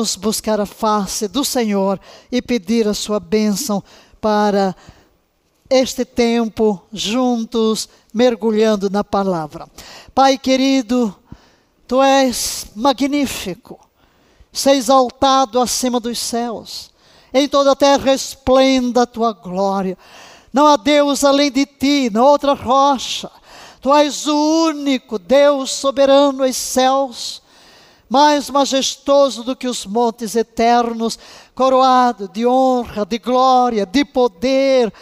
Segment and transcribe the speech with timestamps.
[0.00, 2.00] Vamos buscar a face do Senhor
[2.32, 3.84] e pedir a sua bênção
[4.18, 4.74] para
[5.68, 9.68] este tempo juntos, mergulhando na palavra.
[10.14, 11.14] Pai querido,
[11.86, 13.78] tu és magnífico,
[14.50, 16.90] sei exaltado acima dos céus,
[17.30, 19.98] em toda a terra esplenda a tua glória.
[20.50, 23.30] Não há Deus além de ti, não outra rocha.
[23.82, 27.42] Tu és o único Deus soberano aos céus,
[28.10, 31.18] mais majestoso do que os montes eternos,
[31.54, 34.92] coroado de honra, de glória, de poder.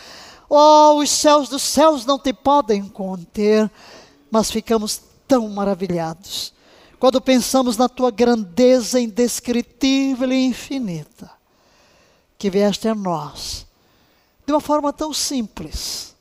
[0.49, 3.71] Oh, os céus dos céus não te podem conter,
[4.31, 6.53] mas ficamos tão maravilhados
[6.99, 11.31] quando pensamos na tua grandeza indescritível e infinita,
[12.37, 13.67] que vieste a nós
[14.45, 16.17] de uma forma tão simples,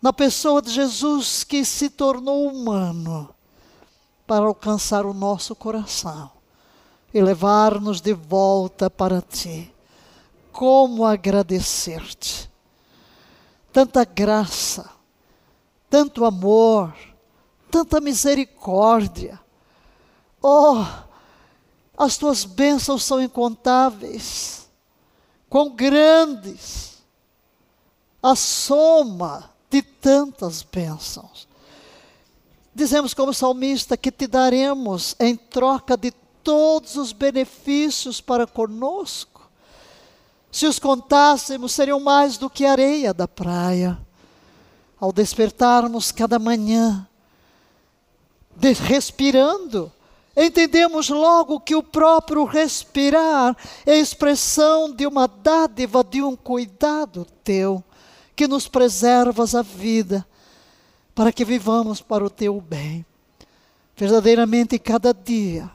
[0.00, 3.35] na pessoa de Jesus que se tornou humano
[4.26, 6.30] para alcançar o nosso coração
[7.12, 9.72] e levar-nos de volta para ti.
[10.52, 12.50] Como agradecer-te?
[13.72, 14.90] Tanta graça,
[15.88, 16.94] tanto amor,
[17.70, 19.38] tanta misericórdia.
[20.42, 20.84] Oh,
[21.96, 24.68] as tuas bênçãos são incontáveis.
[25.48, 26.96] Quão grandes
[28.22, 31.45] a soma de tantas bênçãos.
[32.76, 36.10] Dizemos como salmista que te daremos em troca de
[36.44, 39.48] todos os benefícios para conosco.
[40.52, 43.98] Se os contássemos, seriam mais do que areia da praia.
[45.00, 47.08] Ao despertarmos cada manhã,
[48.60, 49.90] respirando,
[50.36, 53.56] entendemos logo que o próprio respirar
[53.86, 57.82] é expressão de uma dádiva, de um cuidado teu,
[58.36, 60.26] que nos preservas a vida
[61.16, 63.04] para que vivamos para o teu bem.
[63.96, 65.70] Verdadeiramente, cada dia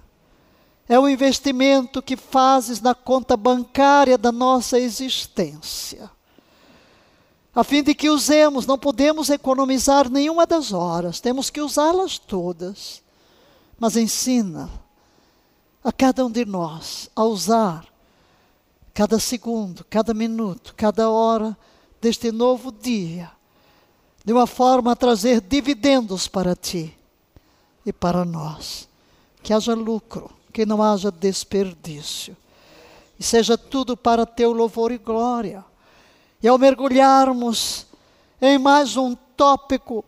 [0.88, 6.12] é o investimento que fazes na conta bancária da nossa existência.
[7.56, 13.02] A fim de que usemos, não podemos economizar nenhuma das horas, temos que usá-las todas.
[13.80, 14.70] Mas ensina
[15.84, 17.88] a cada um de nós a usar
[18.94, 21.58] cada segundo, cada minuto, cada hora
[22.00, 23.32] deste novo dia
[24.24, 26.96] de uma forma a trazer dividendos para ti
[27.86, 28.88] e para nós.
[29.42, 32.38] Que haja lucro, que não haja desperdício.
[33.20, 35.66] E seja tudo para teu louvor e glória.
[36.42, 37.88] E ao mergulharmos
[38.42, 40.04] em mais um tópico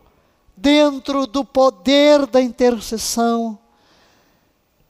[0.56, 3.58] dentro do poder da intercessão,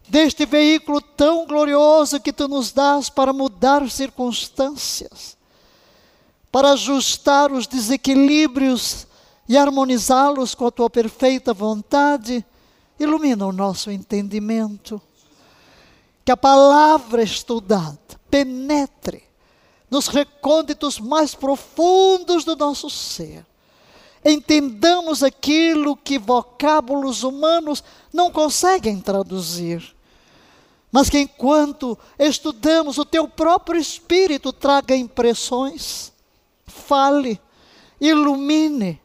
[0.09, 5.37] deste veículo tão glorioso que tu nos dás para mudar circunstâncias,
[6.53, 9.07] para ajustar os desequilíbrios
[9.49, 12.45] e harmonizá-los com a tua perfeita vontade,
[12.99, 15.01] ilumina o nosso entendimento.
[16.25, 17.99] Que a palavra estudada
[18.31, 19.23] penetre
[19.91, 23.45] nos recônditos mais profundos do nosso ser.
[24.25, 29.95] Entendamos aquilo que vocábulos humanos não conseguem traduzir.
[30.91, 36.13] Mas que enquanto estudamos, o teu próprio espírito traga impressões,
[36.67, 37.39] fale,
[38.01, 39.01] ilumine,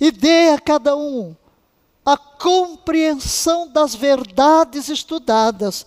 [0.00, 1.36] e dê a cada um
[2.04, 5.86] a compreensão das verdades estudadas,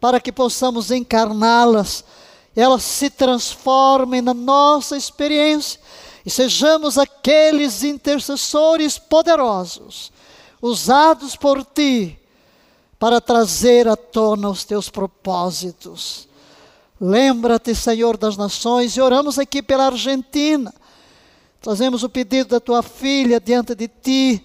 [0.00, 2.04] para que possamos encarná-las,
[2.54, 5.80] elas se transformem na nossa experiência
[6.26, 10.12] e sejamos aqueles intercessores poderosos,
[10.60, 12.18] usados por ti
[12.98, 16.28] para trazer à tona os teus propósitos.
[17.00, 20.72] Lembra-te, Senhor das nações, e oramos aqui pela Argentina
[21.62, 24.44] Trazemos o pedido da tua filha diante de ti.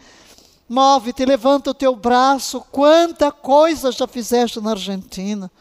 [0.70, 2.62] Move-te, levanta o teu braço.
[2.72, 5.52] Quanta coisa já fizeste na Argentina.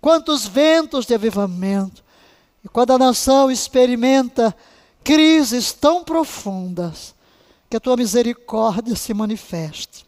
[0.00, 2.02] Quantos ventos de avivamento.
[2.64, 4.54] E quando a nação experimenta
[5.04, 7.14] crises tão profundas,
[7.70, 10.04] que a tua misericórdia se manifeste.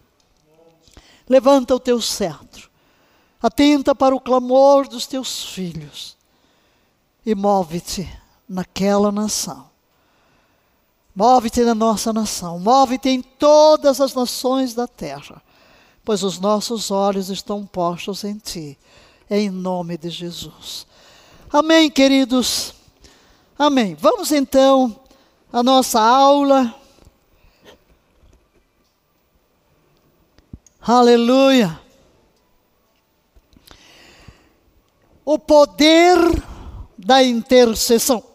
[1.29, 2.69] Levanta o teu cetro,
[3.41, 6.17] atenta para o clamor dos teus filhos
[7.25, 8.11] e move-te
[8.49, 9.72] naquela nação
[11.15, 15.43] Move-te na nossa nação, move-te em todas as nações da terra,
[16.03, 18.79] pois os nossos olhos estão postos em ti,
[19.29, 20.87] em nome de Jesus.
[21.53, 22.73] Amém, queridos.
[23.59, 23.95] Amém.
[23.95, 24.99] Vamos então
[25.53, 26.75] à nossa aula.
[30.81, 31.79] Aleluia.
[35.25, 36.17] O poder
[36.97, 38.32] da intercessão.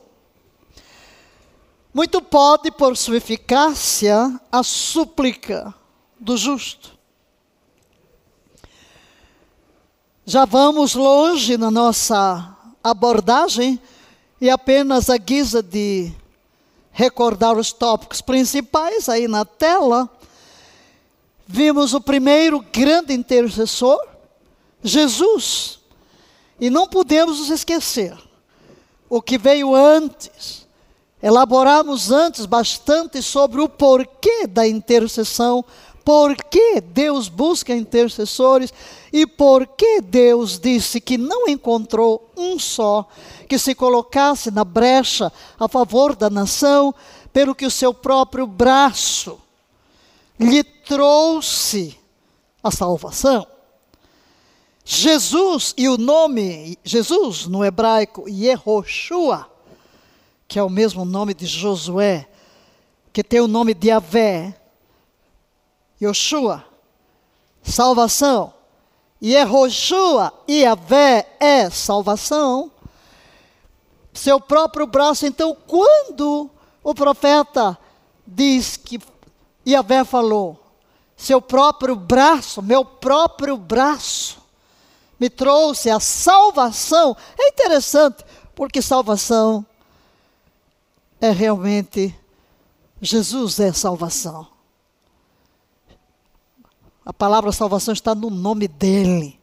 [1.97, 5.73] Muito pode, por sua eficácia, a súplica
[6.19, 6.95] do justo.
[10.23, 13.81] Já vamos longe na nossa abordagem
[14.39, 16.11] e apenas a guisa de
[16.91, 20.07] recordar os tópicos principais aí na tela,
[21.47, 23.99] vimos o primeiro grande intercessor,
[24.83, 25.79] Jesus.
[26.59, 28.15] E não podemos nos esquecer
[29.09, 30.66] o que veio antes.
[31.21, 35.65] Elaboramos antes bastante sobre o porquê da intercessão,
[36.05, 38.73] por que Deus busca intercessores
[39.11, 43.07] e por que Deus disse que não encontrou um só
[43.47, 46.93] que se colocasse na brecha a favor da nação,
[47.33, 49.39] pelo que o seu próprio braço
[50.39, 51.97] lhe trouxe
[52.63, 53.45] a salvação.
[54.85, 59.56] Jesus e o nome Jesus no hebraico Yehoshua,
[60.47, 62.27] que é o mesmo nome de Josué,
[63.11, 64.55] que tem o nome de Avé,
[66.01, 66.63] Yoshua,
[67.61, 68.53] salvação.
[69.21, 72.71] Yehoshua e Avé é salvação.
[74.13, 76.49] Seu próprio braço, então, quando
[76.83, 77.77] o profeta
[78.25, 78.99] diz que
[79.67, 80.59] Yahvé falou,
[81.15, 84.37] seu próprio braço, meu próprio braço,
[85.19, 87.17] me trouxe a salvação.
[87.37, 88.23] É interessante,
[88.55, 89.65] porque salvação
[91.19, 92.15] é realmente
[93.01, 94.47] Jesus é salvação.
[97.05, 99.39] A palavra salvação está no nome dele.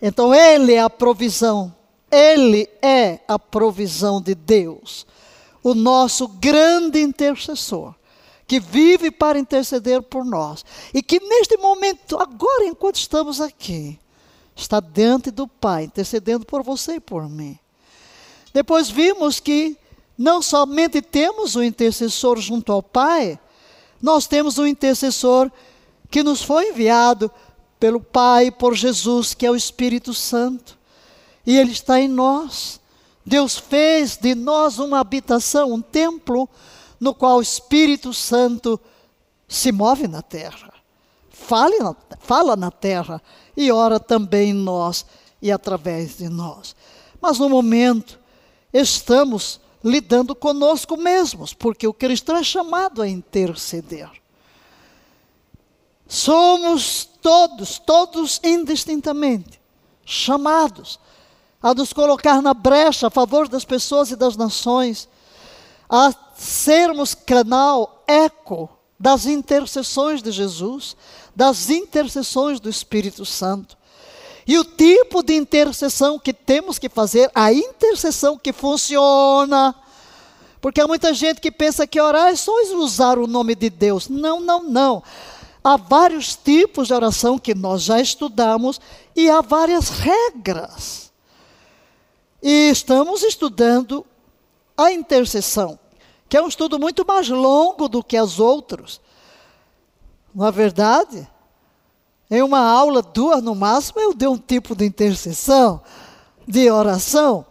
[0.00, 1.74] Então ele é a provisão.
[2.10, 5.06] Ele é a provisão de Deus.
[5.62, 7.94] O nosso grande intercessor
[8.46, 13.98] que vive para interceder por nós e que neste momento, agora enquanto estamos aqui,
[14.56, 17.58] está diante do Pai, intercedendo por você e por mim.
[18.52, 19.76] Depois vimos que
[20.20, 23.40] não somente temos o intercessor junto ao Pai,
[24.02, 25.50] nós temos o intercessor
[26.10, 27.30] que nos foi enviado
[27.78, 30.76] pelo Pai, por Jesus, que é o Espírito Santo.
[31.46, 32.78] E ele está em nós.
[33.24, 36.46] Deus fez de nós uma habitação, um templo,
[37.00, 38.78] no qual o Espírito Santo
[39.48, 40.74] se move na terra,
[41.30, 43.22] fala, fala na terra
[43.56, 45.06] e ora também em nós
[45.40, 46.76] e através de nós.
[47.22, 48.20] Mas no momento,
[48.70, 54.10] estamos lidando conosco mesmos, porque o cristão é chamado a interceder.
[56.06, 59.60] Somos todos, todos indistintamente,
[60.04, 60.98] chamados
[61.62, 65.08] a nos colocar na brecha a favor das pessoas e das nações,
[65.88, 68.68] a sermos canal, eco
[68.98, 70.96] das intercessões de Jesus,
[71.34, 73.76] das intercessões do Espírito Santo.
[74.50, 79.72] E o tipo de intercessão que temos que fazer, a intercessão que funciona,
[80.60, 84.08] porque há muita gente que pensa que orar é só usar o nome de Deus.
[84.08, 85.04] Não, não, não.
[85.62, 88.80] Há vários tipos de oração que nós já estudamos
[89.14, 91.12] e há várias regras.
[92.42, 94.04] E estamos estudando
[94.76, 95.78] a intercessão
[96.28, 99.00] que é um estudo muito mais longo do que os outros.
[100.34, 101.28] Na é verdade,
[102.30, 105.80] em uma aula, duas no máximo, eu dei um tipo de intercessão,
[106.46, 107.44] de oração,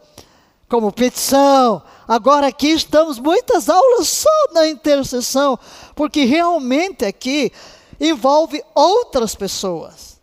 [0.69, 1.81] como petição.
[2.07, 5.59] Agora aqui estamos muitas aulas só na intercessão,
[5.95, 7.51] porque realmente aqui
[8.00, 10.17] envolve outras pessoas.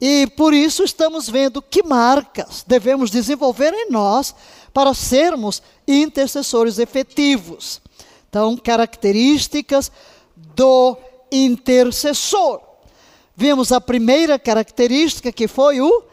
[0.00, 4.34] E por isso estamos vendo que marcas devemos desenvolver em nós
[4.74, 7.80] para sermos intercessores efetivos.
[8.28, 9.92] Então, características
[10.36, 10.96] do
[11.30, 12.71] intercessor.
[13.36, 16.04] Vimos a primeira característica que foi o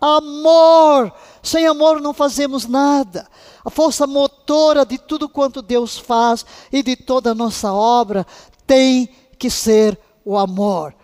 [0.00, 1.12] amor.
[1.42, 3.28] Sem amor não fazemos nada.
[3.64, 8.26] A força motora de tudo quanto Deus faz e de toda a nossa obra
[8.66, 10.94] tem que ser o amor.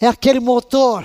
[0.00, 1.04] É aquele motor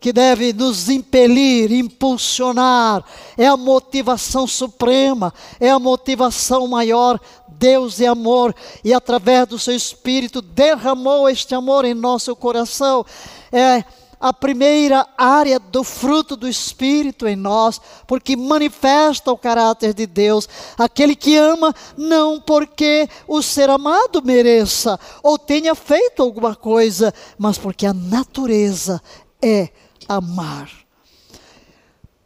[0.00, 3.04] que deve nos impelir, impulsionar,
[3.36, 7.20] é a motivação suprema, é a motivação maior.
[7.58, 13.04] Deus é amor e através do seu Espírito derramou este amor em nosso coração.
[13.52, 13.84] É
[14.20, 20.48] a primeira área do fruto do Espírito em nós, porque manifesta o caráter de Deus.
[20.76, 27.58] Aquele que ama, não porque o ser amado mereça ou tenha feito alguma coisa, mas
[27.58, 29.00] porque a natureza
[29.40, 29.68] é
[30.08, 30.70] amar.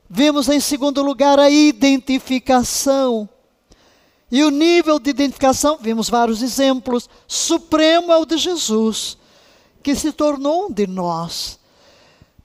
[0.09, 3.29] Vemos em segundo lugar a identificação.
[4.33, 7.07] E o nível de identificação, vimos vários exemplos.
[7.29, 9.19] Supremo é o de Jesus,
[9.83, 11.61] que se tornou um de nós.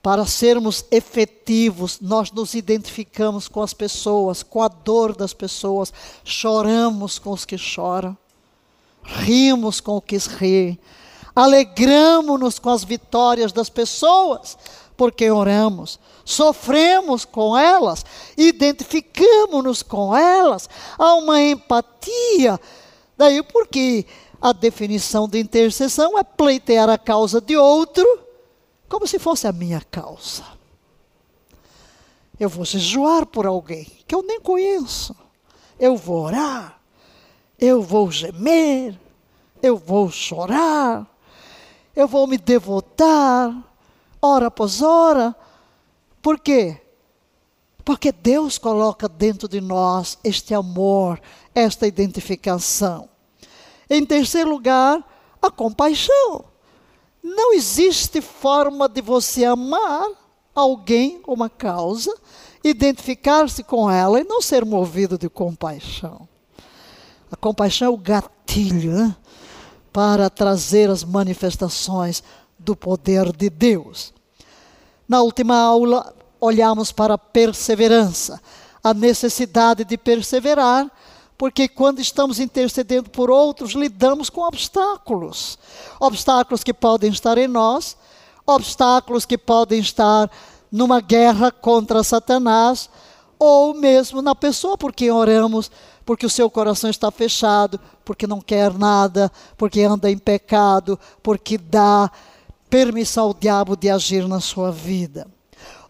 [0.02, 5.90] Para sermos efetivos, nós nos identificamos com as pessoas, com a dor das pessoas,
[6.24, 8.16] choramos com os que choram,
[9.02, 10.78] rimos com os que riem,
[11.34, 14.58] alegramos-nos com as vitórias das pessoas,
[14.94, 18.04] por quem oramos, sofremos com elas,
[18.36, 20.68] identificamos-nos com elas,
[20.98, 22.60] há uma empatia.
[23.16, 24.04] Daí porque
[24.40, 28.06] a definição de intercessão é pleitear a causa de outro
[28.88, 30.44] como se fosse a minha causa.
[32.38, 35.16] Eu vou jejuar por alguém que eu nem conheço.
[35.80, 36.78] Eu vou orar.
[37.58, 38.98] Eu vou gemer.
[39.62, 41.06] Eu vou chorar.
[41.96, 43.52] Eu vou me devotar,
[44.22, 45.34] hora após hora.
[46.22, 46.80] Por quê?
[47.84, 51.20] Porque Deus coloca dentro de nós este amor,
[51.54, 53.08] esta identificação.
[53.88, 55.02] Em terceiro lugar,
[55.40, 56.44] a compaixão.
[57.22, 60.06] Não existe forma de você amar
[60.54, 62.14] alguém, uma causa,
[62.62, 66.28] identificar-se com ela e não ser movido de compaixão.
[67.30, 69.16] A compaixão é o gatilho né,
[69.92, 72.22] para trazer as manifestações
[72.58, 74.12] do poder de Deus.
[75.08, 78.40] Na última aula, olhamos para a perseverança,
[78.84, 80.90] a necessidade de perseverar
[81.38, 85.56] porque quando estamos intercedendo por outros, lidamos com obstáculos.
[86.00, 87.96] Obstáculos que podem estar em nós,
[88.44, 90.28] obstáculos que podem estar
[90.70, 92.90] numa guerra contra Satanás,
[93.38, 95.70] ou mesmo na pessoa por quem oramos,
[96.04, 101.56] porque o seu coração está fechado, porque não quer nada, porque anda em pecado, porque
[101.56, 102.10] dá
[102.70, 105.26] permissão ao diabo de agir na sua vida.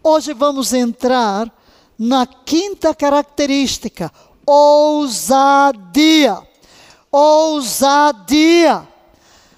[0.03, 1.51] Hoje vamos entrar
[1.97, 4.11] na quinta característica,
[4.45, 6.41] ousadia.
[7.11, 8.87] Ousadia.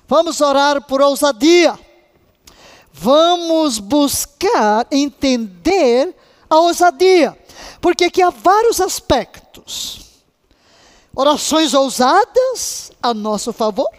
[0.07, 1.77] Vamos orar por ousadia.
[2.91, 6.15] Vamos buscar entender
[6.49, 7.37] a ousadia,
[7.79, 10.01] porque aqui há vários aspectos.
[11.15, 13.89] Orações ousadas a nosso favor,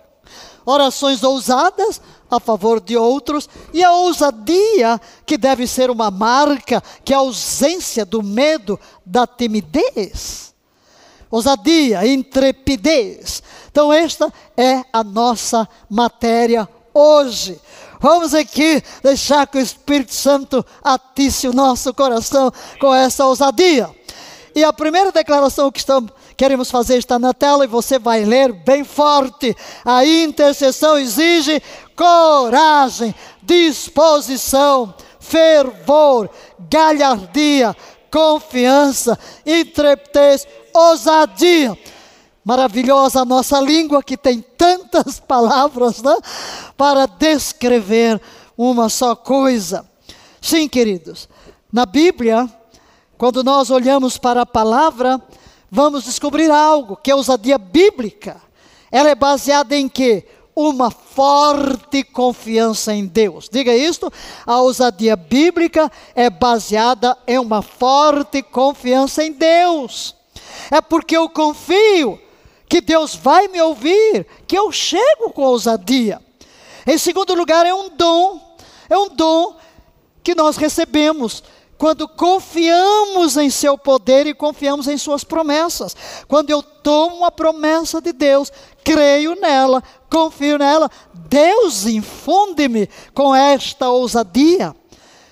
[0.64, 2.00] orações ousadas
[2.36, 7.20] a favor de outros, e a ousadia, que deve ser uma marca, que é a
[7.20, 10.52] ausência do medo, da timidez
[11.32, 13.42] ousadia, intrepidez.
[13.70, 17.58] Então, esta é a nossa matéria hoje.
[17.98, 23.88] Vamos aqui deixar que o Espírito Santo atice o nosso coração com essa ousadia.
[24.54, 28.52] E a primeira declaração que estamos, queremos fazer está na tela e você vai ler
[28.52, 29.56] bem forte.
[29.82, 31.62] A intercessão exige
[31.96, 36.28] coragem, disposição, fervor,
[36.70, 37.76] galhardia,
[38.10, 41.76] confiança, intrepidez, ousadia.
[42.44, 46.16] Maravilhosa a nossa língua que tem tantas palavras né,
[46.76, 48.20] para descrever
[48.56, 49.88] uma só coisa.
[50.40, 51.28] Sim, queridos,
[51.72, 52.50] na Bíblia,
[53.16, 55.22] quando nós olhamos para a palavra,
[55.70, 58.42] vamos descobrir algo que é ousadia bíblica.
[58.90, 60.26] Ela é baseada em quê?
[60.54, 63.48] Uma forte confiança em Deus.
[63.50, 64.12] Diga isto:
[64.46, 70.14] a ousadia bíblica é baseada em uma forte confiança em Deus.
[70.70, 72.20] É porque eu confio
[72.68, 76.20] que Deus vai me ouvir, que eu chego com ousadia.
[76.86, 78.56] Em segundo lugar, é um dom,
[78.88, 79.56] é um dom
[80.22, 81.42] que nós recebemos
[81.82, 85.96] quando confiamos em seu poder e confiamos em suas promessas.
[86.28, 88.52] Quando eu tomo a promessa de Deus,
[88.84, 89.82] creio nela,
[90.12, 94.76] confio nela, Deus infunde-me com esta ousadia.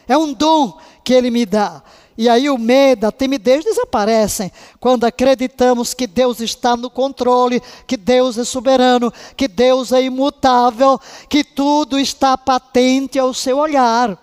[0.09, 1.83] É um dom que Ele me dá.
[2.17, 7.97] E aí o medo, a timidez desaparecem quando acreditamos que Deus está no controle, que
[7.97, 14.19] Deus é soberano, que Deus é imutável, que tudo está patente ao seu olhar.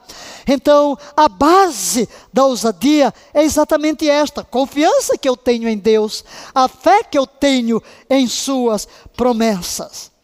[0.48, 6.24] Então, a base da ousadia é exatamente esta: confiança que eu tenho em Deus,
[6.54, 10.17] a fé que eu tenho em Suas promessas.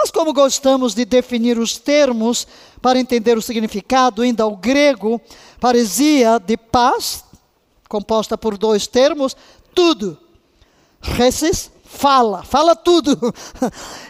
[0.00, 2.46] Mas, como gostamos de definir os termos
[2.80, 5.20] para entender o significado, ainda ao grego,
[5.60, 7.24] paresia de paz,
[7.88, 9.36] composta por dois termos,
[9.74, 10.16] tudo.
[11.00, 13.18] Reces, fala, fala tudo.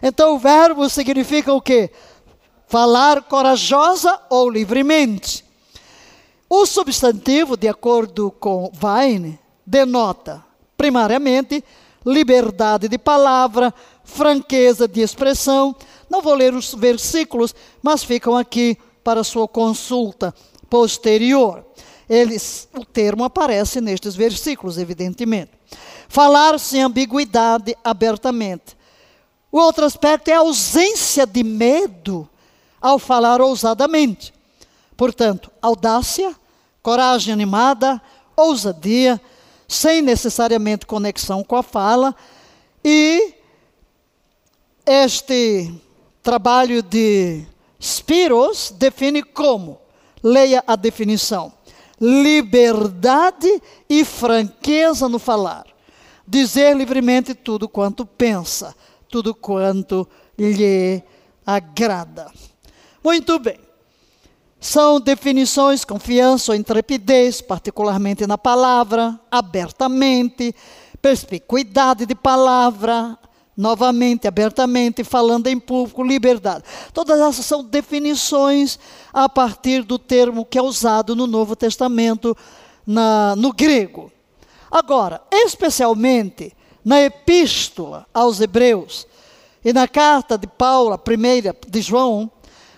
[0.02, 1.90] Então o verbo significa o quê?
[2.66, 5.42] Falar corajosa ou livremente.
[6.50, 10.44] O substantivo, de acordo com Vine, denota,
[10.76, 11.64] primariamente,
[12.04, 13.72] liberdade de palavra,
[14.08, 15.76] franqueza de expressão.
[16.08, 20.34] Não vou ler os versículos, mas ficam aqui para sua consulta
[20.68, 21.64] posterior.
[22.08, 25.52] Eles, o termo aparece nestes versículos, evidentemente.
[26.08, 28.76] Falar sem ambiguidade abertamente.
[29.52, 32.28] O outro aspecto é a ausência de medo
[32.80, 34.32] ao falar ousadamente.
[34.96, 36.34] Portanto, audácia,
[36.82, 38.00] coragem animada,
[38.34, 39.20] ousadia,
[39.66, 42.16] sem necessariamente conexão com a fala,
[42.82, 43.37] e
[44.88, 45.72] este
[46.22, 47.44] trabalho de
[47.80, 49.78] Spiros define como
[50.22, 51.52] Leia a definição:
[52.00, 55.66] liberdade e franqueza no falar.
[56.26, 58.74] Dizer livremente tudo quanto pensa,
[59.08, 60.06] tudo quanto
[60.38, 61.02] lhe
[61.46, 62.30] agrada.
[63.02, 63.58] Muito bem.
[64.60, 70.52] São definições confiança ou intrepidez, particularmente na palavra, abertamente,
[71.00, 73.16] perspicuidade de palavra,
[73.58, 76.62] novamente, abertamente, falando em público, liberdade.
[76.94, 78.78] Todas essas são definições
[79.12, 82.36] a partir do termo que é usado no Novo Testamento,
[82.86, 84.12] na, no grego.
[84.70, 89.08] Agora, especialmente na epístola aos Hebreus
[89.64, 92.30] e na carta de Paulo, a primeira de João,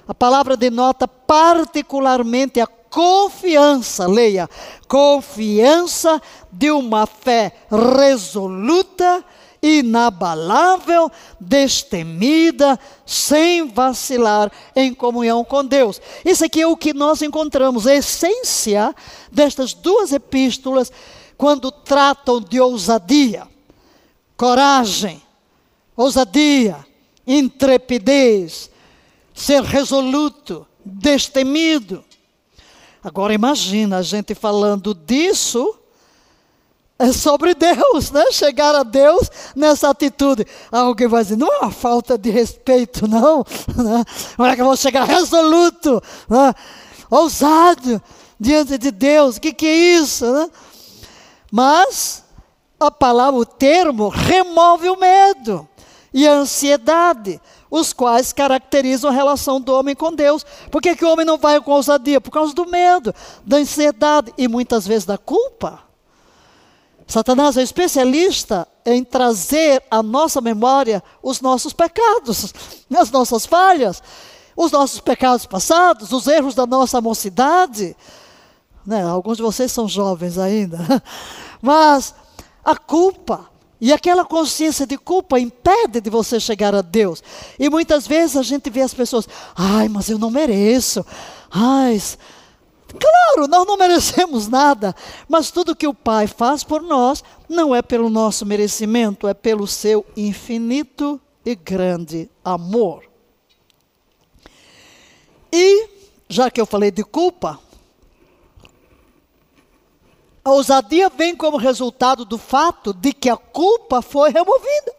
[0.08, 4.48] a palavra denota particularmente a confiança, leia,
[4.88, 6.20] confiança
[6.50, 9.22] de uma fé resoluta,
[9.62, 16.00] inabalável, destemida, sem vacilar em comunhão com Deus.
[16.24, 18.94] Isso aqui é o que nós encontramos, a essência
[19.30, 20.90] destas duas epístolas,
[21.36, 23.48] quando tratam de ousadia,
[24.36, 25.22] coragem,
[25.96, 26.84] ousadia,
[27.26, 28.70] intrepidez,
[29.34, 32.04] ser resoluto, destemido.
[33.02, 35.79] Agora imagina a gente falando disso
[37.00, 38.30] é sobre Deus, né?
[38.30, 40.46] Chegar a Deus nessa atitude.
[40.70, 43.42] Alguém vai dizer, não é uma falta de respeito, não.
[43.74, 44.04] Né?
[44.36, 46.54] Como é que eu vou chegar resoluto, né?
[47.10, 48.02] ousado
[48.38, 49.38] diante de Deus?
[49.38, 50.30] O que, que é isso?
[50.30, 50.50] Né?
[51.50, 52.22] Mas
[52.78, 55.66] a palavra, o termo, remove o medo
[56.12, 57.40] e a ansiedade
[57.70, 60.44] os quais caracterizam a relação do homem com Deus.
[60.70, 62.20] Por que, que o homem não vai com ousadia?
[62.20, 63.14] Por causa do medo,
[63.46, 65.89] da ansiedade e muitas vezes da culpa.
[67.10, 72.54] Satanás é especialista em trazer à nossa memória os nossos pecados,
[72.96, 74.00] as nossas falhas,
[74.56, 77.96] os nossos pecados passados, os erros da nossa mocidade.
[78.86, 79.02] Né?
[79.02, 80.78] Alguns de vocês são jovens ainda,
[81.60, 82.14] mas
[82.64, 87.24] a culpa, e aquela consciência de culpa impede de você chegar a Deus.
[87.58, 91.04] E muitas vezes a gente vê as pessoas, ai, mas eu não mereço.
[91.50, 92.00] Ai,
[92.98, 94.94] claro, nós não merecemos nada.
[95.28, 99.66] Mas tudo que o Pai faz por nós não é pelo nosso merecimento, é pelo
[99.66, 103.04] seu infinito e grande amor.
[105.52, 105.88] E,
[106.28, 107.58] já que eu falei de culpa,
[110.44, 114.94] a ousadia vem como resultado do fato de que a culpa foi removida.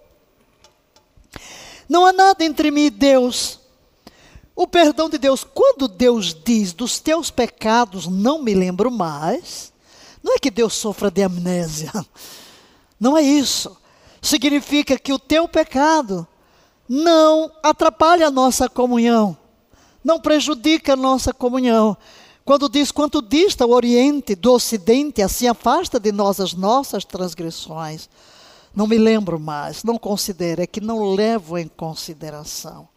[1.87, 3.60] Não há nada entre mim e Deus.
[4.61, 9.73] O perdão de Deus, quando Deus diz dos teus pecados não me lembro mais,
[10.21, 11.91] não é que Deus sofra de amnésia.
[12.99, 13.75] Não é isso.
[14.21, 16.27] Significa que o teu pecado
[16.87, 19.35] não atrapalha a nossa comunhão,
[20.03, 21.97] não prejudica a nossa comunhão.
[22.45, 28.07] Quando diz quanto dista o Oriente do Ocidente, assim afasta de nós as nossas transgressões.
[28.75, 32.87] Não me lembro mais, não considero, é que não levo em consideração.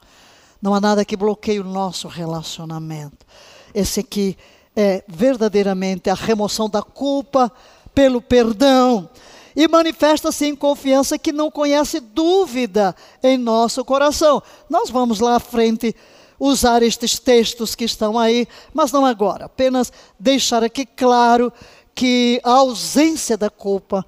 [0.60, 3.26] Não há nada que bloqueie o nosso relacionamento.
[3.74, 4.36] Esse aqui
[4.74, 7.52] é verdadeiramente a remoção da culpa
[7.94, 9.08] pelo perdão.
[9.56, 14.42] E manifesta-se em confiança que não conhece dúvida em nosso coração.
[14.68, 15.94] Nós vamos lá à frente
[16.38, 21.52] usar estes textos que estão aí, mas não agora, apenas deixar aqui claro
[21.94, 24.04] que a ausência da culpa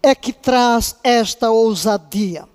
[0.00, 2.48] é que traz esta ousadia.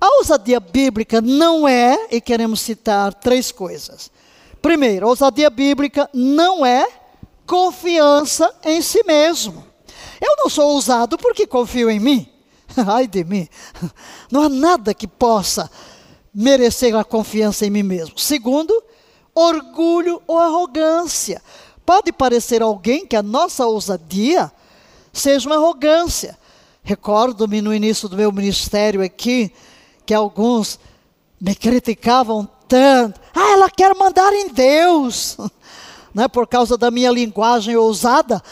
[0.00, 4.10] A ousadia bíblica não é, e queremos citar três coisas.
[4.62, 6.86] Primeiro, a ousadia bíblica não é
[7.46, 9.66] confiança em si mesmo.
[10.20, 12.28] Eu não sou ousado porque confio em mim.
[12.76, 13.48] Ai de mim.
[14.30, 15.70] Não há nada que possa
[16.34, 18.18] merecer a confiança em mim mesmo.
[18.18, 18.82] Segundo,
[19.34, 21.42] orgulho ou arrogância.
[21.86, 24.52] Pode parecer alguém que a nossa ousadia
[25.12, 26.38] seja uma arrogância.
[26.82, 29.52] Recordo-me no início do meu ministério aqui
[30.08, 30.80] que alguns
[31.38, 33.20] me criticavam tanto.
[33.34, 35.36] Ah, ela quer mandar em Deus.
[36.14, 38.42] Né, por causa da minha linguagem ousada.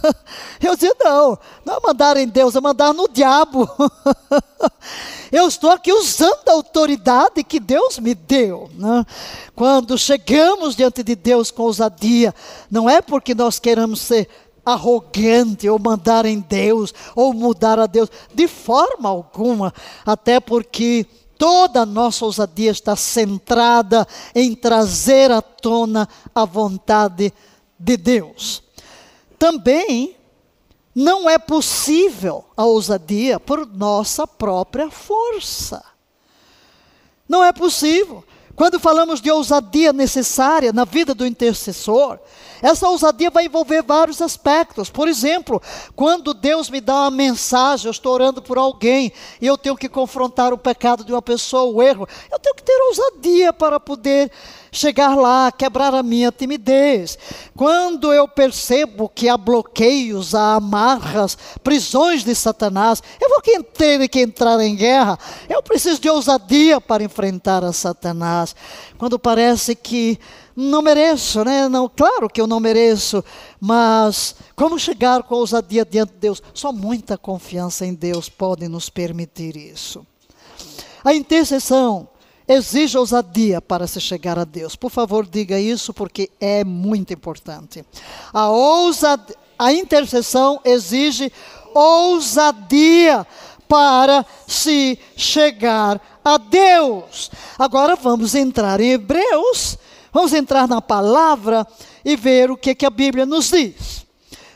[0.62, 3.68] Eu dizia, não, não é mandar em Deus, é mandar no diabo.
[5.30, 8.70] Eu estou aqui usando a autoridade que Deus me deu.
[8.74, 9.04] Né?
[9.56, 12.32] Quando chegamos diante de Deus com ousadia,
[12.70, 14.28] não é porque nós queremos ser
[14.64, 19.72] arrogante ou mandar em Deus ou mudar a Deus, de forma alguma,
[20.04, 21.06] até porque
[21.38, 27.32] toda a nossa ousadia está centrada em trazer à tona a vontade
[27.78, 28.62] de Deus.
[29.38, 30.16] Também
[30.94, 35.84] não é possível a ousadia por nossa própria força.
[37.28, 38.24] Não é possível,
[38.56, 42.20] Quando falamos de ousadia necessária na vida do intercessor,
[42.62, 44.88] essa ousadia vai envolver vários aspectos.
[44.88, 45.60] Por exemplo,
[45.96, 49.88] quando Deus me dá uma mensagem, eu estou orando por alguém e eu tenho que
[49.88, 54.30] confrontar o pecado de uma pessoa, o erro, eu tenho que ter ousadia para poder
[54.74, 57.16] chegar lá, quebrar a minha timidez.
[57.56, 63.40] Quando eu percebo que há bloqueios, há amarras, prisões de Satanás, eu vou
[63.72, 65.18] ter que entrar em guerra.
[65.48, 68.54] Eu preciso de ousadia para enfrentar a Satanás.
[68.98, 70.18] Quando parece que
[70.56, 71.68] não mereço, né?
[71.68, 73.24] Não, claro que eu não mereço,
[73.60, 76.42] mas como chegar com ousadia diante de Deus?
[76.52, 80.04] Só muita confiança em Deus pode nos permitir isso.
[81.04, 82.08] A intercessão
[82.46, 84.76] exige ousadia para se chegar a Deus.
[84.76, 87.84] Por favor, diga isso porque é muito importante.
[88.32, 91.32] A ousadia, a intercessão exige
[91.74, 93.26] ousadia
[93.68, 97.30] para se chegar a Deus.
[97.58, 99.78] Agora vamos entrar em Hebreus,
[100.12, 101.66] vamos entrar na palavra
[102.04, 104.04] e ver o que, que a Bíblia nos diz.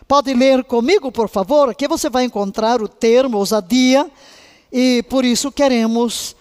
[0.06, 1.68] Pode ler comigo, por favor?
[1.68, 4.10] Aqui você vai encontrar o termo ousadia
[4.72, 6.34] e por isso queremos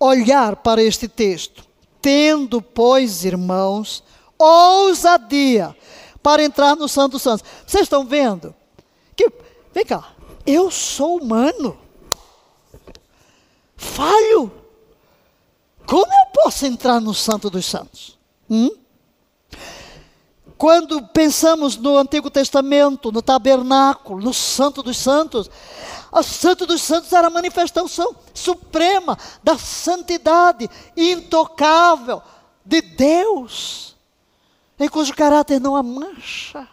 [0.00, 1.64] olhar para este texto.
[2.00, 4.02] Tendo, pois, irmãos,
[4.38, 5.76] ousadia
[6.22, 7.46] para entrar no Santo Santos.
[7.66, 8.54] Vocês estão vendo?
[9.14, 9.30] Que,
[9.72, 10.14] vem cá,
[10.46, 11.78] eu sou humano.
[13.76, 14.50] Falho.
[15.86, 18.18] Como eu posso entrar no Santo dos Santos?
[18.48, 18.70] Hum?
[20.56, 25.50] Quando pensamos no Antigo Testamento, no tabernáculo, no Santo dos Santos,
[26.12, 32.22] o Santo dos Santos era a manifestação suprema da santidade intocável
[32.64, 33.96] de Deus,
[34.78, 36.68] em cujo caráter não há mancha.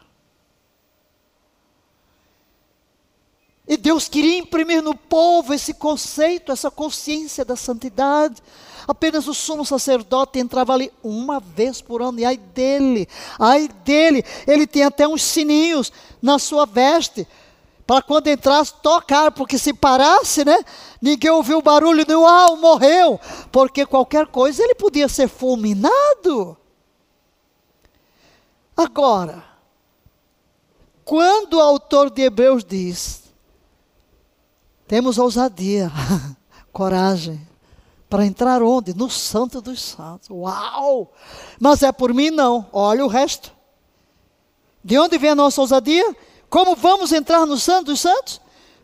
[3.68, 8.42] E Deus queria imprimir no povo esse conceito, essa consciência da santidade.
[8.88, 13.06] Apenas o sumo sacerdote entrava ali uma vez por ano, e ai dele,
[13.38, 17.28] ai dele, ele tinha até uns sininhos na sua veste,
[17.88, 20.60] para quando entrasse tocar, porque se parasse, né?
[21.02, 23.18] Ninguém ouviu o barulho, nem uau, morreu,
[23.50, 26.58] porque qualquer coisa ele podia ser fulminado.
[28.76, 29.42] Agora,
[31.06, 33.24] quando o autor de Hebreus diz,
[34.86, 35.90] temos ousadia,
[36.74, 37.48] coragem,
[38.10, 38.94] para entrar onde?
[38.94, 40.30] No Santo dos Santos.
[40.30, 41.14] Uau!
[41.58, 43.52] Mas é por mim não, olha o resto.
[44.84, 46.16] De onde vem a nossa ousadia?
[46.50, 48.42] Como vamos entrar no Santo dos Santos?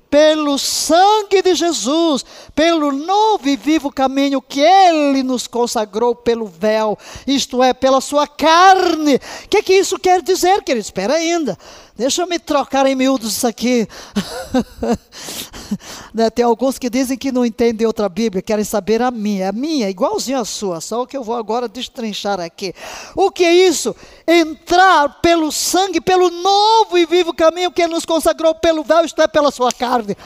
[0.10, 2.24] Pelo sangue de Jesus,
[2.54, 6.96] pelo novo e vivo caminho que Ele nos consagrou pelo véu,
[7.26, 9.16] isto é, pela sua carne.
[9.16, 10.86] O que, que isso quer dizer, querido?
[10.86, 11.58] Espera ainda.
[11.96, 13.88] Deixa eu me trocar em miúdos isso aqui.
[16.12, 19.50] né, tem alguns que dizem que não entendem outra Bíblia, querem saber a minha.
[19.50, 22.74] A minha igualzinha a sua, só o que eu vou agora destrinchar aqui.
[23.16, 23.96] O que é isso?
[24.28, 29.22] Entrar pelo sangue, pelo novo e vivo caminho que Ele nos consagrou pelo véu, isto
[29.22, 30.18] é, pela sua carne.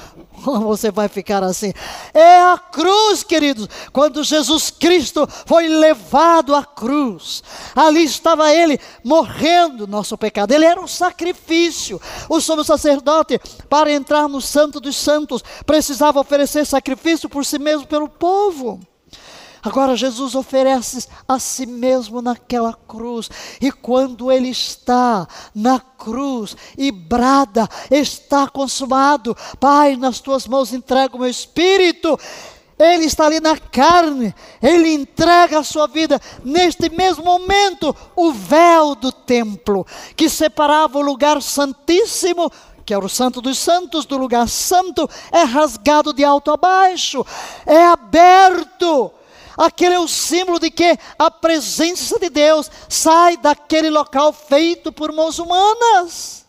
[0.43, 1.73] Você vai ficar assim.
[2.13, 3.67] É a cruz, queridos.
[3.91, 7.43] Quando Jesus Cristo foi levado à cruz,
[7.75, 10.51] ali estava Ele morrendo nosso pecado.
[10.51, 11.99] Ele era um sacrifício.
[12.29, 17.87] O sumo sacerdote, para entrar no Santo dos Santos, precisava oferecer sacrifício por si mesmo,
[17.87, 18.79] pelo povo.
[19.61, 26.91] Agora Jesus oferece a si mesmo naquela cruz, e quando ele está na cruz e
[26.91, 32.17] brada, está consumado, Pai, nas tuas mãos entrego o meu espírito.
[32.79, 36.21] Ele está ali na carne, ele entrega a sua vida.
[36.43, 42.51] Neste mesmo momento, o véu do templo, que separava o lugar santíssimo
[42.85, 47.25] que era o Santo dos Santos, do lugar santo, é rasgado de alto a baixo,
[47.65, 49.11] é aberto
[49.57, 55.11] Aquele é o símbolo de que a presença de Deus sai daquele local feito por
[55.11, 56.45] mãos humanas.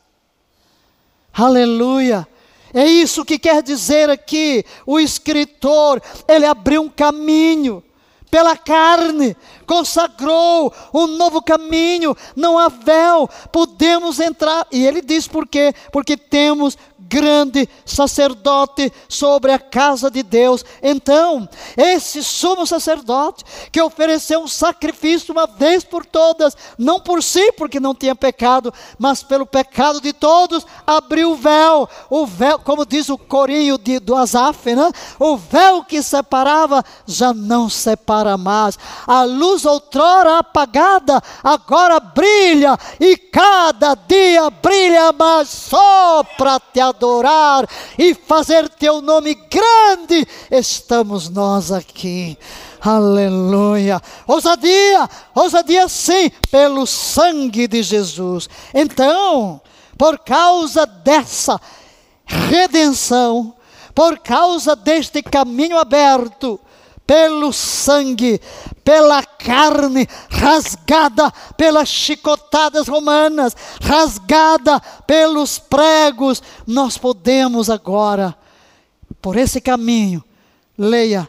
[1.33, 2.29] Aleluia.
[2.75, 7.83] É isso que quer dizer aqui o escritor, ele abriu um caminho
[8.31, 9.35] pela carne,
[9.67, 14.67] consagrou um novo caminho, não há véu, podemos entrar.
[14.71, 15.75] E ele diz por quê?
[15.91, 16.77] Porque temos
[17.09, 20.65] grande sacerdote sobre a casa de Deus.
[20.83, 27.53] Então, esse sumo sacerdote que ofereceu um sacrifício uma vez por todas, não por si,
[27.53, 31.89] porque não tinha pecado, mas pelo pecado de todos, abriu o véu.
[32.11, 34.91] O véu, como diz o corinho de, do Azaf, né?
[35.19, 38.79] O véu que separava já não separa mais.
[39.07, 46.98] A luz outrora apagada, agora brilha e cada dia brilha mais só para te adorar
[46.99, 52.37] adorar e fazer teu nome grande, estamos nós aqui.
[52.81, 54.03] Aleluia.
[54.27, 58.49] Ousadia, ousadia sim, pelo sangue de Jesus.
[58.75, 59.61] Então,
[59.97, 61.61] por causa dessa
[62.27, 63.55] redenção,
[63.95, 66.61] por causa deste caminho aberto,
[67.07, 68.41] pelo sangue,
[68.89, 78.35] pela carne rasgada pelas chicotadas romanas, rasgada pelos pregos, nós podemos agora,
[79.21, 80.25] por esse caminho,
[80.79, 81.29] leia,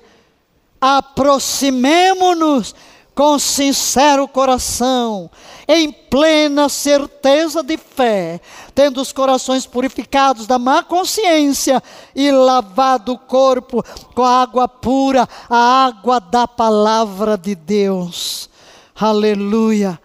[0.80, 2.74] aproximemo-nos
[3.20, 5.30] com sincero coração,
[5.68, 8.40] em plena certeza de fé,
[8.74, 11.84] tendo os corações purificados da má consciência
[12.16, 13.84] e lavado o corpo
[14.16, 18.50] com a água pura, a água da palavra de Deus.
[18.96, 20.00] Aleluia,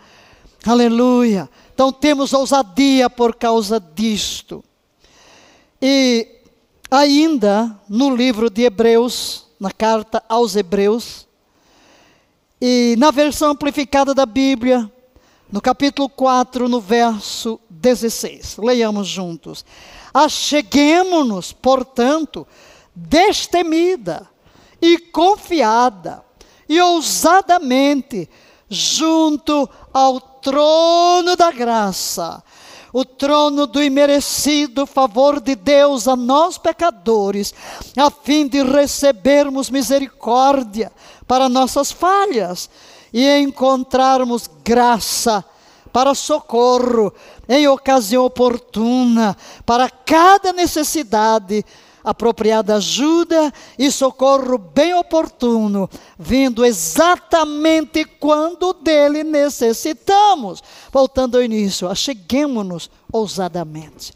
[0.66, 1.48] aleluia.
[1.72, 4.64] Então temos ousadia por causa disto.
[5.80, 6.26] E
[6.90, 11.23] ainda no livro de Hebreus, na carta aos Hebreus,
[12.66, 14.90] e na versão amplificada da Bíblia,
[15.52, 18.56] no capítulo 4, no verso 16.
[18.56, 19.66] Leiamos juntos.
[20.14, 22.46] Acheguemo-nos, portanto,
[22.96, 24.26] destemida
[24.80, 26.24] e confiada
[26.66, 28.30] e ousadamente
[28.70, 32.42] junto ao trono da graça,
[32.94, 37.52] o trono do imerecido favor de Deus a nós pecadores,
[37.94, 40.90] a fim de recebermos misericórdia
[41.26, 42.68] para nossas falhas
[43.12, 45.44] e encontrarmos graça
[45.92, 47.14] para socorro
[47.48, 51.64] em ocasião oportuna para cada necessidade,
[52.02, 60.60] apropriada ajuda e socorro bem oportuno, vindo exatamente quando dele necessitamos.
[60.90, 64.12] Voltando ao início, acheguemos-nos ousadamente.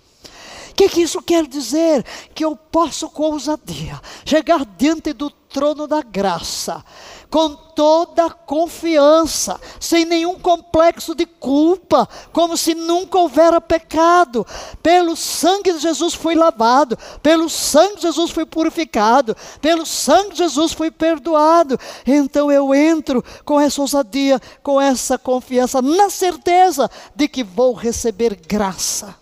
[0.70, 2.04] O que, que isso quer dizer?
[2.34, 6.84] Que eu posso com ousadia chegar diante do trono da graça,
[7.30, 14.46] com toda confiança, sem nenhum complexo de culpa, como se nunca houvera pecado.
[14.82, 20.38] Pelo sangue de Jesus fui lavado, pelo sangue de Jesus fui purificado, pelo sangue de
[20.38, 21.78] Jesus fui perdoado.
[22.06, 28.34] Então eu entro com essa ousadia, com essa confiança, na certeza de que vou receber
[28.34, 29.14] graça,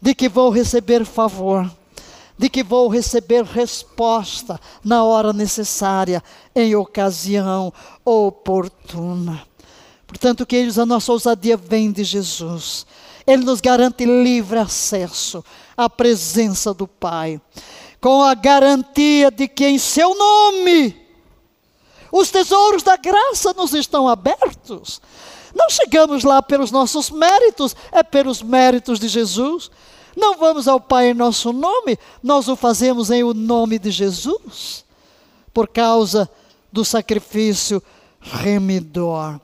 [0.00, 1.70] de que vou receber favor
[2.38, 6.22] de que vou receber resposta na hora necessária,
[6.54, 7.72] em ocasião
[8.04, 9.46] oportuna.
[10.06, 12.86] Portanto, queridos, a nossa ousadia vem de Jesus.
[13.26, 15.44] Ele nos garante livre acesso
[15.76, 17.40] à presença do Pai,
[18.00, 21.00] com a garantia de que em seu nome
[22.10, 25.00] os tesouros da graça nos estão abertos.
[25.54, 29.70] Não chegamos lá pelos nossos méritos, é pelos méritos de Jesus.
[30.16, 34.84] Não vamos ao Pai em nosso nome, nós o fazemos em o nome de Jesus,
[35.52, 36.28] por causa
[36.70, 37.82] do sacrifício
[38.20, 39.40] remidor.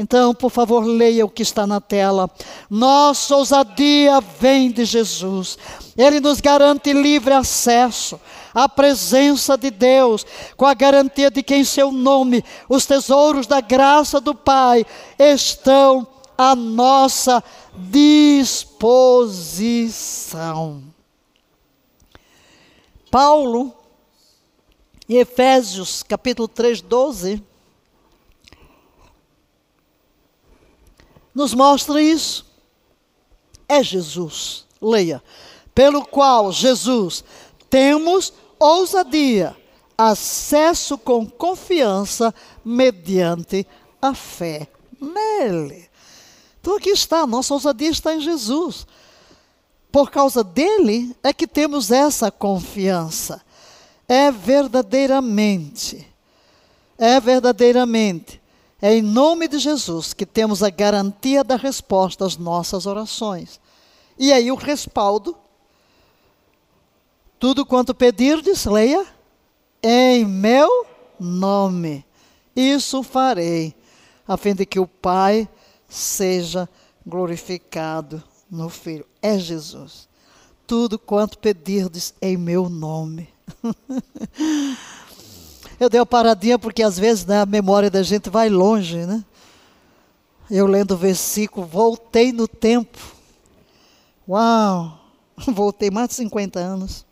[0.00, 2.30] Então, por favor, leia o que está na tela.
[2.70, 5.58] Nossa ousadia vem de Jesus.
[5.96, 8.20] Ele nos garante livre acesso
[8.54, 10.24] à presença de Deus,
[10.56, 14.86] com a garantia de que em seu nome os tesouros da graça do Pai
[15.18, 17.42] estão à nossa
[17.74, 18.67] disposição.
[23.10, 23.74] Paulo,
[25.08, 27.42] em Efésios capítulo 3, 12,
[31.34, 32.46] nos mostra isso.
[33.68, 35.22] É Jesus, leia,
[35.74, 37.24] pelo qual Jesus
[37.70, 39.56] temos ousadia,
[39.96, 43.66] acesso com confiança mediante
[44.00, 44.68] a fé
[45.00, 45.87] nele.
[46.68, 48.86] Então aqui está, nossa ousadia está em Jesus.
[49.90, 53.40] Por causa dele é que temos essa confiança.
[54.06, 56.06] É verdadeiramente,
[56.98, 58.38] é verdadeiramente,
[58.82, 63.58] é em nome de Jesus que temos a garantia da resposta às nossas orações.
[64.18, 65.34] E aí o respaldo.
[67.38, 69.06] Tudo quanto pedirdes, leia,
[69.82, 70.86] em meu
[71.18, 72.04] nome.
[72.54, 73.74] Isso farei,
[74.26, 75.48] a fim de que o Pai
[75.88, 76.68] seja
[77.04, 79.06] glorificado no Filho.
[79.22, 80.08] É Jesus.
[80.66, 83.28] Tudo quanto pedirdes em meu nome.
[85.80, 89.24] Eu dei uma paradinha porque às vezes né, a memória da gente vai longe, né?
[90.50, 92.98] Eu lendo o versículo, voltei no tempo.
[94.28, 94.98] Uau!
[95.54, 97.06] Voltei mais de 50 anos.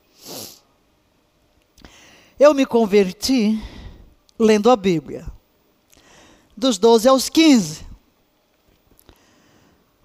[2.39, 3.63] Eu me converti
[4.39, 5.27] lendo a Bíblia.
[6.57, 7.86] Dos 12 aos 15.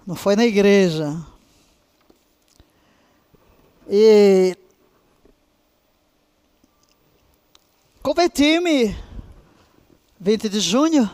[0.04, 1.16] Não foi na igreja.
[3.88, 4.56] E
[8.02, 8.96] converti-me
[10.18, 11.08] 20 de junho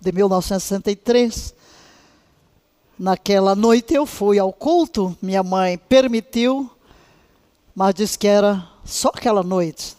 [0.00, 1.54] de 1963.
[2.96, 6.70] Naquela noite eu fui ao culto, minha mãe permitiu,
[7.74, 9.96] mas disse que era só aquela noite.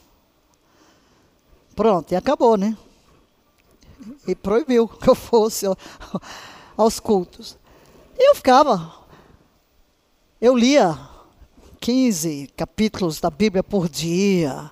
[1.76, 2.78] Pronto, e acabou, né?
[4.26, 5.65] E proibiu que eu fosse
[6.78, 7.60] aos cultos.
[8.24, 8.94] Eu ficava.
[10.40, 10.98] Eu lia
[11.80, 14.72] 15 capítulos da Bíblia por dia.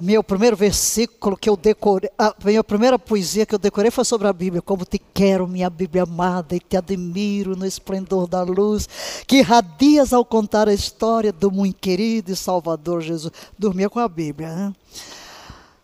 [0.00, 4.26] Meu primeiro versículo que eu decorei, a minha primeira poesia que eu decorei foi sobre
[4.26, 4.60] a Bíblia.
[4.60, 8.88] Como te quero, minha Bíblia amada, e te admiro no esplendor da luz,
[9.26, 13.32] que irradias ao contar a história do muito querido e Salvador Jesus.
[13.56, 14.72] Dormia com a Bíblia, né?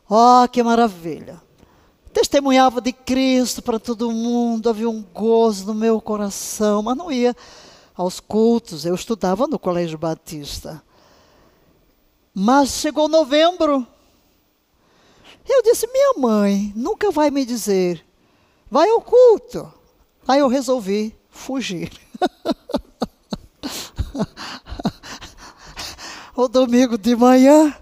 [0.09, 1.44] Oh, que maravilha!
[2.15, 7.35] Testemunhava de Cristo para todo mundo, havia um gozo no meu coração, mas não ia
[7.93, 10.81] aos cultos, eu estudava no Colégio Batista.
[12.33, 13.85] Mas chegou novembro,
[15.49, 18.07] eu disse: minha mãe nunca vai me dizer,
[18.71, 19.75] vai ao culto.
[20.27, 21.91] Aí eu resolvi fugir.
[26.37, 27.75] o domingo de manhã,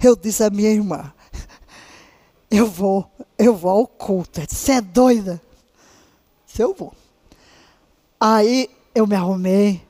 [0.00, 1.12] eu disse à minha irmã:
[2.52, 4.42] eu vou, eu vou ao culto.
[4.46, 5.40] Você é doida?
[6.46, 6.92] Se eu vou.
[8.20, 9.82] Aí eu me arrumei,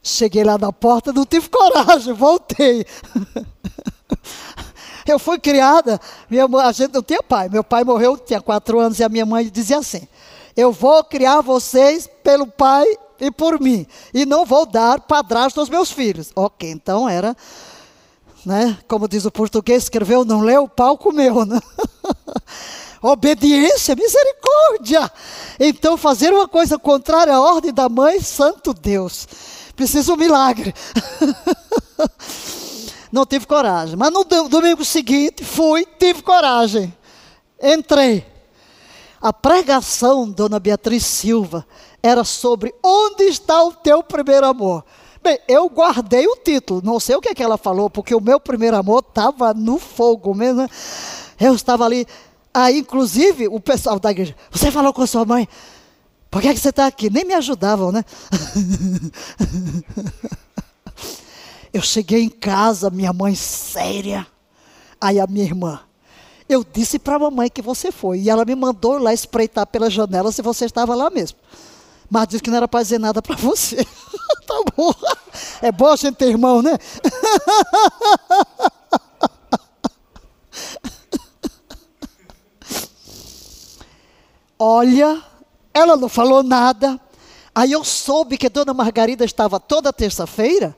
[0.00, 2.86] cheguei lá na porta, não tive coragem, voltei.
[5.06, 7.48] Eu fui criada, minha mãe, a gente não tinha pai.
[7.48, 10.06] Meu pai morreu, tinha quatro anos, e a minha mãe dizia assim:
[10.54, 12.84] Eu vou criar vocês pelo pai
[13.18, 16.30] e por mim, e não vou dar padrasto aos meus filhos.
[16.36, 17.34] Ok, então era,
[18.44, 18.78] né?
[18.86, 21.60] Como diz o português, escreveu, não leu, pau comeu, né?
[23.00, 25.10] Obediência, misericórdia.
[25.58, 29.26] Então, fazer uma coisa contrária à ordem da mãe, santo Deus.
[29.76, 30.74] Precisa um milagre.
[33.12, 33.96] não tive coragem.
[33.96, 36.92] Mas no domingo seguinte, fui, tive coragem.
[37.62, 38.26] Entrei.
[39.20, 41.66] A pregação, dona Beatriz Silva,
[42.02, 44.84] era sobre onde está o teu primeiro amor.
[45.28, 48.20] Bem, eu guardei o título, não sei o que, é que ela falou, porque o
[48.20, 50.62] meu primeiro amor estava no fogo mesmo.
[50.62, 50.68] Né?
[51.38, 52.06] Eu estava ali.
[52.54, 55.46] Aí, inclusive, o pessoal da igreja, você falou com a sua mãe,
[56.30, 57.10] por que, é que você está aqui?
[57.10, 58.02] Nem me ajudavam, né?
[61.74, 64.26] Eu cheguei em casa, minha mãe séria.
[64.98, 65.78] Aí a minha irmã,
[66.48, 68.20] eu disse para a mamãe que você foi.
[68.20, 71.36] E ela me mandou lá espreitar pela janela se você estava lá mesmo.
[72.08, 73.86] Mas disse que não era para dizer nada para você.
[74.48, 74.92] tá bom.
[75.60, 76.76] É bom a gente ter irmão, né?
[84.58, 85.22] Olha,
[85.72, 87.00] ela não falou nada.
[87.54, 90.76] Aí eu soube que Dona Margarida estava toda terça-feira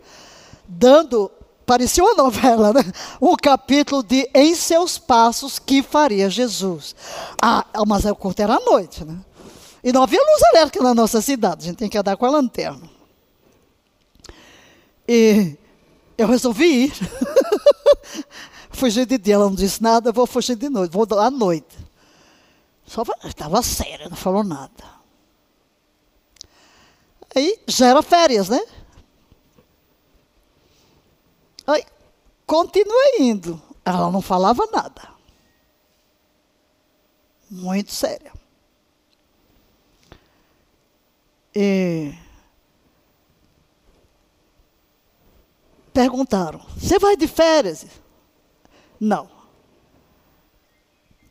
[0.66, 1.30] dando,
[1.64, 2.82] parecia uma novela, né?
[3.20, 6.94] Um capítulo de Em Seus Passos que faria Jesus.
[7.40, 9.18] Ah, mas o culto era à noite, né?
[9.82, 12.30] E não havia luz elétrica na nossa cidade, a gente tem que andar com a
[12.30, 12.99] lanterna.
[15.12, 15.58] E
[16.16, 16.92] eu resolvi ir.
[18.70, 21.76] fugir de dia, ela não disse nada, vou fugir de noite, vou à noite.
[22.86, 24.84] Só estava séria, não falou nada.
[27.34, 28.60] Aí já era férias, né?
[31.66, 31.84] Aí,
[32.46, 33.60] continuei indo.
[33.84, 35.10] Ela não falava nada.
[37.50, 38.32] Muito séria.
[41.52, 42.14] E
[45.92, 47.86] perguntaram: Você vai de férias?
[48.98, 49.28] Não.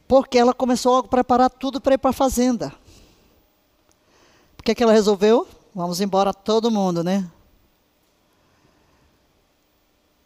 [0.08, 2.74] Porque ela começou a preparar tudo para ir para a fazenda.
[4.58, 5.48] O que, é que ela resolveu?
[5.74, 7.30] Vamos embora todo mundo, né?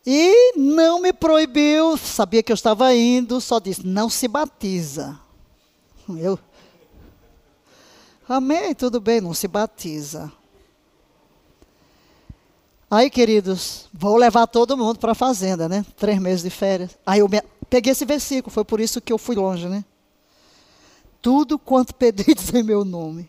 [0.05, 5.19] E não me proibiu, sabia que eu estava indo, só disse: não se batiza.
[6.17, 6.37] Eu.
[8.27, 10.31] Amém, tudo bem, não se batiza.
[12.93, 15.83] Aí, queridos, vou levar todo mundo para a fazenda, né?
[15.97, 16.95] Três meses de férias.
[17.03, 17.41] Aí eu me...
[17.67, 19.83] peguei esse versículo, foi por isso que eu fui longe, né?
[21.19, 23.27] Tudo quanto pedis em meu nome.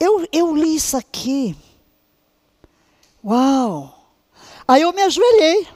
[0.00, 1.54] Eu, eu li isso aqui.
[3.22, 3.94] Uau!
[4.66, 5.68] Aí eu me ajoelhei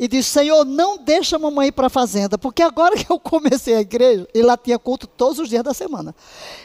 [0.00, 3.20] e disse: Senhor, não deixa a mamãe ir para a fazenda, porque agora que eu
[3.20, 6.12] comecei a igreja, e lá tinha culto todos os dias da semana.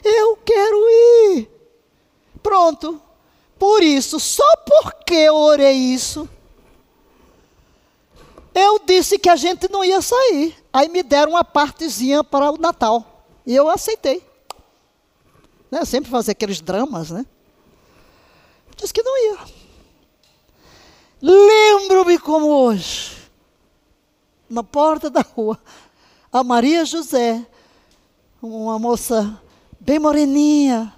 [0.03, 1.47] Eu quero ir.
[2.41, 2.99] Pronto.
[3.61, 6.27] Por isso, só porque eu orei isso,
[8.55, 10.57] eu disse que a gente não ia sair.
[10.73, 13.23] Aí me deram uma partezinha para o Natal.
[13.45, 14.27] E eu aceitei.
[15.69, 15.85] Né?
[15.85, 17.23] Sempre fazer aqueles dramas, né?
[18.75, 19.37] Disse que não ia.
[21.21, 23.15] Lembro-me como hoje,
[24.49, 25.61] na porta da rua,
[26.33, 27.45] a Maria José,
[28.41, 29.39] uma moça
[29.79, 30.91] bem moreninha.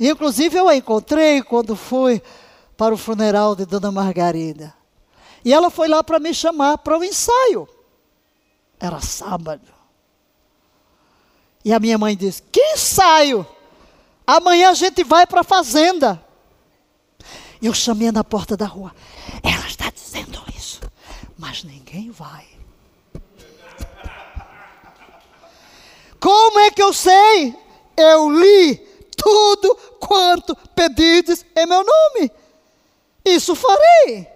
[0.00, 2.22] Inclusive eu a encontrei quando fui
[2.74, 4.74] para o funeral de Dona Margarida.
[5.44, 7.68] E ela foi lá para me chamar para o ensaio.
[8.78, 9.68] Era sábado.
[11.62, 13.46] E a minha mãe disse: Que ensaio?
[14.26, 16.24] Amanhã a gente vai para a fazenda.
[17.60, 18.94] Eu chamei na porta da rua.
[19.42, 20.80] Ela está dizendo isso,
[21.36, 22.46] mas ninguém vai.
[26.18, 27.54] Como é que eu sei?
[27.96, 28.76] Eu li
[29.16, 32.32] tudo quanto pedides em meu nome.
[33.24, 34.26] Isso farei.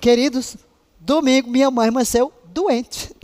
[0.00, 0.56] Queridos,
[0.98, 3.14] domingo minha mãe nasceu doente.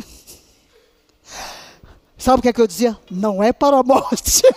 [2.18, 2.98] Sabe o que é que eu dizia?
[3.10, 4.42] Não é para a morte.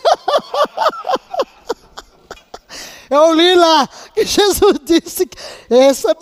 [3.10, 5.38] Eu li lá que Jesus disse que
[5.70, 6.16] essa,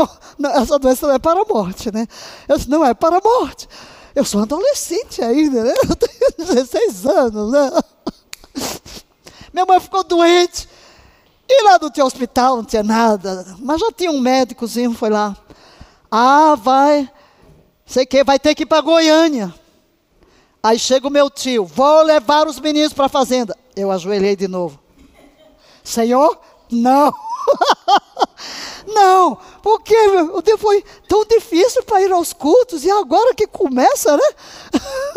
[0.54, 2.08] essa doença não é para a morte, né?
[2.48, 3.68] Eu disse, não é para a morte.
[4.14, 5.74] Eu sou adolescente ainda, né?
[5.90, 7.72] Eu tenho 16 anos, né?
[9.56, 10.68] Minha mãe ficou doente.
[11.48, 13.56] E lá não tinha hospital, não tinha nada.
[13.60, 15.34] Mas já tinha um médicozinho, foi lá.
[16.12, 17.10] Ah, vai.
[17.86, 19.56] Sei que vai ter que ir para Goiânia.
[20.62, 23.58] Aí chega o meu tio, vou levar os meninos para a fazenda.
[23.78, 24.78] Eu ajoelhei de novo.
[25.82, 26.38] Senhor,
[26.70, 27.14] não.
[28.88, 29.96] não, porque
[30.34, 34.30] o dia foi tão difícil para ir aos cultos e agora que começa, né?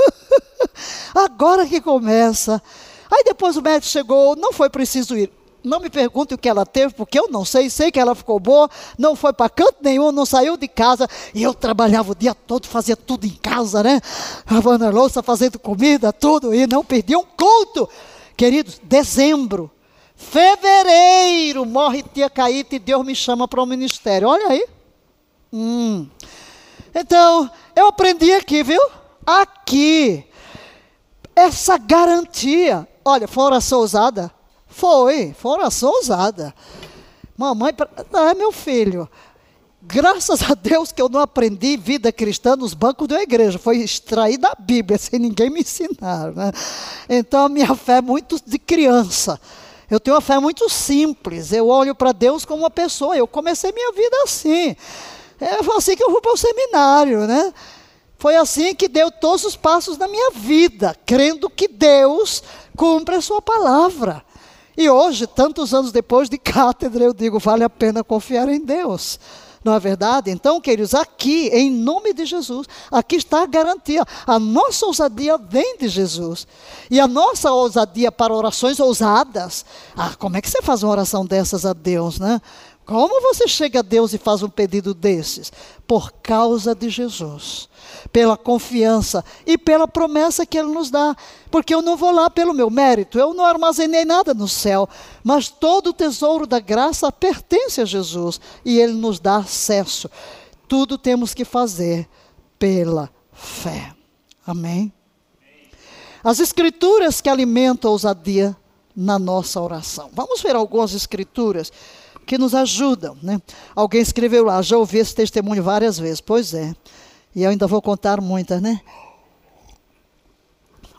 [1.12, 2.62] agora que começa.
[3.10, 5.30] Aí depois o médico chegou, não foi preciso ir.
[5.64, 7.68] Não me pergunte o que ela teve, porque eu não sei.
[7.68, 11.08] Sei que ela ficou boa, não foi para canto nenhum, não saiu de casa.
[11.34, 14.00] E eu trabalhava o dia todo, fazia tudo em casa, né?
[14.50, 16.54] Lavando a louça, fazendo comida, tudo.
[16.54, 17.88] E não perdi um culto.
[18.36, 19.70] Queridos, dezembro
[20.18, 24.28] Fevereiro, morre tia Caíta e Deus me chama para o ministério.
[24.28, 24.66] Olha aí.
[25.52, 26.08] Hum.
[26.92, 28.80] Então, eu aprendi aqui, viu?
[29.24, 30.24] Aqui.
[31.36, 32.86] Essa garantia.
[33.08, 34.30] Olha, foi oração ousada?
[34.66, 36.54] Foi, foi oração ousada.
[37.38, 37.72] Mamãe,
[38.12, 39.08] é meu filho.
[39.80, 43.58] Graças a Deus que eu não aprendi vida cristã nos bancos da igreja.
[43.58, 46.32] Foi extrair da Bíblia, sem ninguém me ensinar.
[46.32, 46.52] Né?
[47.08, 49.40] Então, a minha fé é muito de criança.
[49.90, 51.50] Eu tenho uma fé muito simples.
[51.50, 53.16] Eu olho para Deus como uma pessoa.
[53.16, 54.76] Eu comecei minha vida assim.
[55.40, 57.54] É, assim que eu fui para o seminário, né?
[58.18, 62.42] Foi assim que deu todos os passos da minha vida, crendo que Deus
[62.78, 64.24] cumpre a sua palavra.
[64.76, 69.18] E hoje, tantos anos depois de cátedra, eu digo, vale a pena confiar em Deus.
[69.64, 70.30] Não é verdade?
[70.30, 74.04] Então, queridos, aqui, em nome de Jesus, aqui está a garantia.
[74.24, 76.46] A nossa ousadia vem de Jesus.
[76.88, 79.64] E a nossa ousadia para orações ousadas.
[79.96, 82.40] Ah, como é que você faz uma oração dessas a Deus, né?
[82.88, 85.52] Como você chega a Deus e faz um pedido desses?
[85.86, 87.68] Por causa de Jesus,
[88.10, 91.14] pela confiança e pela promessa que Ele nos dá.
[91.50, 94.88] Porque eu não vou lá pelo meu mérito, eu não armazenei nada no céu,
[95.22, 100.10] mas todo o tesouro da graça pertence a Jesus e Ele nos dá acesso.
[100.66, 102.08] Tudo temos que fazer
[102.58, 103.92] pela fé.
[104.46, 104.90] Amém?
[106.24, 108.56] As escrituras que alimentam a ousadia
[108.96, 110.08] na nossa oração.
[110.14, 111.70] Vamos ver algumas escrituras
[112.28, 113.16] que nos ajudam.
[113.22, 113.40] Né?
[113.74, 116.20] Alguém escreveu lá, já ouvi esse testemunho várias vezes.
[116.20, 116.76] Pois é.
[117.34, 118.82] E eu ainda vou contar muitas, né?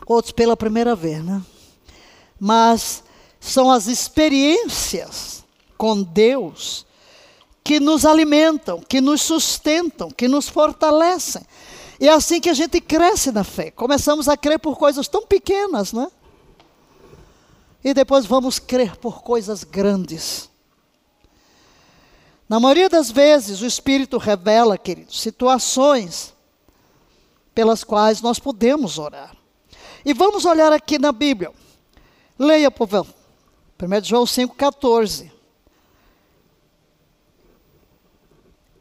[0.04, 1.40] Outros pela primeira vez, né?
[2.38, 3.04] Mas
[3.38, 5.44] são as experiências
[5.78, 6.84] com Deus
[7.62, 11.42] que nos alimentam, que nos sustentam, que nos fortalecem.
[12.00, 13.70] E é assim que a gente cresce na fé.
[13.70, 16.08] Começamos a crer por coisas tão pequenas, né?
[17.84, 20.49] E depois vamos crer por coisas grandes.
[22.50, 26.34] Na maioria das vezes, o Espírito revela, queridos, situações
[27.54, 29.36] pelas quais nós podemos orar.
[30.04, 31.52] E vamos olhar aqui na Bíblia.
[32.36, 33.06] Leia, povo.
[33.80, 35.30] 1 João 5,14.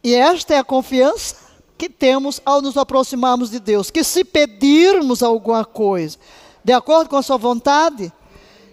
[0.04, 1.36] E esta é a confiança
[1.78, 6.18] que temos ao nos aproximarmos de Deus, que se pedirmos alguma coisa,
[6.64, 8.12] de acordo com a sua vontade,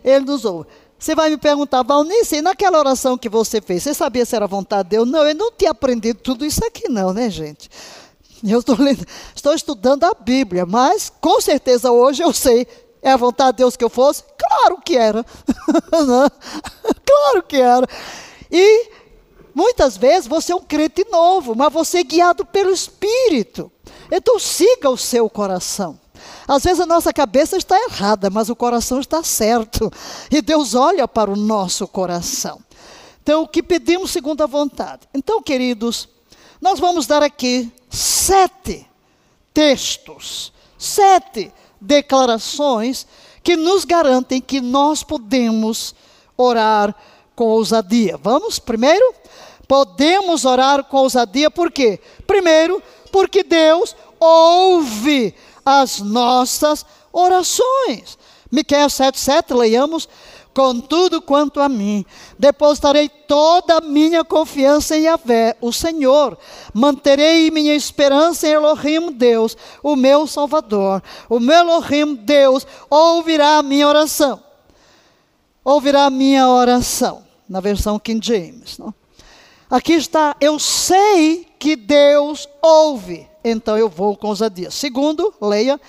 [0.02, 0.70] Ele nos ouve.
[0.98, 4.84] Você vai me perguntar, Valnice, naquela oração que você fez, você sabia se era vontade
[4.84, 5.08] de Deus?
[5.08, 7.68] Não, eu não tinha aprendido tudo isso aqui não, né, gente?
[8.44, 12.66] Eu lendo, estou estudando a Bíblia, mas com certeza hoje eu sei,
[13.02, 14.24] é a vontade de Deus que eu fosse?
[14.38, 15.24] Claro que era.
[17.04, 17.86] claro que era.
[18.50, 18.90] E
[19.54, 23.70] muitas vezes você é um crente novo, mas você é guiado pelo Espírito.
[24.10, 25.98] Então siga o seu coração.
[26.46, 29.90] Às vezes a nossa cabeça está errada, mas o coração está certo.
[30.30, 32.60] E Deus olha para o nosso coração.
[33.22, 35.02] Então, o que pedimos segundo a vontade.
[35.12, 36.08] Então, queridos,
[36.60, 38.86] nós vamos dar aqui sete
[39.52, 43.06] textos, sete declarações
[43.42, 45.94] que nos garantem que nós podemos
[46.36, 46.94] orar
[47.34, 48.16] com ousadia.
[48.16, 48.58] Vamos?
[48.58, 49.14] Primeiro,
[49.68, 52.00] podemos orar com ousadia por quê?
[52.26, 55.34] Primeiro, porque Deus ouve
[55.66, 58.16] as nossas orações.
[58.50, 60.08] Miqueias 7,7, leiamos.
[60.54, 62.02] Contudo, quanto a mim,
[62.38, 66.38] depositarei toda a minha confiança em Yahvé, o Senhor.
[66.72, 71.02] Manterei minha esperança em Elohim, Deus, o meu Salvador.
[71.28, 74.42] O meu Elohim, Deus, ouvirá a minha oração.
[75.62, 77.22] Ouvirá a minha oração.
[77.46, 78.78] Na versão King James.
[78.78, 78.94] Não?
[79.68, 84.70] Aqui está, eu sei que Deus ouve então eu vou com ousadia.
[84.70, 85.80] Segundo, leia,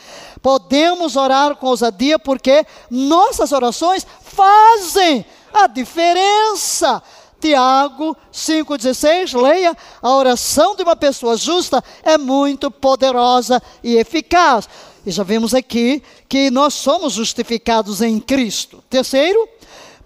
[0.41, 7.01] podemos orar com ousadia porque nossas orações fazem a diferença.
[7.39, 14.67] Tiago 5,16, leia, a oração de uma pessoa justa é muito poderosa e eficaz.
[15.05, 18.83] E já vimos aqui que nós somos justificados em Cristo.
[18.89, 19.47] Terceiro,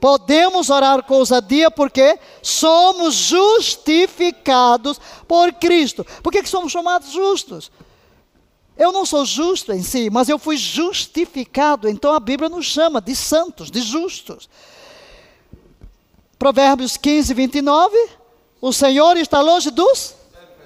[0.02, 6.04] Podemos orar com ousadia porque somos justificados por Cristo.
[6.24, 7.72] Por que, somos chamados justos?
[8.76, 11.88] Eu não sou justo em si, mas eu fui justificado.
[11.88, 14.50] Então a Bíblia nos chama de santos, de justos.
[16.40, 17.96] Provérbios 15, 29.
[18.60, 20.16] O Senhor está longe dos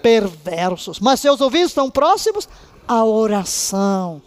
[0.02, 2.48] perversos, mas seus ouvidos estão próximos
[2.88, 4.22] à oração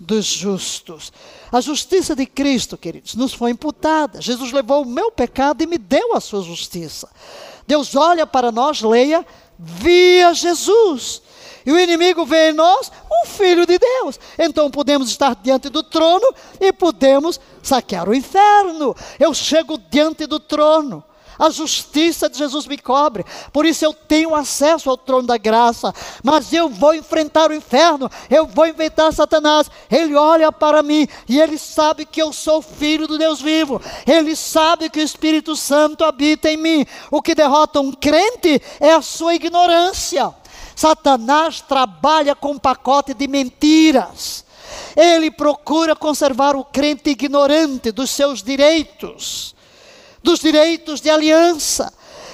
[0.00, 1.12] dos justos.
[1.50, 4.20] A justiça de Cristo, queridos, nos foi imputada.
[4.20, 7.08] Jesus levou o meu pecado e me deu a sua justiça.
[7.66, 9.24] Deus olha para nós, leia,
[9.58, 11.22] via Jesus.
[11.64, 14.18] E o inimigo vê em nós um filho de Deus.
[14.38, 16.26] Então podemos estar diante do trono
[16.60, 18.94] e podemos saquear o inferno.
[19.18, 21.04] Eu chego diante do trono.
[21.38, 23.24] A justiça de Jesus me cobre.
[23.52, 25.94] Por isso eu tenho acesso ao trono da graça.
[26.24, 28.10] Mas eu vou enfrentar o inferno.
[28.28, 29.70] Eu vou enfrentar Satanás.
[29.88, 33.80] Ele olha para mim e ele sabe que eu sou filho do Deus vivo.
[34.04, 36.84] Ele sabe que o Espírito Santo habita em mim.
[37.10, 40.34] O que derrota um crente é a sua ignorância.
[40.74, 44.44] Satanás trabalha com um pacote de mentiras.
[44.96, 49.56] Ele procura conservar o crente ignorante dos seus direitos
[50.22, 51.92] dos direitos de aliança.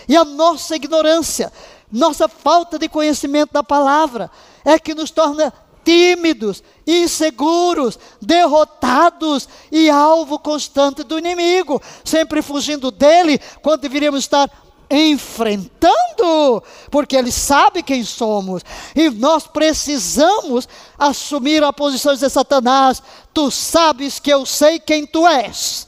[0.08, 1.52] E a nossa ignorância,
[1.90, 4.30] nossa falta de conhecimento da palavra,
[4.64, 5.52] é que nos torna
[5.84, 14.50] tímidos, inseguros, derrotados e alvo constante do inimigo, sempre fugindo dele, quando deveríamos estar
[14.90, 18.62] enfrentando, porque ele sabe quem somos,
[18.94, 20.68] e nós precisamos
[20.98, 25.86] assumir a posição de Satanás: tu sabes que eu sei quem tu és,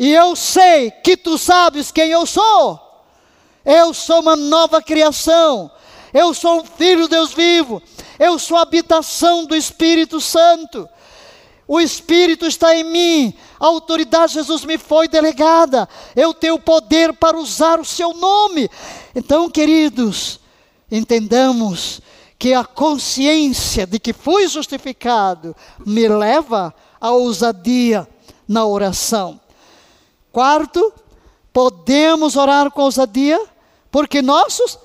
[0.00, 2.80] e eu sei que tu sabes quem eu sou.
[3.62, 5.70] Eu sou uma nova criação.
[6.10, 7.82] Eu sou um filho de Deus vivo.
[8.18, 10.88] Eu sou a habitação do Espírito Santo.
[11.68, 13.34] O Espírito está em mim.
[13.60, 15.86] A autoridade de Jesus me foi delegada.
[16.16, 18.70] Eu tenho poder para usar o seu nome.
[19.14, 20.40] Então, queridos,
[20.90, 22.00] entendamos
[22.38, 28.08] que a consciência de que fui justificado me leva à ousadia
[28.48, 29.38] na oração.
[30.32, 30.92] Quarto,
[31.52, 33.40] podemos orar com ousadia,
[33.90, 34.78] porque nossos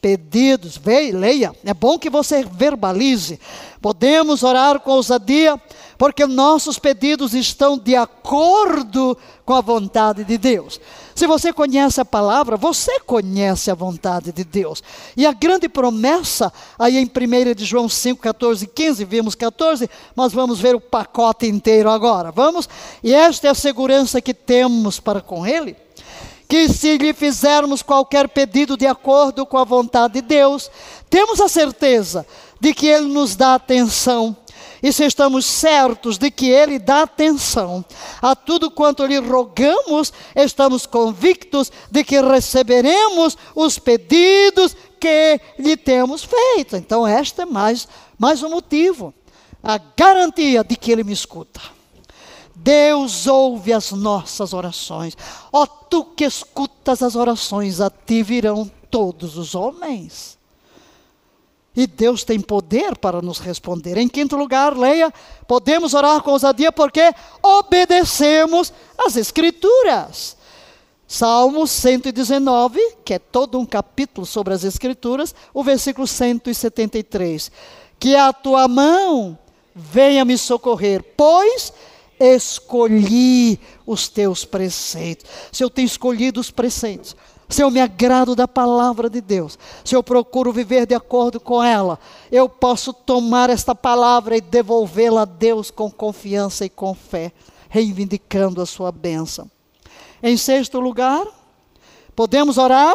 [0.00, 3.40] pedidos, veja, leia, é bom que você verbalize.
[3.80, 5.60] Podemos orar com ousadia,
[5.96, 10.80] porque nossos pedidos estão de acordo com a vontade de Deus.
[11.14, 14.82] Se você conhece a palavra, você conhece a vontade de Deus.
[15.16, 19.88] E a grande promessa, aí em 1 de João 5, 14 e 15, vimos 14,
[20.16, 22.32] mas vamos ver o pacote inteiro agora.
[22.32, 22.68] Vamos?
[23.02, 25.76] E esta é a segurança que temos para com Ele.
[26.48, 30.70] Que se lhe fizermos qualquer pedido de acordo com a vontade de Deus,
[31.08, 32.26] temos a certeza
[32.60, 34.36] de que Ele nos dá atenção
[34.84, 37.82] e se estamos certos de que Ele dá atenção
[38.20, 46.22] a tudo quanto lhe rogamos, estamos convictos de que receberemos os pedidos que lhe temos
[46.22, 46.76] feito.
[46.76, 49.14] Então, este é mais, mais um motivo
[49.62, 51.62] a garantia de que Ele me escuta.
[52.54, 55.16] Deus ouve as nossas orações.
[55.50, 60.33] Ó, oh, tu que escutas as orações, a ti virão todos os homens.
[61.76, 63.96] E Deus tem poder para nos responder.
[63.96, 65.12] Em quinto lugar, leia,
[65.46, 67.12] podemos orar com ousadia porque
[67.42, 70.36] obedecemos as Escrituras.
[71.06, 77.50] Salmo 119, que é todo um capítulo sobre as Escrituras, o versículo 173.
[77.98, 79.38] Que a tua mão
[79.74, 81.72] venha me socorrer, pois
[82.18, 85.26] escolhi os teus preceitos.
[85.50, 87.16] Se eu tenho escolhido os preceitos,
[87.48, 91.62] se eu me agrado da palavra de Deus, se eu procuro viver de acordo com
[91.62, 91.98] ela,
[92.32, 97.32] eu posso tomar esta palavra e devolvê-la a Deus com confiança e com fé,
[97.68, 99.50] reivindicando a sua bênção.
[100.22, 101.26] Em sexto lugar,
[102.16, 102.94] podemos orar?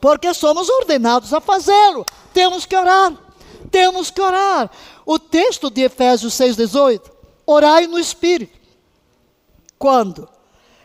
[0.00, 2.06] Porque somos ordenados a fazê-lo.
[2.32, 3.12] Temos que orar.
[3.70, 4.70] Temos que orar.
[5.04, 7.10] O texto de Efésios 6,18:
[7.44, 8.56] orai no Espírito.
[9.78, 10.35] Quando?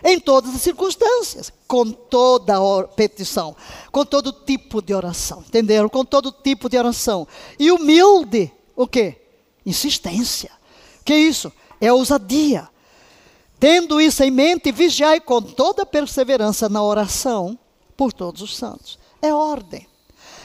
[0.03, 2.55] Em todas as circunstâncias, com toda
[2.95, 3.55] petição,
[3.91, 5.87] com todo tipo de oração, entenderam?
[5.87, 7.27] Com todo tipo de oração.
[7.59, 9.17] E humilde, o quê?
[9.65, 10.51] Insistência.
[11.05, 11.51] Que isso?
[11.79, 12.67] É ousadia.
[13.59, 17.57] Tendo isso em mente, vigiai com toda perseverança na oração
[17.95, 18.97] por todos os santos.
[19.21, 19.87] É ordem.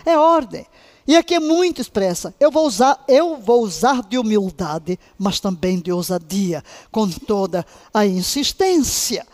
[0.04, 0.66] É ordem.
[1.06, 2.34] E aqui é muito expressa.
[2.38, 8.04] Eu vou usar, eu vou usar de humildade, mas também de ousadia, com toda a
[8.04, 9.26] insistência.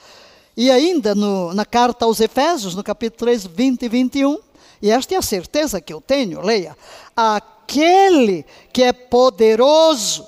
[0.57, 4.38] E ainda no, na carta aos Efésios, no capítulo 3, 20 e 21,
[4.82, 6.76] e esta é a certeza que eu tenho, leia:
[7.16, 10.26] aquele que é poderoso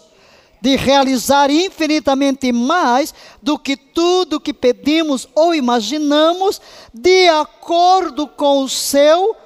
[0.60, 3.12] de realizar infinitamente mais
[3.42, 6.58] do que tudo que pedimos ou imaginamos,
[6.92, 9.36] de acordo com o seu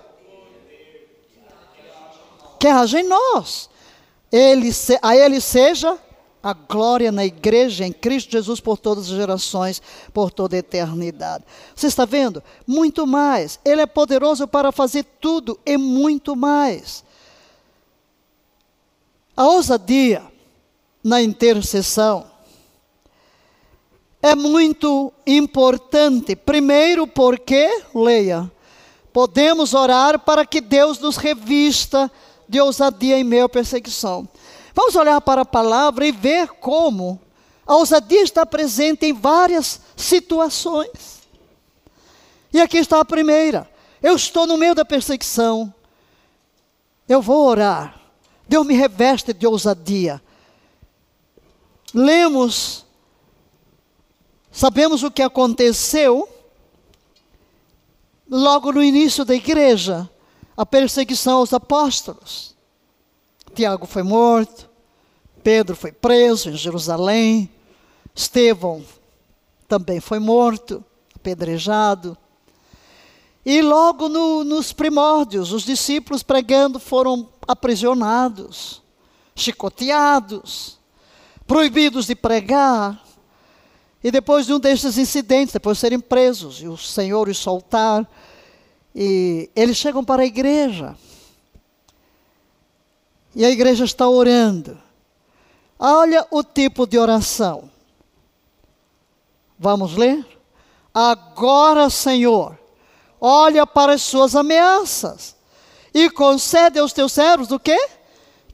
[2.60, 3.68] que haja em nós.
[4.30, 4.70] Ele,
[5.02, 5.98] a Ele seja
[6.42, 9.82] a glória na igreja em Cristo Jesus por todas as gerações,
[10.12, 11.44] por toda a eternidade.
[11.74, 12.42] Você está vendo?
[12.66, 13.58] Muito mais.
[13.64, 17.04] Ele é poderoso para fazer tudo e muito mais.
[19.36, 20.22] A ousadia
[21.02, 22.26] na intercessão
[24.20, 26.34] é muito importante.
[26.34, 28.50] Primeiro, porque, leia,
[29.12, 32.10] podemos orar para que Deus nos revista
[32.48, 34.28] de ousadia em meio à perseguição.
[34.78, 37.20] Vamos olhar para a palavra e ver como
[37.66, 41.20] a ousadia está presente em várias situações.
[42.52, 43.68] E aqui está a primeira.
[44.00, 45.74] Eu estou no meio da perseguição.
[47.08, 48.00] Eu vou orar.
[48.46, 50.22] Deus me reveste de ousadia.
[51.92, 52.86] Lemos,
[54.52, 56.28] sabemos o que aconteceu
[58.30, 60.08] logo no início da igreja
[60.56, 62.56] a perseguição aos apóstolos.
[63.56, 64.67] Tiago foi morto,
[65.42, 67.50] Pedro foi preso em Jerusalém,
[68.14, 68.84] Estevão
[69.68, 70.82] também foi morto,
[71.14, 72.16] apedrejado.
[73.44, 78.82] E logo no, nos primórdios, os discípulos pregando foram aprisionados,
[79.36, 80.78] chicoteados,
[81.46, 83.04] proibidos de pregar.
[84.02, 88.08] E depois de um desses incidentes, depois de serem presos, e o Senhor os soltar,
[88.94, 90.96] e eles chegam para a igreja.
[93.34, 94.78] E a igreja está orando.
[95.78, 97.70] Olha o tipo de oração.
[99.58, 100.26] Vamos ler?
[100.92, 102.58] Agora, Senhor,
[103.20, 105.36] olha para as suas ameaças
[105.94, 107.78] e concede aos teus servos o quê?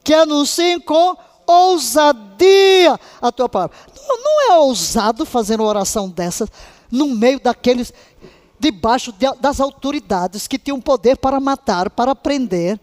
[0.03, 1.15] Que anunciem com
[1.47, 3.75] ousadia a tua palavra.
[4.07, 6.49] Não, não é ousado fazer uma oração dessas
[6.91, 7.93] no meio daqueles,
[8.59, 12.79] debaixo de, das autoridades que tinham poder para matar, para prender,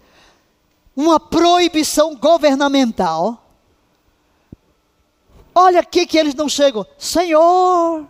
[0.95, 3.42] uma proibição governamental.
[5.55, 8.07] Olha aqui que eles não chegam, Senhor,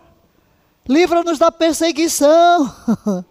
[0.87, 2.73] livra-nos da perseguição.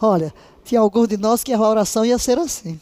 [0.00, 0.32] Olha,
[0.64, 2.80] tinha alguns de nós que a oração ia ser assim.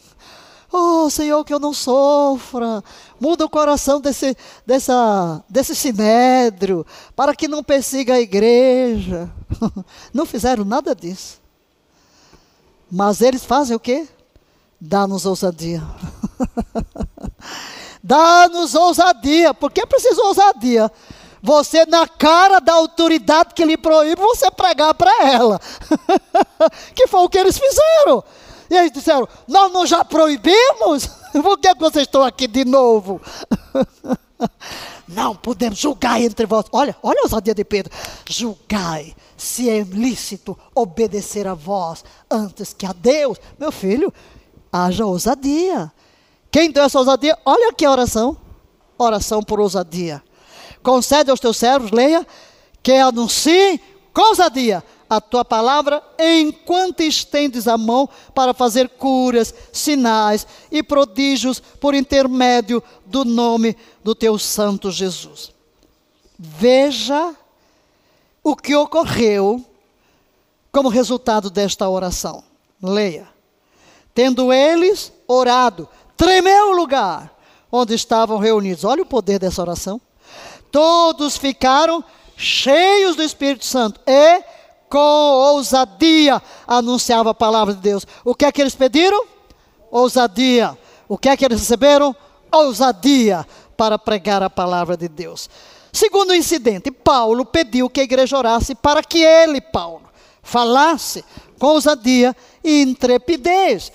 [0.70, 2.84] Oh, Senhor, que eu não sofra.
[3.18, 4.36] Muda o coração desse,
[4.66, 6.84] dessa, desse sinédrio,
[7.16, 9.30] para que não persiga a igreja.
[10.12, 11.40] Não fizeram nada disso.
[12.90, 14.06] Mas eles fazem o quê?
[14.78, 15.82] Dá-nos ousadia.
[18.02, 19.52] Dá-nos ousadia.
[19.54, 20.90] Por que precisa ousadia?
[21.42, 25.60] Você, na cara da autoridade que lhe proíbe, você pregar para ela.
[26.94, 28.24] que foi o que eles fizeram.
[28.70, 31.06] E eles disseram: Nós não já proibimos?
[31.32, 33.20] Por que vocês estão aqui de novo?
[35.06, 36.66] não podemos julgar entre vós.
[36.72, 37.92] Olha, olha a ousadia de Pedro.
[38.28, 43.38] Julgai se é lícito obedecer a vós antes que a Deus.
[43.58, 44.12] Meu filho,
[44.72, 45.92] haja ousadia.
[46.50, 47.38] Quem deu essa ousadia?
[47.44, 48.36] Olha aqui a oração.
[48.96, 50.22] Oração por ousadia.
[50.82, 52.26] Concede aos teus servos, leia,
[52.82, 53.80] que anunciem
[54.12, 61.60] com ousadia a tua palavra enquanto estendes a mão para fazer curas, sinais e prodígios
[61.60, 65.52] por intermédio do nome do teu santo Jesus.
[66.38, 67.34] Veja
[68.42, 69.64] o que ocorreu
[70.70, 72.44] como resultado desta oração.
[72.82, 73.28] Leia.
[74.14, 75.88] Tendo eles orado,
[76.18, 77.32] tremeu o lugar
[77.72, 78.84] onde estavam reunidos.
[78.84, 79.98] Olha o poder dessa oração.
[80.70, 82.04] Todos ficaram
[82.36, 84.42] cheios do Espírito Santo e
[84.90, 88.06] com ousadia anunciava a palavra de Deus.
[88.24, 89.24] O que é que eles pediram?
[89.90, 90.76] Ousadia.
[91.08, 92.14] O que é que eles receberam?
[92.52, 93.46] Ousadia
[93.76, 95.48] para pregar a palavra de Deus.
[95.92, 100.02] Segundo incidente, Paulo pediu que a igreja orasse para que ele, Paulo,
[100.42, 101.24] falasse
[101.58, 103.90] com ousadia e intrepidez.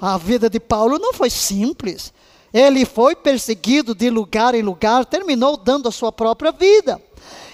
[0.00, 2.12] A vida de Paulo não foi simples.
[2.52, 7.02] Ele foi perseguido de lugar em lugar, terminou dando a sua própria vida.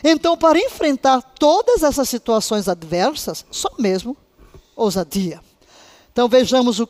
[0.05, 4.17] Então, para enfrentar todas essas situações adversas, só mesmo
[4.75, 5.41] ousadia.
[6.13, 6.89] Então, vejamos o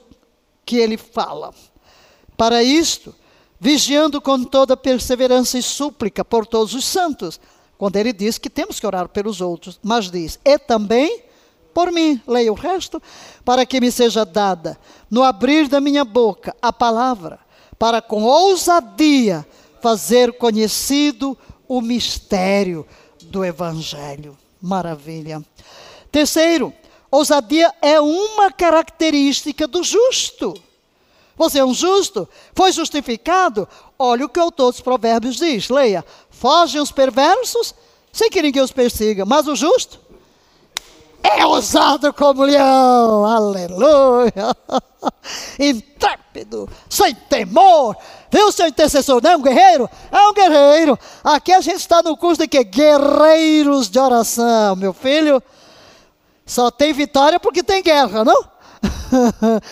[0.64, 1.52] que ele fala.
[2.36, 3.14] Para isto,
[3.60, 7.38] vigiando com toda perseverança e súplica por todos os santos,
[7.78, 11.22] quando ele diz que temos que orar pelos outros, mas diz, e também
[11.72, 13.02] por mim, leia o resto,
[13.44, 14.78] para que me seja dada,
[15.10, 17.38] no abrir da minha boca, a palavra,
[17.78, 19.46] para com ousadia
[19.80, 22.86] fazer conhecido o mistério
[23.22, 24.36] do Evangelho.
[24.60, 25.42] Maravilha.
[26.10, 26.72] Terceiro,
[27.10, 30.54] ousadia é uma característica do justo.
[31.36, 32.28] Você é um justo?
[32.54, 33.66] Foi justificado?
[33.98, 36.04] Olha o que o autor dos provérbios diz, leia.
[36.30, 37.74] Fogem os perversos,
[38.12, 40.11] sem que ninguém os persiga, mas o justo
[41.22, 44.56] é ousado como leão, aleluia,
[45.58, 47.96] intrépido, sem temor,
[48.30, 49.88] viu seu intercessor, não é um guerreiro?
[50.10, 52.64] É um guerreiro, aqui a gente está no curso de que?
[52.64, 55.42] Guerreiros de oração, meu filho,
[56.44, 58.44] só tem vitória porque tem guerra, não?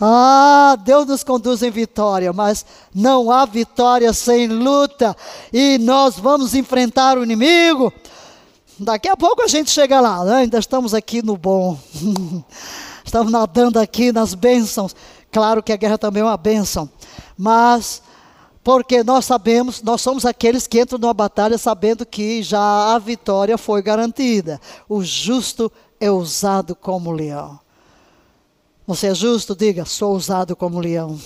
[0.00, 5.16] Ah, Deus nos conduz em vitória, mas não há vitória sem luta,
[5.52, 7.92] e nós vamos enfrentar o inimigo
[8.78, 10.34] Daqui a pouco a gente chega lá, né?
[10.36, 11.78] ainda estamos aqui no bom.
[13.04, 14.96] estamos nadando aqui nas bênçãos.
[15.30, 16.88] Claro que a guerra também é uma bênção,
[17.36, 18.02] mas
[18.64, 23.56] porque nós sabemos, nós somos aqueles que entram numa batalha sabendo que já a vitória
[23.56, 24.60] foi garantida.
[24.88, 25.70] O justo
[26.00, 27.60] é usado como leão.
[28.86, 29.54] Você é justo?
[29.54, 31.18] Diga, sou usado como leão.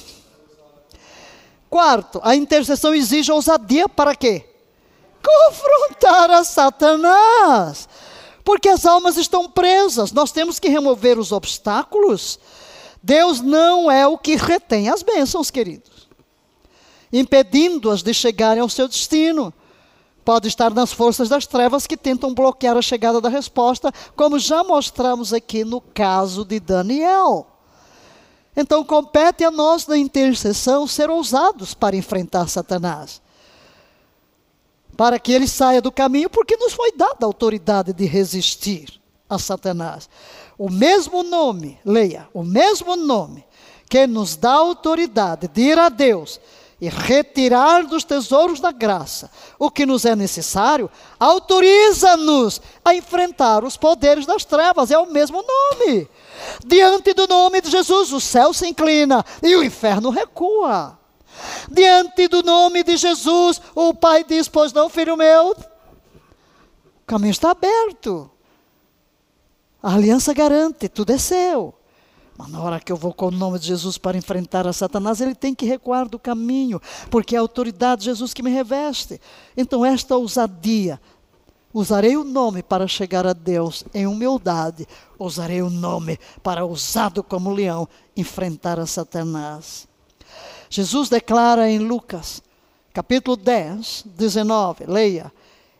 [1.70, 4.44] Quarto, a intercessão exige ousadia para quê?
[5.22, 7.88] Confrontar a Satanás.
[8.44, 12.38] Porque as almas estão presas, nós temos que remover os obstáculos.
[13.02, 16.08] Deus não é o que retém as bênçãos, queridos,
[17.12, 19.52] impedindo-as de chegarem ao seu destino.
[20.24, 24.64] Pode estar nas forças das trevas que tentam bloquear a chegada da resposta, como já
[24.64, 27.46] mostramos aqui no caso de Daniel.
[28.56, 33.22] Então, compete a nós, na intercessão, ser ousados para enfrentar Satanás
[34.98, 39.38] para que ele saia do caminho, porque nos foi dada a autoridade de resistir a
[39.38, 40.10] Satanás.
[40.58, 43.46] O mesmo nome, leia, o mesmo nome
[43.88, 46.40] que nos dá autoridade de ir a Deus
[46.80, 53.76] e retirar dos tesouros da graça o que nos é necessário, autoriza-nos a enfrentar os
[53.76, 56.08] poderes das trevas, é o mesmo nome.
[56.66, 60.97] Diante do nome de Jesus, o céu se inclina e o inferno recua.
[61.70, 67.50] Diante do nome de Jesus, o pai diz: Pois não, filho meu, o caminho está
[67.50, 68.30] aberto.
[69.82, 71.74] A aliança garante, tudo é seu.
[72.38, 75.20] Mas na hora que eu vou com o nome de Jesus para enfrentar a Satanás,
[75.20, 76.80] ele tem que recuar do caminho,
[77.10, 79.20] porque é a autoridade de Jesus que me reveste.
[79.56, 81.00] Então, esta ousadia,
[81.74, 84.86] usarei o nome para chegar a Deus em humildade,
[85.18, 89.87] usarei o nome para, usado como leão, enfrentar a Satanás.
[90.70, 92.42] Jesus declara em Lucas,
[92.92, 95.32] capítulo 10, 19, leia: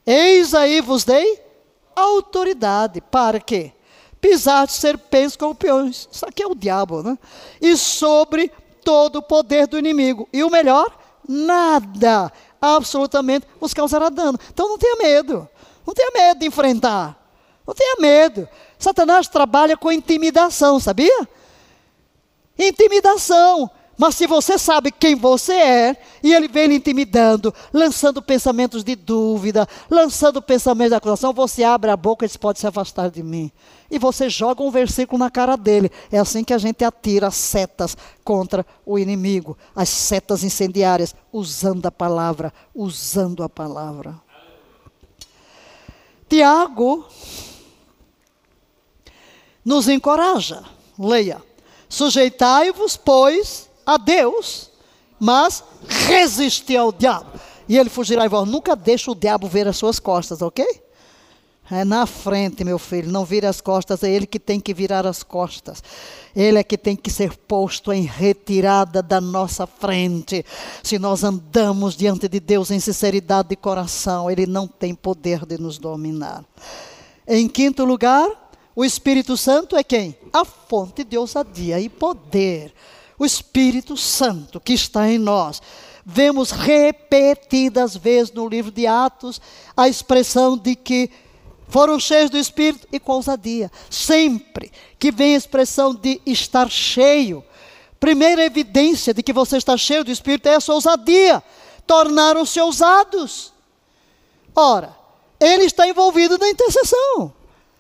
[0.07, 1.41] Eis aí vos dei
[1.95, 3.73] autoridade para quê?
[4.21, 6.09] Pisar serpentes escorpiões.
[6.11, 7.19] Isso aqui é o diabo, né?
[7.61, 8.51] E sobre
[8.83, 10.29] todo o poder do inimigo.
[10.33, 10.97] E o melhor,
[11.29, 14.39] nada absolutamente vos causará dano.
[14.53, 15.49] Então não tenha medo.
[15.87, 17.17] Não tenha medo de enfrentar.
[17.67, 18.49] Não tenha medo.
[18.79, 21.29] Satanás trabalha com intimidação, sabia?
[22.59, 23.71] Intimidação.
[23.99, 28.95] Mas se você sabe quem você é, e ele vem lhe intimidando, lançando pensamentos de
[28.95, 33.25] dúvida, lançando pensamentos de acusação, você abre a boca e diz: pode se afastar de
[33.25, 33.51] mim.
[33.91, 35.91] E você joga um versículo na cara dele.
[36.13, 41.91] É assim que a gente atira setas contra o inimigo, as setas incendiárias, usando a
[41.91, 44.15] palavra, usando a palavra.
[46.29, 47.05] Tiago
[49.65, 50.63] nos encoraja.
[50.97, 51.43] Leia.
[51.89, 54.71] Sujeitai-vos, pois, a Deus,
[55.19, 55.65] mas
[56.07, 57.41] resistir ao diabo.
[57.67, 58.47] E ele fugirá em.
[58.47, 60.63] Nunca deixe o diabo ver as suas costas, ok?
[61.71, 65.07] É na frente, meu filho, não vira as costas, é ele que tem que virar
[65.07, 65.83] as costas.
[66.37, 70.45] Ele é que tem que ser posto em retirada da nossa frente.
[70.83, 75.59] Se nós andamos diante de Deus em sinceridade de coração, ele não tem poder de
[75.59, 76.45] nos dominar.
[77.27, 80.17] Em quinto lugar, O Espírito Santo é quem?
[80.33, 82.73] A fonte de ousadia e poder.
[83.19, 85.61] O Espírito Santo que está em nós.
[86.05, 89.41] Vemos repetidas vezes no livro de Atos
[89.77, 91.11] a expressão de que
[91.69, 93.71] foram cheios do Espírito e com ousadia.
[93.91, 97.45] Sempre que vem a expressão de estar cheio,
[98.01, 101.43] primeira evidência de que você está cheio do Espírito é a sua ousadia.
[101.87, 103.53] Tornaram-se ousados.
[104.55, 104.97] Ora,
[105.39, 107.33] ele está envolvido na intercessão.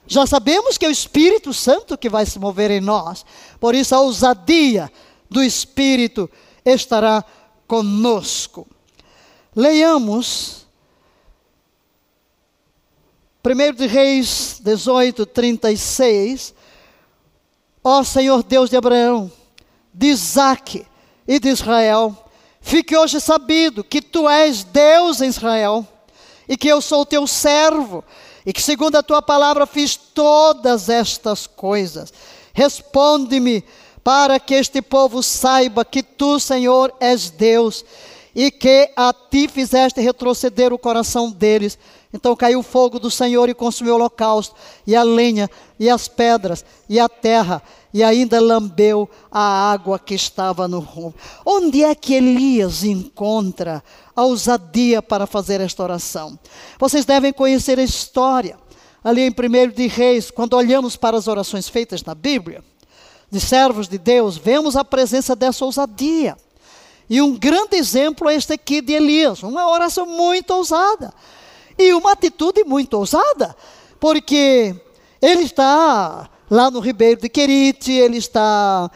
[0.06, 3.24] Já sabemos que é o Espírito Santo que vai se mover em nós.
[3.60, 4.90] Por isso, a ousadia
[5.28, 6.30] do Espírito
[6.64, 7.24] estará
[7.66, 8.66] conosco.
[9.54, 10.66] Leiamos
[13.44, 16.54] 1 de Reis 18, 36.
[17.82, 19.30] Ó Senhor Deus de Abraão,
[19.94, 20.86] de Isaac
[21.26, 22.16] e de Israel,
[22.60, 25.86] fique hoje sabido que tu és Deus em Israel
[26.48, 28.04] e que eu sou teu servo
[28.44, 32.12] e que, segundo a tua palavra, fiz todas estas coisas.
[32.52, 33.64] Responde-me,
[34.08, 37.84] para que este povo saiba que tu, Senhor, és Deus
[38.34, 41.78] e que a ti fizeste retroceder o coração deles.
[42.10, 44.56] Então caiu o fogo do Senhor e consumiu o holocausto,
[44.86, 50.14] e a lenha, e as pedras, e a terra, e ainda lambeu a água que
[50.14, 51.14] estava no rumo.
[51.44, 53.84] Onde é que Elias encontra
[54.16, 56.38] a ousadia para fazer esta oração.
[56.78, 58.58] Vocês devem conhecer a história,
[59.04, 62.64] ali em 1 de Reis, quando olhamos para as orações feitas na Bíblia,
[63.30, 66.36] de servos de Deus, vemos a presença dessa ousadia.
[67.10, 71.12] E um grande exemplo é este aqui de Elias, uma oração muito ousada.
[71.78, 73.54] E uma atitude muito ousada,
[74.00, 74.74] porque
[75.22, 78.90] ele está lá no Ribeiro de Querite, ele está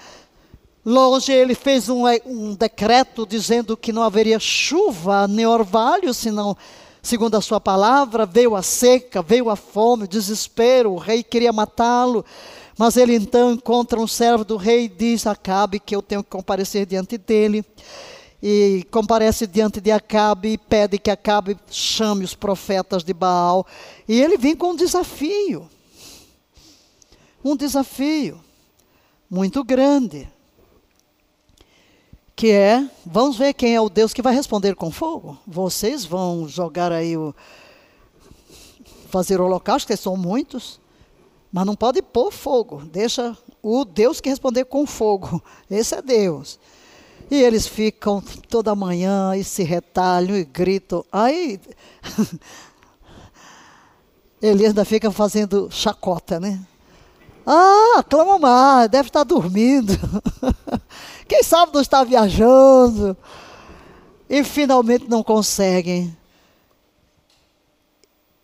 [0.84, 6.56] Longe ele fez um, um, decreto dizendo que não haveria chuva nem orvalho, senão,
[7.00, 11.52] segundo a sua palavra, veio a seca, veio a fome, o desespero, o rei queria
[11.52, 12.24] matá-lo.
[12.78, 16.30] Mas ele então encontra um servo do rei e diz Acabe que eu tenho que
[16.30, 17.64] comparecer diante dele.
[18.42, 23.66] E comparece diante de Acabe e pede que Acabe chame os profetas de Baal.
[24.08, 25.68] E ele vem com um desafio.
[27.44, 28.40] Um desafio
[29.30, 30.28] muito grande
[32.34, 35.38] que é, vamos ver quem é o Deus que vai responder com fogo.
[35.46, 37.32] Vocês vão jogar aí o
[39.08, 40.80] fazer holocausto, que são muitos,
[41.52, 42.82] mas não pode pôr fogo.
[42.86, 45.42] Deixa o Deus que responder com fogo.
[45.70, 46.58] Esse é Deus.
[47.30, 51.04] E eles ficam toda manhã e se retalham e gritam.
[51.12, 51.60] Aí
[54.40, 56.60] Elias ainda fica fazendo chacota, né?
[57.46, 59.92] Ah, clama mais, deve estar dormindo.
[61.28, 63.16] Quem sabe não está viajando.
[64.28, 66.16] E finalmente não conseguem.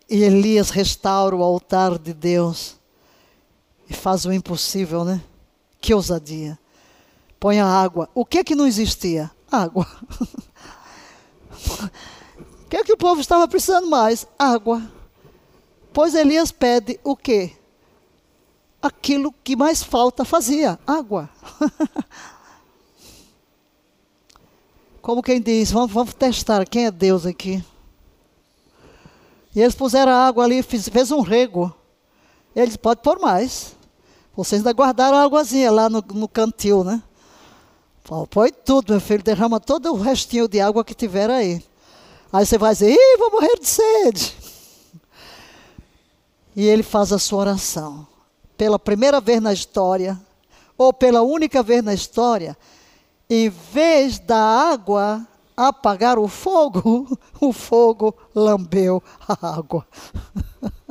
[0.09, 2.78] E Elias restaura o altar de Deus.
[3.89, 5.21] E faz o impossível, né?
[5.81, 6.59] Que ousadia.
[7.39, 8.09] Põe a água.
[8.13, 9.31] O que é que não existia?
[9.51, 9.87] Água.
[12.37, 14.27] o que é que o povo estava precisando mais?
[14.37, 14.81] Água.
[15.91, 17.55] Pois Elias pede o quê?
[18.81, 21.29] aquilo que mais falta fazia, água.
[25.01, 27.63] Como quem diz, vamos, vamos, testar quem é Deus aqui.
[29.55, 31.73] E eles puseram a água ali, fez, fez um rego.
[32.55, 33.75] Eles pode pôr mais.
[34.43, 37.03] Vocês ainda guardaram a águazinha lá no, no cantil, né?
[38.29, 41.61] Põe tudo, meu filho, derrama todo o restinho de água que tiver aí.
[42.31, 44.37] Aí você vai dizer, ih, vou morrer de sede.
[46.55, 48.07] E ele faz a sua oração
[48.55, 50.17] pela primeira vez na história,
[50.77, 52.57] ou pela única vez na história,
[53.29, 59.85] em vez da água apagar o fogo, o fogo lambeu a água.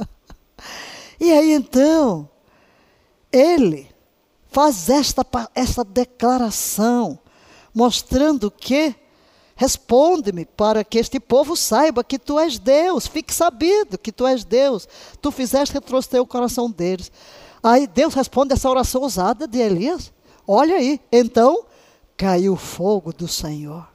[1.19, 2.29] e aí então,
[3.33, 3.89] ele
[4.51, 7.19] faz esta, esta declaração,
[7.75, 8.95] mostrando que
[9.61, 14.45] Responde-me para que este povo saiba que tu és Deus, fique sabido que tu és
[14.45, 14.87] Deus.
[15.21, 17.11] Tu fizeste retroceder o coração deles.
[17.61, 20.13] Aí Deus responde essa oração ousada de Elias.
[20.47, 21.01] Olha aí.
[21.11, 21.65] Então
[22.17, 23.89] caiu o fogo do Senhor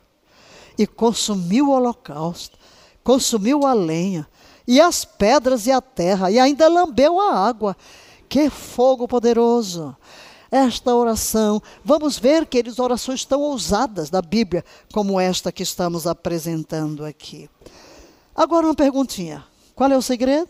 [0.78, 2.58] e consumiu o holocausto,
[3.02, 4.28] consumiu a lenha
[4.68, 7.78] e as pedras e a terra e ainda lambeu a água.
[8.28, 9.96] Que fogo poderoso!
[10.52, 14.64] Esta oração, vamos ver que eles orações tão ousadas da Bíblia
[14.94, 17.50] como esta que estamos apresentando aqui.
[18.36, 19.44] Agora uma perguntinha:
[19.74, 20.50] qual é o segredo?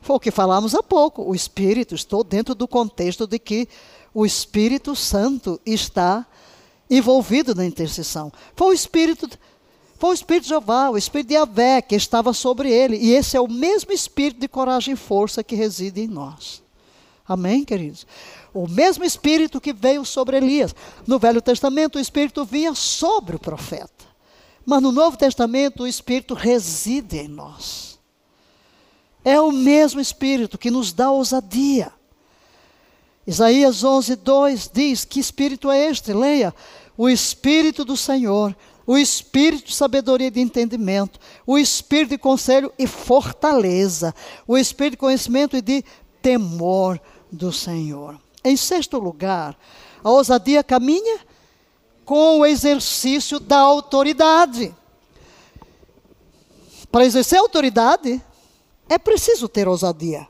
[0.00, 1.22] Foi o que falamos há pouco.
[1.22, 3.68] O Espírito, estou dentro do contexto de que
[4.14, 6.26] o Espírito Santo está
[6.88, 8.32] envolvido na intercessão.
[8.56, 9.28] Foi o Espírito,
[10.00, 12.96] foi o Espírito de Jeová, o Espírito de Avé que estava sobre ele.
[12.96, 16.62] E esse é o mesmo Espírito de coragem e força que reside em nós.
[17.28, 18.06] Amém, queridos?
[18.54, 20.74] O mesmo Espírito que veio sobre Elias.
[21.06, 24.06] No Velho Testamento, o Espírito vinha sobre o profeta.
[24.64, 27.98] Mas no Novo Testamento, o Espírito reside em nós.
[29.22, 31.92] É o mesmo Espírito que nos dá ousadia.
[33.26, 36.14] Isaías 11, 2 diz: Que Espírito é este?
[36.14, 36.54] Leia.
[36.96, 38.56] O Espírito do Senhor,
[38.90, 44.12] o Espírito de sabedoria e de entendimento, o Espírito de conselho e fortaleza,
[44.48, 45.84] o Espírito de conhecimento e de
[46.20, 48.20] temor do Senhor.
[48.42, 49.56] Em sexto lugar,
[50.02, 51.20] a ousadia caminha
[52.04, 54.74] com o exercício da autoridade.
[56.90, 58.20] Para exercer autoridade,
[58.88, 60.26] é preciso ter ousadia.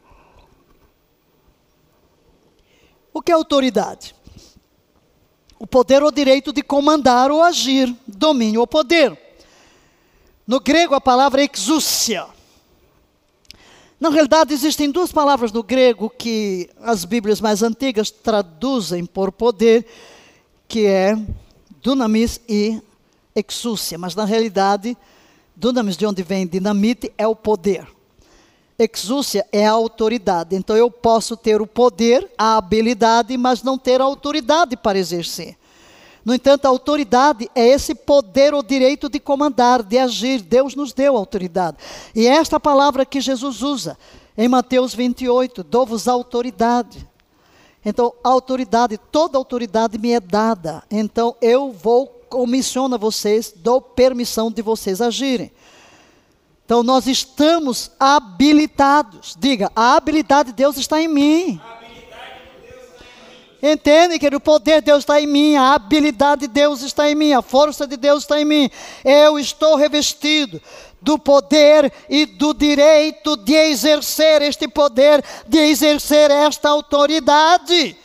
[3.10, 4.14] O que é autoridade?
[5.60, 9.16] O poder ou direito de comandar ou agir, domínio ou poder.
[10.46, 12.26] No grego, a palavra é exúcia.
[14.00, 19.86] Na realidade, existem duas palavras no grego que as Bíblias mais antigas traduzem por poder,
[20.66, 21.14] que é
[21.82, 22.80] dunamis e
[23.36, 24.96] exúcia, mas na realidade,
[25.54, 27.86] dunamis de onde vem dinamite é o poder.
[28.84, 30.56] Exúcia é a autoridade.
[30.56, 35.56] Então eu posso ter o poder, a habilidade, mas não ter a autoridade para exercer.
[36.24, 40.42] No entanto, a autoridade é esse poder ou direito de comandar, de agir.
[40.42, 41.78] Deus nos deu autoridade.
[42.14, 43.96] E é esta palavra que Jesus usa
[44.36, 47.06] em Mateus 28, dou-vos autoridade.
[47.84, 50.82] Então, autoridade, toda autoridade me é dada.
[50.90, 55.50] Então, eu vou, comissiono a vocês, dou permissão de vocês agirem.
[56.70, 59.34] Então, nós estamos habilitados.
[59.36, 61.60] Diga, a habilidade de Deus está em mim.
[63.60, 67.16] Entende que o poder de Deus está em mim, a habilidade de Deus está em
[67.16, 68.70] mim, a força de Deus está em mim.
[69.04, 70.62] Eu estou revestido
[71.02, 77.96] do poder e do direito de exercer este poder, de exercer esta autoridade.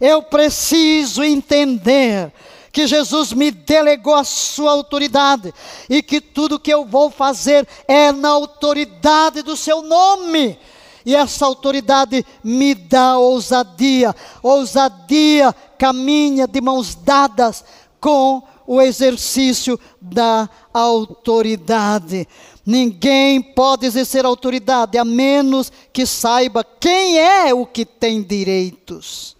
[0.00, 2.32] Eu preciso entender
[2.76, 5.54] que Jesus me delegou a sua autoridade
[5.88, 10.58] e que tudo que eu vou fazer é na autoridade do seu nome.
[11.02, 14.14] E essa autoridade me dá ousadia.
[14.42, 17.64] Ousadia caminha de mãos dadas
[17.98, 22.28] com o exercício da autoridade.
[22.66, 29.34] Ninguém pode exercer autoridade a menos que saiba quem é o que tem direitos.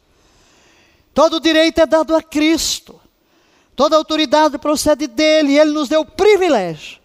[1.12, 2.95] Todo direito é dado a Cristo.
[3.76, 6.98] Toda autoridade procede dele, e ele nos deu o privilégio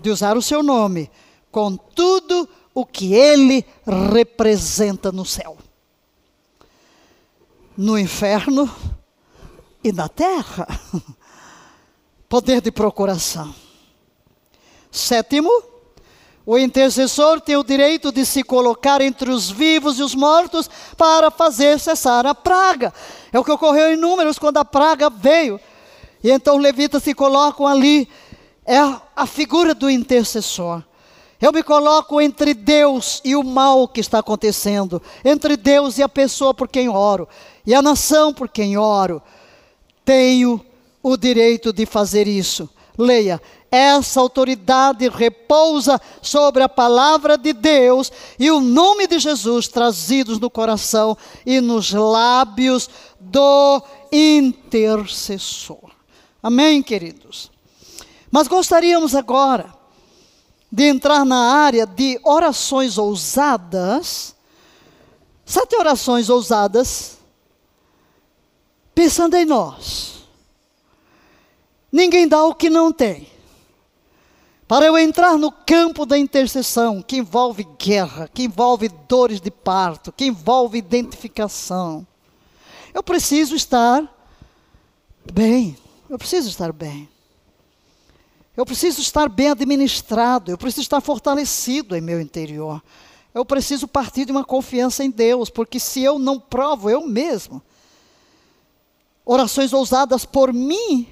[0.00, 1.08] de usar o seu nome
[1.52, 3.64] com tudo o que ele
[4.12, 5.56] representa no céu,
[7.76, 8.68] no inferno
[9.82, 10.66] e na terra.
[12.28, 13.54] Poder de procuração.
[14.90, 15.50] Sétimo,
[16.44, 21.30] o intercessor tem o direito de se colocar entre os vivos e os mortos para
[21.30, 22.92] fazer cessar a praga.
[23.32, 25.60] É o que ocorreu em Números quando a praga veio.
[26.26, 28.08] E então os levitas se colocam ali.
[28.66, 28.80] É
[29.14, 30.82] a figura do intercessor.
[31.40, 36.08] Eu me coloco entre Deus e o mal que está acontecendo, entre Deus e a
[36.08, 37.28] pessoa por quem oro,
[37.64, 39.22] e a nação por quem oro.
[40.04, 40.60] Tenho
[41.00, 42.68] o direito de fazer isso.
[42.98, 50.40] Leia, essa autoridade repousa sobre a palavra de Deus e o nome de Jesus trazidos
[50.40, 55.95] no coração e nos lábios do intercessor.
[56.42, 57.50] Amém, queridos?
[58.30, 59.74] Mas gostaríamos agora
[60.70, 64.34] de entrar na área de orações ousadas.
[65.44, 67.18] Sete orações ousadas,
[68.94, 70.26] pensando em nós.
[71.90, 73.28] Ninguém dá o que não tem.
[74.66, 80.10] Para eu entrar no campo da intercessão, que envolve guerra, que envolve dores de parto,
[80.10, 82.04] que envolve identificação,
[82.92, 84.02] eu preciso estar
[85.32, 85.76] bem.
[86.08, 87.08] Eu preciso estar bem.
[88.56, 92.82] Eu preciso estar bem administrado, eu preciso estar fortalecido em meu interior.
[93.34, 97.60] Eu preciso partir de uma confiança em Deus, porque se eu não provo eu mesmo,
[99.26, 101.06] orações ousadas por mim,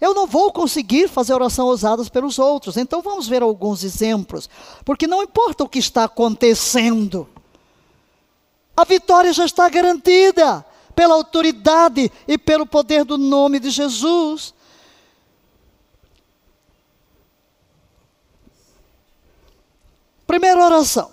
[0.00, 2.78] eu não vou conseguir fazer oração ousadas pelos outros.
[2.78, 4.48] Então vamos ver alguns exemplos,
[4.82, 7.28] porque não importa o que está acontecendo,
[8.74, 10.64] a vitória já está garantida
[10.96, 14.54] pela autoridade e pelo poder do nome de Jesus.
[20.26, 21.12] Primeira oração.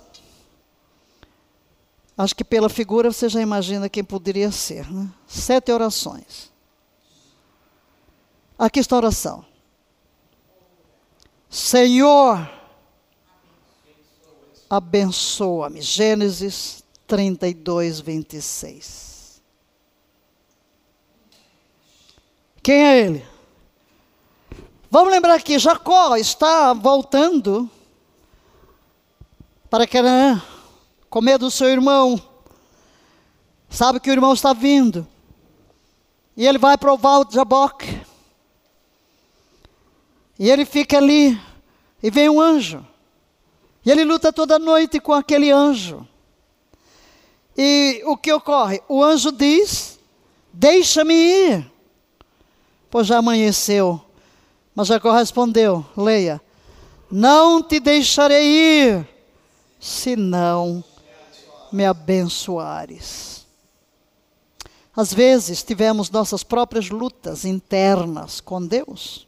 [2.18, 4.90] Acho que pela figura você já imagina quem poderia ser.
[4.90, 5.10] Né?
[5.28, 6.52] Sete orações.
[8.58, 9.46] Aqui está a oração.
[11.50, 12.50] Senhor,
[14.70, 15.82] abençoa-me.
[15.82, 19.13] Gênesis 32, 26.
[22.64, 23.26] Quem é ele?
[24.90, 27.70] Vamos lembrar que Jacó está voltando
[29.70, 30.42] para Canaã,
[31.10, 32.22] com medo do seu irmão.
[33.70, 35.06] Sabe que o irmão está vindo.
[36.38, 38.02] E ele vai para o Jaboque.
[40.40, 41.38] E ele fica ali.
[42.02, 42.86] E vem um anjo.
[43.86, 46.08] E ele luta toda noite com aquele anjo.
[47.58, 48.82] E o que ocorre?
[48.88, 50.00] O anjo diz:
[50.54, 51.73] Deixa-me ir,
[52.94, 54.00] pois já amanheceu.
[54.76, 56.40] Mas Jacó respondeu: Leia,
[57.10, 59.10] não te deixarei ir,
[59.80, 60.84] se não
[61.72, 63.48] me abençoares.
[64.96, 69.28] Às vezes tivemos nossas próprias lutas internas com Deus.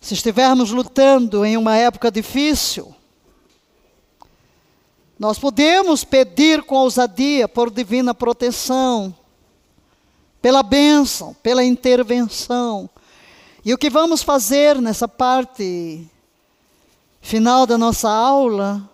[0.00, 2.94] Se estivermos lutando em uma época difícil,
[5.18, 9.12] nós podemos pedir com ousadia por divina proteção,
[10.42, 12.90] pela bênção, pela intervenção.
[13.64, 16.04] E o que vamos fazer nessa parte
[17.20, 18.90] final da nossa aula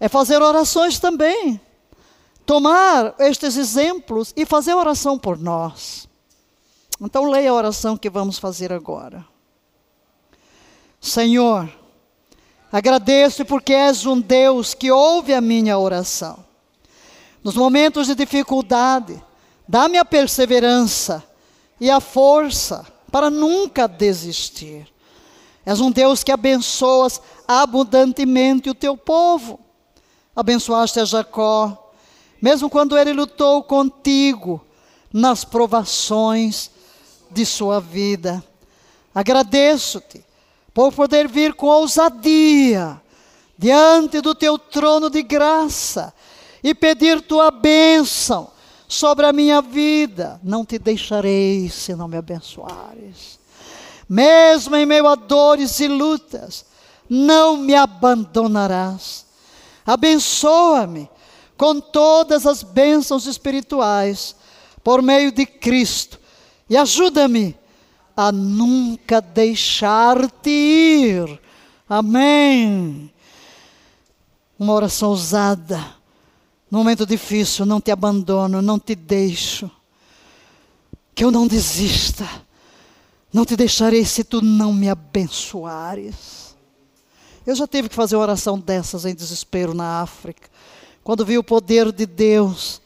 [0.00, 1.60] é fazer orações também.
[2.44, 6.08] Tomar estes exemplos e fazer oração por nós.
[7.00, 9.24] Então, leia a oração que vamos fazer agora.
[11.00, 11.68] Senhor,
[12.72, 16.44] agradeço porque és um Deus que ouve a minha oração.
[17.44, 19.22] Nos momentos de dificuldade,
[19.68, 21.22] dá-me a perseverança
[21.78, 24.90] e a força para nunca desistir.
[25.66, 29.60] És um Deus que abençoas abundantemente o teu povo.
[30.34, 31.90] Abençoaste a Jacó,
[32.40, 34.64] mesmo quando ele lutou contigo
[35.12, 36.70] nas provações
[37.30, 38.42] de sua vida.
[39.14, 40.24] Agradeço-te
[40.72, 43.00] por poder vir com ousadia
[43.58, 46.14] diante do teu trono de graça
[46.62, 48.50] e pedir tua bênção
[48.88, 50.40] sobre a minha vida.
[50.42, 53.38] Não te deixarei se não me abençoares.
[54.08, 56.64] Mesmo em meio a dores e lutas,
[57.08, 59.26] não me abandonarás.
[59.86, 61.08] Abençoa-me
[61.56, 64.34] com todas as bênçãos espirituais
[64.82, 66.18] por meio de Cristo
[66.70, 67.54] e ajuda-me
[68.16, 71.40] a nunca deixar-te ir.
[71.88, 73.12] Amém.
[74.58, 75.97] Uma oração ousada.
[76.70, 79.70] No momento difícil, não te abandono, não te deixo.
[81.14, 82.28] Que eu não desista.
[83.32, 86.56] Não te deixarei se tu não me abençoares.
[87.46, 90.48] Eu já tive que fazer uma oração dessas em desespero na África.
[91.02, 92.80] Quando vi o poder de Deus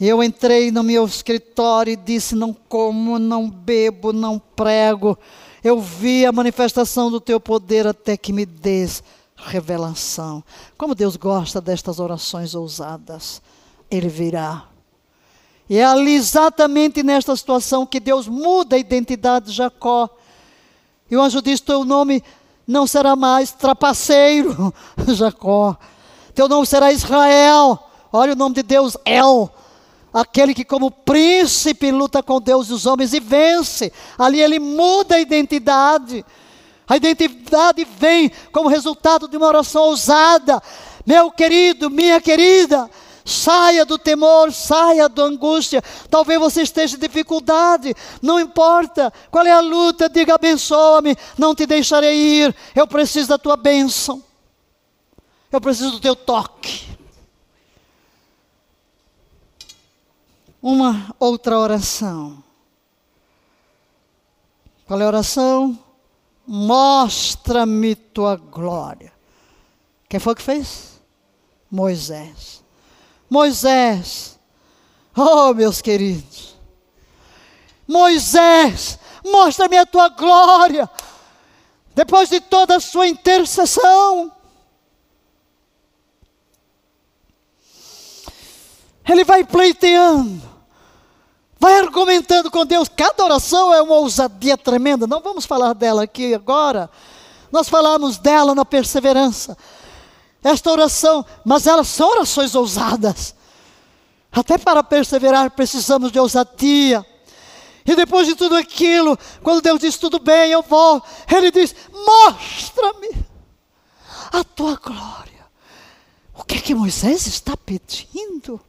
[0.00, 5.16] eu entrei no meu escritório e disse: Não como, não bebo, não prego.
[5.62, 9.02] Eu vi a manifestação do teu poder até que me des
[9.36, 10.42] revelação.
[10.76, 13.42] Como Deus gosta destas orações ousadas.
[13.90, 14.64] Ele virá.
[15.68, 20.08] E é ali exatamente nesta situação que Deus muda a identidade de Jacó.
[21.10, 22.22] E o anjo diz: Teu nome
[22.66, 24.72] não será mais trapaceiro,
[25.14, 25.76] Jacó.
[26.34, 27.78] Teu nome será Israel.
[28.12, 29.50] Olha o nome de Deus, El
[30.14, 33.92] aquele que, como príncipe, luta com Deus e os homens e vence.
[34.16, 36.24] Ali ele muda a identidade.
[36.88, 40.62] A identidade vem como resultado de uma oração ousada.
[41.06, 42.90] Meu querido, minha querida,
[43.24, 45.82] saia do temor, saia da angústia.
[46.10, 51.66] Talvez você esteja em dificuldade, não importa qual é a luta, diga: abençoa-me, não te
[51.66, 52.56] deixarei ir.
[52.74, 54.22] Eu preciso da tua bênção,
[55.50, 56.94] eu preciso do teu toque.
[60.64, 62.42] uma outra oração.
[64.86, 65.78] Qual é a oração?
[66.46, 69.12] Mostra-me tua glória.
[70.08, 71.00] Quem foi que fez?
[71.70, 72.62] Moisés.
[73.28, 74.38] Moisés.
[75.16, 76.56] Oh, meus queridos.
[77.86, 80.90] Moisés, mostra-me a tua glória.
[81.94, 84.32] Depois de toda a sua intercessão,
[89.08, 90.53] ele vai pleiteando
[91.64, 92.90] vai argumentando com Deus.
[92.94, 95.06] Cada oração é uma ousadia tremenda.
[95.06, 96.90] Não vamos falar dela aqui agora.
[97.50, 99.56] Nós falamos dela na perseverança.
[100.42, 103.34] Esta oração, mas elas são orações ousadas.
[104.30, 107.04] Até para perseverar precisamos de ousadia.
[107.86, 111.02] E depois de tudo aquilo, quando Deus diz tudo bem, eu vou,
[111.34, 113.24] Ele diz: mostra-me
[114.34, 115.46] a tua glória.
[116.34, 118.60] O que é que Moisés está pedindo?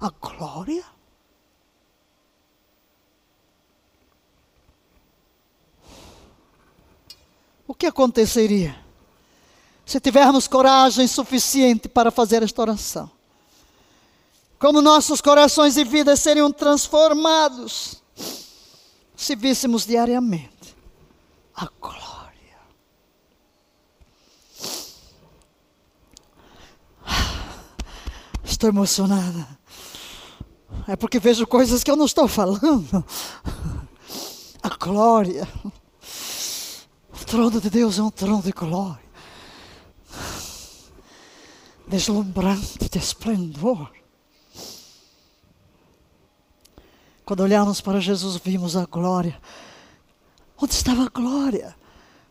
[0.00, 0.95] A glória?
[7.66, 8.86] O que aconteceria?
[9.86, 13.08] se tivermos coragem suficiente para fazer esta oração.
[14.58, 18.02] Como nossos corações e vidas seriam transformados
[19.14, 20.76] se víssemos diariamente
[21.54, 22.58] a glória.
[28.44, 29.46] Estou emocionada.
[30.88, 33.04] É porque vejo coisas que eu não estou falando.
[34.62, 35.46] A glória.
[37.26, 39.06] Trono de Deus é um trono de glória
[41.86, 43.90] deslumbrante de esplendor.
[47.24, 49.40] Quando olhamos para Jesus, vimos a glória.
[50.60, 51.76] Onde estava a glória?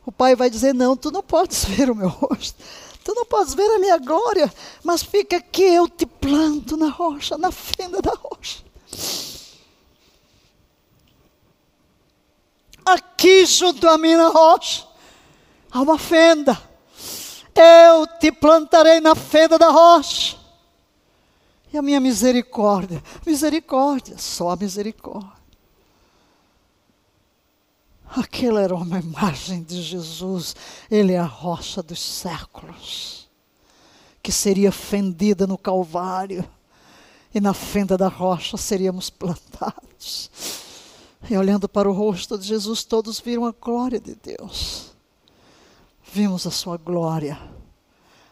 [0.05, 2.61] O Pai vai dizer: Não, tu não podes ver o meu rosto,
[3.03, 4.51] tu não podes ver a minha glória,
[4.83, 8.63] mas fica aqui, eu te planto na rocha, na fenda da rocha.
[12.85, 14.84] Aqui junto a mim na rocha,
[15.75, 16.57] há uma fenda
[17.55, 20.37] eu te plantarei na fenda da rocha.
[21.71, 25.45] E a minha misericórdia, misericórdia, só a misericórdia.
[28.07, 30.55] Aquela era uma imagem de Jesus,
[30.89, 33.27] ele é a rocha dos séculos,
[34.23, 36.47] que seria fendida no Calvário,
[37.33, 40.29] e na fenda da rocha seríamos plantados.
[41.29, 44.94] E olhando para o rosto de Jesus, todos viram a glória de Deus
[46.11, 47.39] vimos a sua glória.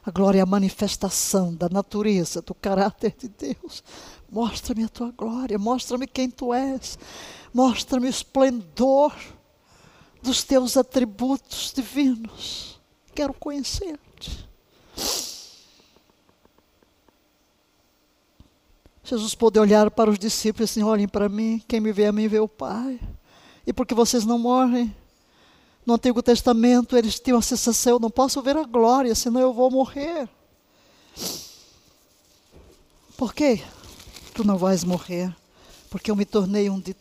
[0.05, 3.83] A glória é a manifestação da natureza, do caráter de Deus.
[4.29, 6.97] Mostra-me a tua glória, mostra-me quem tu és,
[7.53, 9.13] mostra-me o esplendor
[10.21, 12.81] dos teus atributos divinos.
[13.13, 14.49] Quero conhecer-te.
[19.03, 22.11] Jesus pôde olhar para os discípulos e assim: olhem para mim, quem me vê a
[22.11, 22.99] mim vê o Pai.
[23.67, 24.93] E porque vocês não morrem,
[25.85, 29.53] no Antigo Testamento eles tinham a sensação: eu não posso ver a glória, senão eu
[29.53, 30.30] vou morrer.
[33.18, 33.61] Por quê?
[34.34, 35.35] Tu não vais morrer,
[35.89, 36.95] porque eu me tornei um de,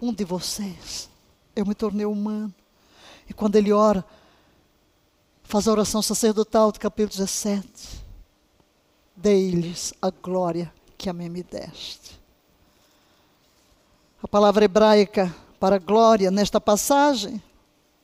[0.00, 1.08] um de vocês.
[1.54, 2.54] Eu me tornei humano.
[3.28, 4.04] E quando ele ora,
[5.42, 7.68] faz a oração sacerdotal do capítulo 17.
[9.14, 12.18] Dei-lhes a glória que a mim me deste.
[14.22, 17.42] A palavra hebraica para glória nesta passagem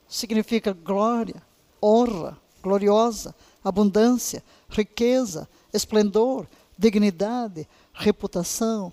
[0.08, 1.42] significa glória,
[1.82, 6.46] honra, gloriosa, abundância, riqueza, esplendor,
[6.78, 8.92] dignidade, reputação,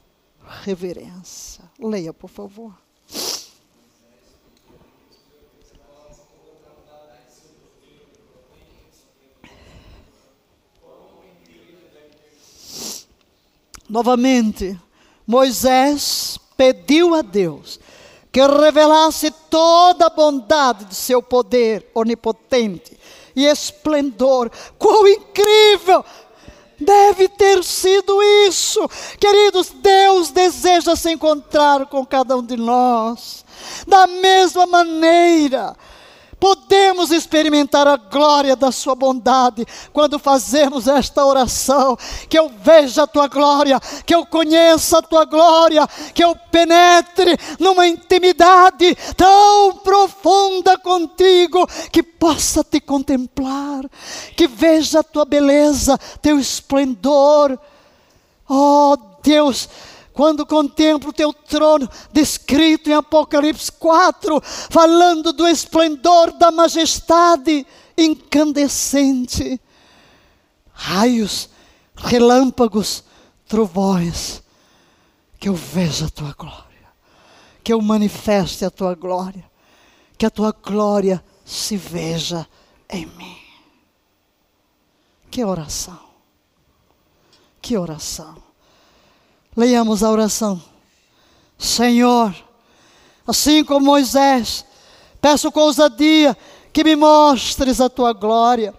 [0.63, 1.63] reverência.
[1.79, 2.73] Leia, por favor.
[13.89, 14.79] Novamente,
[15.27, 17.77] Moisés pediu a Deus
[18.31, 22.97] que revelasse toda a bondade do seu poder onipotente
[23.35, 24.49] e esplendor.
[24.77, 26.03] Quão incrível!
[26.79, 28.89] Deve ter sido isso.
[29.19, 33.45] Queridos, Deus deseja se encontrar com cada um de nós.
[33.87, 35.77] Da mesma maneira,
[36.41, 39.63] podemos experimentar a glória da Sua bondade
[39.93, 41.95] quando fazemos esta oração.
[42.27, 47.37] Que eu veja a Tua glória, que eu conheça a Tua glória, que eu penetre
[47.59, 53.85] numa intimidade tão profunda contigo, que possa te contemplar,
[54.35, 57.57] que veja a Tua beleza, Teu esplendor.
[58.49, 59.69] Oh Deus,
[60.13, 67.65] quando contemplo o teu trono, descrito em Apocalipse 4, falando do esplendor da majestade
[67.97, 69.59] incandescente,
[70.73, 71.49] raios,
[71.95, 73.03] relâmpagos,
[73.47, 74.41] trovões,
[75.39, 76.89] que eu veja a tua glória,
[77.63, 79.49] que eu manifeste a tua glória,
[80.17, 82.47] que a tua glória se veja
[82.89, 83.37] em mim.
[85.29, 85.99] Que oração,
[87.61, 88.50] que oração.
[89.55, 90.61] Leiamos a oração.
[91.57, 92.33] Senhor,
[93.27, 94.65] assim como Moisés,
[95.21, 96.35] peço com ousadia
[96.73, 98.73] que me mostres a tua glória.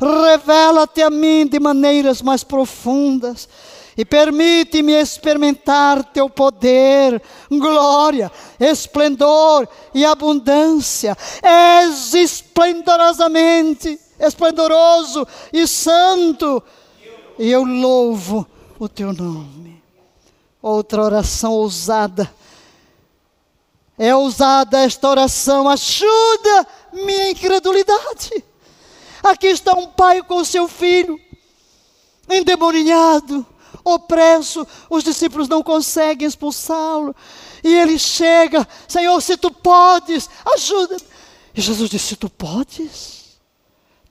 [0.00, 3.48] Revela-te a mim de maneiras mais profundas
[3.96, 11.16] e permite-me experimentar teu poder, glória, esplendor e abundância.
[11.42, 16.62] És esplendorosamente esplendoroso e santo,
[17.38, 18.46] e eu louvo
[18.78, 19.73] o teu nome.
[20.64, 22.34] Outra oração ousada.
[23.98, 28.42] É ousada esta oração, ajuda minha incredulidade.
[29.22, 31.20] Aqui está um pai com seu filho,
[32.30, 33.46] endemoninhado,
[33.84, 37.14] opresso, os discípulos não conseguem expulsá-lo.
[37.62, 40.96] E ele chega, Senhor, se tu podes, ajuda.
[41.54, 43.38] E Jesus disse: Se tu podes,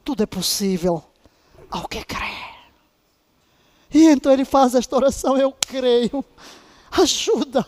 [0.06, 1.04] tudo é possível
[1.72, 2.53] ao que crê.
[3.94, 6.24] E então ele faz esta oração: Eu creio.
[6.92, 7.66] Ajuda,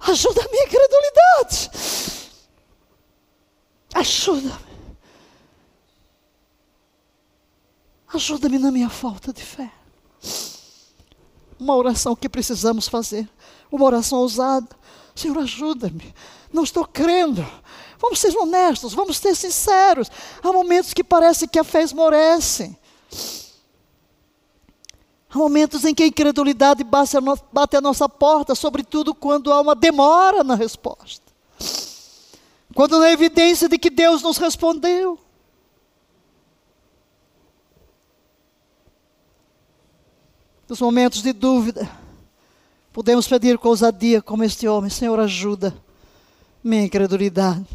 [0.00, 1.70] ajuda a minha incredulidade.
[3.94, 4.68] Ajuda-me.
[8.12, 9.70] Ajuda-me na minha falta de fé.
[11.58, 13.28] Uma oração que precisamos fazer.
[13.70, 14.68] Uma oração ousada.
[15.14, 16.14] Senhor, ajuda-me.
[16.52, 17.46] Não estou crendo.
[17.98, 20.10] Vamos ser honestos, vamos ser sinceros.
[20.42, 22.76] Há momentos que parece que a fé esmorece.
[25.30, 30.42] Há momentos em que a incredulidade bate a nossa porta, sobretudo quando há uma demora
[30.42, 31.28] na resposta.
[32.74, 35.18] Quando não há evidência de que Deus nos respondeu.
[40.68, 41.90] Nos momentos de dúvida,
[42.92, 45.74] podemos pedir com ousadia, como este homem: Senhor, ajuda
[46.62, 47.66] minha incredulidade.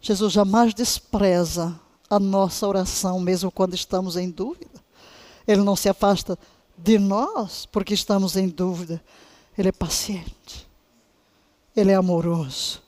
[0.00, 1.78] Jesus jamais despreza
[2.08, 4.69] a nossa oração, mesmo quando estamos em dúvida.
[5.50, 6.38] Ele não se afasta
[6.76, 9.02] de nós porque estamos em dúvida.
[9.56, 10.68] Ele é paciente.
[11.76, 12.82] Ele é amoroso.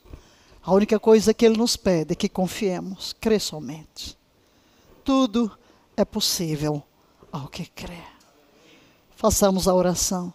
[0.63, 4.17] A única coisa que ele nos pede é que confiemos, crê somente.
[5.05, 5.51] Tudo
[5.97, 6.83] é possível
[7.33, 7.99] ao que crê.
[9.17, 10.33] Façamos a oração.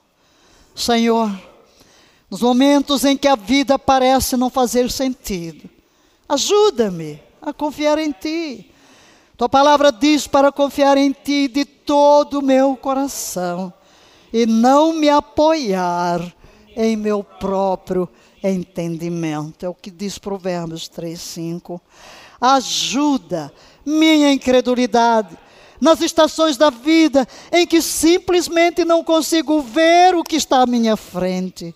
[0.76, 1.32] Senhor,
[2.30, 5.70] nos momentos em que a vida parece não fazer sentido,
[6.28, 8.70] ajuda-me a confiar em Ti.
[9.38, 13.72] Tua palavra diz para confiar em Ti de todo o meu coração
[14.34, 16.36] e não me apoiar
[16.76, 18.10] em meu próprio
[18.44, 19.64] entendimento.
[19.64, 21.80] É o que diz Provérbios 3, 5.
[22.42, 23.54] Ajuda
[23.86, 25.38] minha incredulidade
[25.80, 30.98] nas estações da vida em que simplesmente não consigo ver o que está à minha
[30.98, 31.76] frente.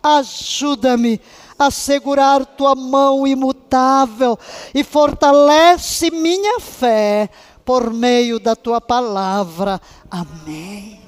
[0.00, 1.20] Ajuda-me
[1.60, 4.38] a segurar tua mão imutável
[4.74, 7.28] e fortalece minha fé
[7.66, 9.78] por meio da tua palavra.
[10.10, 10.98] Amém.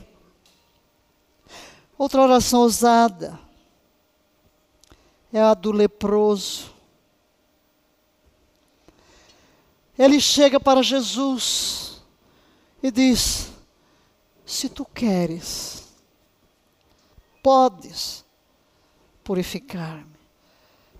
[1.96, 3.40] Outra oração ousada
[5.32, 6.70] é a do leproso.
[9.98, 12.02] Ele chega para Jesus
[12.82, 13.50] e diz:
[14.44, 15.94] Se tu queres,
[17.42, 18.22] podes
[19.24, 20.21] purificar-me.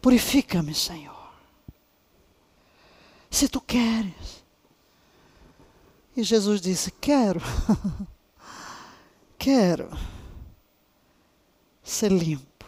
[0.02, 1.32] Purifica-me, Senhor.
[3.30, 4.42] Se tu queres.
[6.14, 7.40] E Jesus disse: Quero.
[9.38, 9.88] Quero
[11.82, 12.66] ser limpo.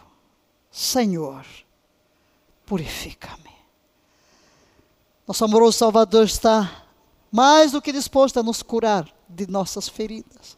[0.71, 1.45] Senhor,
[2.65, 3.55] purifica-me.
[5.27, 6.85] Nosso amoroso Salvador está
[7.31, 10.57] mais do que disposto a nos curar de nossas feridas.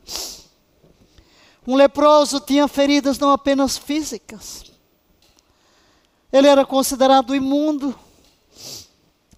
[1.66, 4.72] Um leproso tinha feridas não apenas físicas,
[6.32, 7.96] ele era considerado imundo,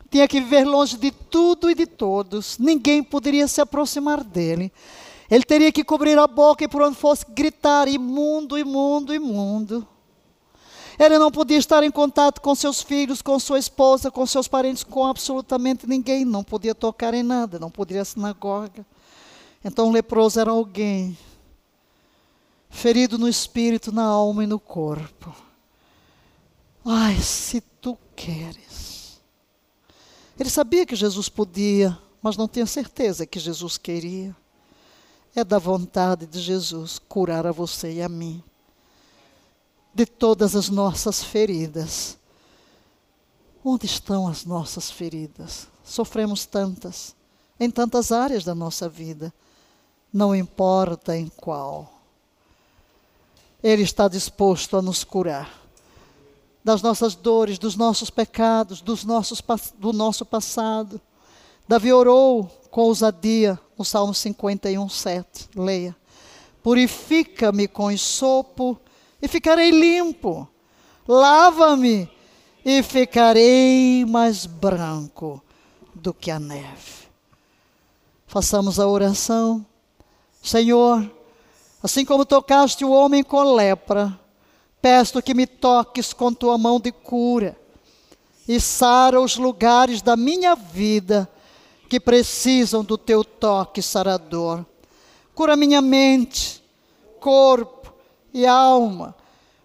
[0.10, 4.72] tinha que viver longe de tudo e de todos, ninguém poderia se aproximar dele.
[5.30, 9.88] Ele teria que cobrir a boca e por onde fosse gritar: imundo, imundo, imundo.
[10.98, 14.84] Ele não podia estar em contato com seus filhos, com sua esposa, com seus parentes,
[14.84, 16.26] com absolutamente ninguém.
[16.26, 18.86] Não podia tocar em nada, não podia ir à sinagoga.
[19.64, 21.18] Então, o leproso era alguém
[22.70, 25.34] ferido no espírito, na alma e no corpo.
[26.86, 29.20] Ai, se tu queres.
[30.40, 34.36] Ele sabia que Jesus podia, mas não tinha certeza que Jesus queria.
[35.36, 38.44] É da vontade de Jesus curar a você e a mim
[39.94, 42.18] de todas as nossas feridas.
[43.64, 45.68] Onde estão as nossas feridas?
[45.84, 47.16] Sofremos tantas,
[47.60, 49.34] em tantas áreas da nossa vida,
[50.14, 51.94] não importa em qual.
[53.62, 55.59] Ele está disposto a nos curar
[56.64, 59.42] das nossas dores, dos nossos pecados, dos nossos,
[59.78, 61.00] do nosso passado.
[61.68, 65.50] Davi orou com ousadia no Salmo 51, 7.
[65.56, 65.96] Leia.
[66.62, 68.80] Purifica-me com sopo
[69.22, 70.48] e ficarei limpo.
[71.08, 72.10] Lava-me
[72.64, 75.42] e ficarei mais branco
[75.96, 77.08] do que a neve.
[78.28, 79.66] Façamos a oração.
[80.42, 81.10] Senhor,
[81.82, 84.20] assim como tocaste o homem com lepra,
[84.82, 87.58] peço que me toques com tua mão de cura
[88.48, 91.30] e sara os lugares da minha vida
[91.88, 94.66] que precisam do teu toque sarador.
[95.36, 96.64] Cura minha mente,
[97.20, 97.80] corpo,
[98.34, 99.16] e alma.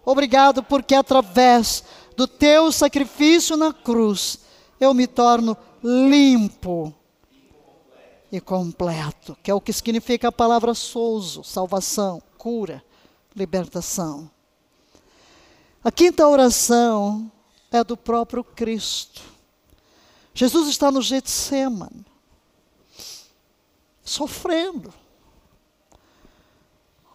[0.03, 1.83] Obrigado porque através
[2.15, 4.39] do teu sacrifício na cruz
[4.79, 6.93] eu me torno limpo
[8.31, 12.83] e completo, que é o que significa a palavra souzo, salvação, cura,
[13.35, 14.29] libertação.
[15.85, 17.31] A quinta oração
[17.69, 19.21] é do próprio Cristo.
[20.33, 22.03] Jesus está no Getsemane.
[24.03, 24.91] sofrendo.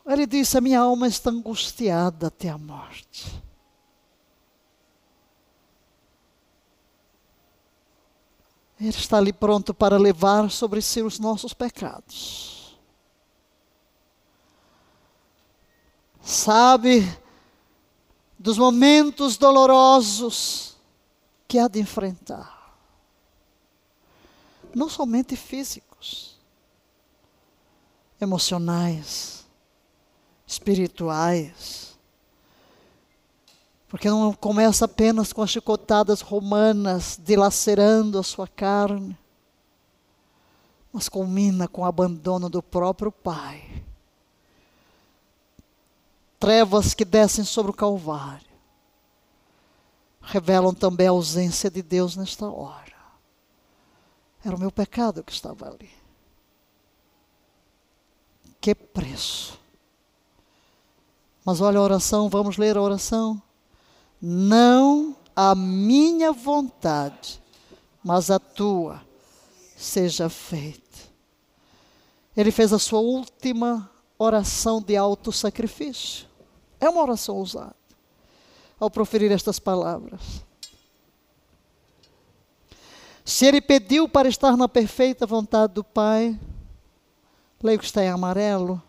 [0.07, 3.43] Ele disse: A minha alma está angustiada até a morte.
[8.81, 12.79] Ele está ali pronto para levar sobre si os nossos pecados.
[16.23, 17.20] Sabe
[18.41, 20.75] dos momentos dolorosos
[21.47, 22.75] que há de enfrentar.
[24.75, 26.41] Não somente físicos,
[28.19, 29.45] emocionais,
[30.47, 31.99] espirituais.
[33.87, 39.19] Porque não começa apenas com as chicotadas romanas dilacerando a sua carne,
[40.91, 43.85] mas culmina com o abandono do próprio Pai.
[46.41, 48.51] Trevas que descem sobre o Calvário
[50.21, 52.91] revelam também a ausência de Deus nesta hora.
[54.45, 55.91] Era o meu pecado que estava ali.
[58.61, 59.61] Que preço
[61.45, 63.43] mas olha a oração, vamos ler a oração.
[64.21, 67.43] Não a minha vontade,
[68.05, 69.01] mas a tua
[69.77, 70.81] seja feita.
[72.37, 76.29] Ele fez a sua última oração de alto sacrifício.
[76.81, 77.77] É uma oração ousada
[78.79, 80.21] ao proferir estas palavras.
[83.25, 86.39] Se ele pediu para estar na perfeita vontade do Pai,
[87.63, 88.83] leio que está em amarelo,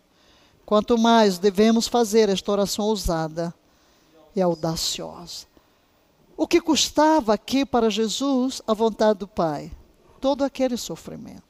[0.72, 3.53] Quanto mais devemos fazer esta oração ousada
[4.34, 5.45] e audaciosa.
[6.38, 9.69] O que custava aqui para Jesus a vontade do Pai?
[10.22, 11.43] Todo aquele sofrimento.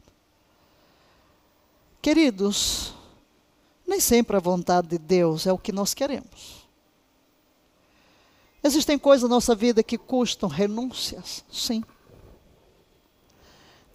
[2.01, 2.95] Queridos,
[3.91, 6.65] nem sempre a vontade de Deus é o que nós queremos.
[8.63, 11.83] Existem coisas na nossa vida que custam renúncias, sim.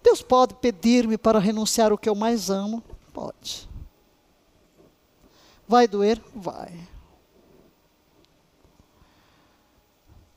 [0.03, 2.83] Deus pode pedir-me para renunciar o que eu mais amo?
[3.11, 3.67] Pode.
[5.67, 6.21] Vai doer?
[6.35, 6.87] Vai.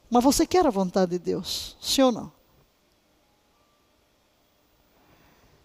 [0.08, 1.76] Mas você quer a vontade de Deus?
[1.82, 2.32] Sim ou não?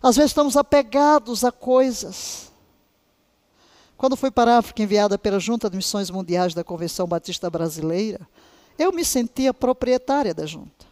[0.03, 2.44] Às vezes estamos apegados a coisas.
[3.97, 8.27] Quando fui para a África, enviada pela Junta de Missões Mundiais da Convenção Batista Brasileira,
[8.77, 10.85] eu me sentia proprietária da junta.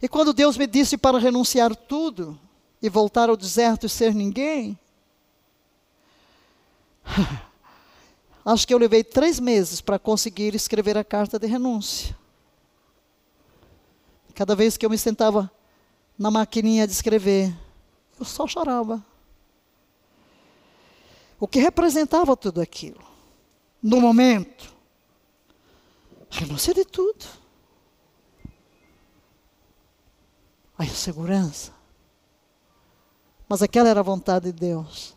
[0.00, 2.38] E quando Deus me disse para renunciar tudo
[2.80, 4.78] e voltar ao deserto e ser ninguém,
[8.44, 12.16] Acho que eu levei três meses para conseguir escrever a carta de renúncia.
[14.34, 15.50] Cada vez que eu me sentava
[16.18, 17.52] na maquininha de escrever,
[18.18, 19.04] eu só chorava.
[21.38, 23.04] O que representava tudo aquilo?
[23.82, 24.74] No momento,
[26.30, 27.24] renúncia de tudo.
[30.78, 31.72] A insegurança.
[33.48, 35.16] Mas aquela era a vontade de Deus.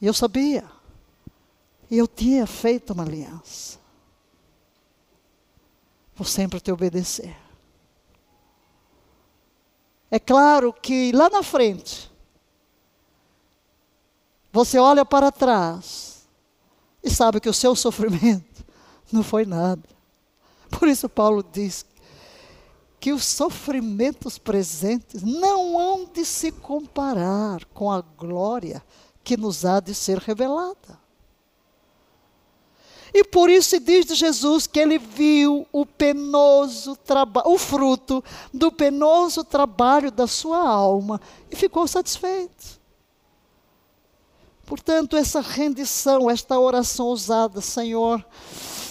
[0.00, 0.64] E eu sabia.
[1.90, 3.78] E eu tinha feito uma aliança.
[6.14, 7.36] Vou sempre te obedecer.
[10.10, 12.10] É claro que lá na frente,
[14.56, 16.26] você olha para trás
[17.04, 18.64] e sabe que o seu sofrimento
[19.12, 19.86] não foi nada.
[20.70, 21.84] Por isso, Paulo diz
[22.98, 28.82] que os sofrimentos presentes não hão de se comparar com a glória
[29.22, 30.98] que nos há de ser revelada.
[33.12, 38.24] E por isso diz de Jesus que ele viu o penoso trabalho, o fruto
[38.54, 41.20] do penoso trabalho da sua alma
[41.50, 42.75] e ficou satisfeito.
[44.66, 48.24] Portanto, essa rendição, esta oração ousada, Senhor,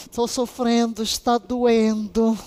[0.09, 2.37] estou sofrendo, está doendo,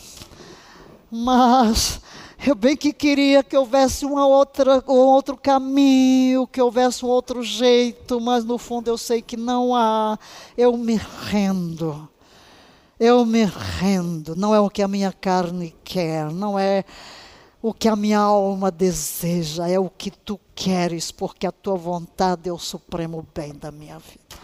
[1.11, 2.01] mas
[2.47, 7.43] eu bem que queria que houvesse uma outra, um outro caminho, que houvesse um outro
[7.43, 10.19] jeito, mas no fundo eu sei que não há.
[10.57, 12.09] Eu me rendo.
[12.99, 14.35] Eu me rendo.
[14.37, 16.83] Não é o que a minha carne quer, não é
[17.61, 22.49] o que a minha alma deseja, é o que tu queres, porque a tua vontade
[22.49, 24.37] é o supremo bem da minha vida.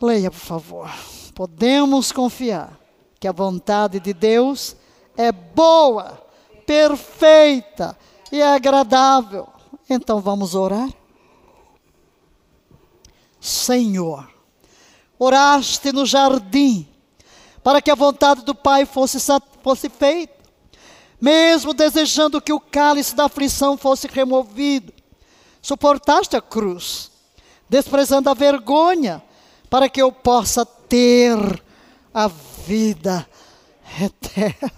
[0.00, 0.90] Leia, por favor.
[1.34, 2.80] Podemos confiar
[3.20, 4.74] que a vontade de Deus
[5.14, 6.26] é boa,
[6.66, 7.94] perfeita
[8.32, 9.46] e agradável.
[9.88, 10.88] Então vamos orar?
[13.38, 14.26] Senhor,
[15.18, 16.88] oraste no jardim
[17.62, 19.18] para que a vontade do Pai fosse,
[19.62, 20.39] fosse feita,
[21.20, 24.92] mesmo desejando que o cálice da aflição fosse removido.
[25.60, 27.10] Suportaste a cruz,
[27.68, 29.22] desprezando a vergonha,
[29.68, 31.38] para que eu possa ter
[32.14, 33.28] a vida
[34.00, 34.72] eterna.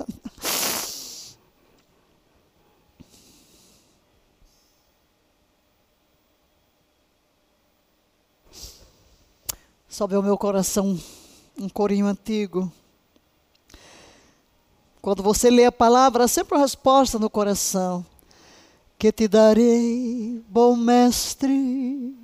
[9.89, 10.99] Sobe o meu coração
[11.57, 12.73] um corinho antigo
[15.03, 18.07] quando você lê a palavra, há sempre uma resposta no coração.
[18.97, 22.17] Que te darei, bom mestre,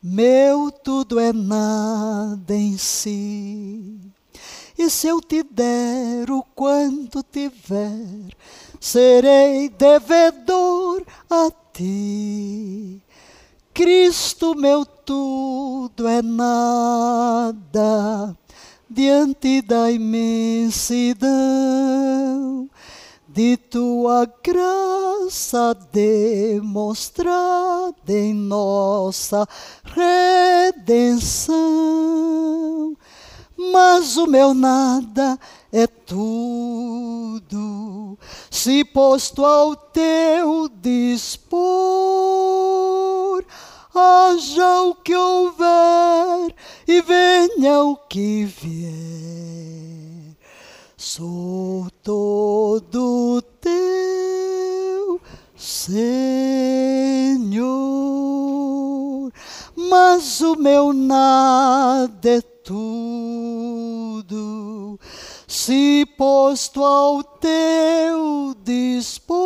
[0.00, 3.98] meu tudo é nada em si.
[4.78, 8.36] E se eu te der o quanto tiver,
[8.80, 13.02] serei devedor a ti.
[13.74, 17.56] Cristo, meu tudo é nada
[18.88, 21.26] diante da imensidão
[23.28, 29.44] de tua graça demonstrada em nossa
[29.84, 31.56] redenção
[33.72, 35.38] mas o meu nada
[35.72, 38.18] é tudo,
[38.50, 41.56] se posto ao teu dispor.
[43.98, 46.54] Haja o que houver
[46.86, 50.36] e venha o que vier,
[50.98, 55.18] sou todo teu,
[55.56, 55.96] Senhor.
[59.74, 64.20] Mas o meu nada é tudo,
[65.48, 69.45] se posto ao teu dispor,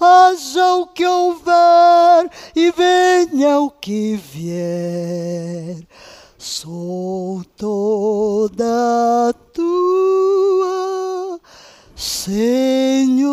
[0.00, 5.86] haja o que houver e venha o que vier,
[6.38, 11.40] sou toda tua,
[11.96, 13.28] Senhor.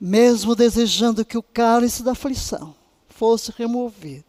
[0.00, 2.74] Mesmo desejando que o cálice da aflição
[3.08, 4.24] fosse removido.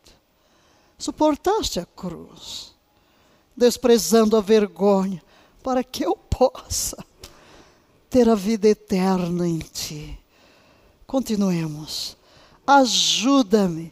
[0.99, 2.75] Suportaste a cruz,
[3.57, 5.21] desprezando a vergonha,
[5.63, 7.03] para que eu possa
[8.13, 10.19] ter a vida eterna em ti.
[11.07, 12.15] Continuemos.
[12.65, 13.91] Ajuda-me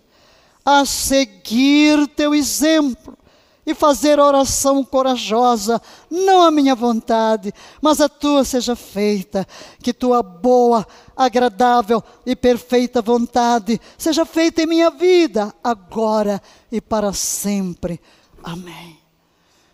[0.63, 3.17] a seguir teu exemplo
[3.65, 9.47] e fazer oração corajosa, não a minha vontade, mas a tua seja feita,
[9.81, 10.87] que tua boa,
[11.17, 16.39] agradável e perfeita vontade seja feita em minha vida, agora
[16.71, 17.99] e para sempre.
[18.43, 18.99] Amém.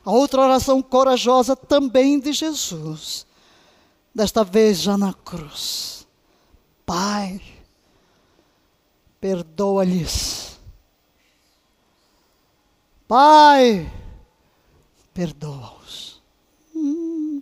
[0.06, 3.27] A outra oração corajosa também de Jesus,
[4.18, 6.08] desta vez já na cruz.
[6.86, 7.42] Pai,
[9.22, 10.48] perdoa-lhes
[13.08, 13.90] Pai,
[15.14, 16.22] perdoa-os.
[16.76, 17.42] Hum.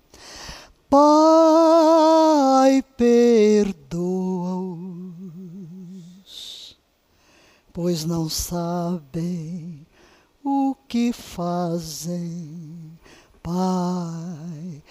[0.88, 4.38] Pai, perdoa-os,
[7.74, 9.88] pois não sabem
[10.44, 13.00] o que fazem.
[13.42, 14.84] Pai,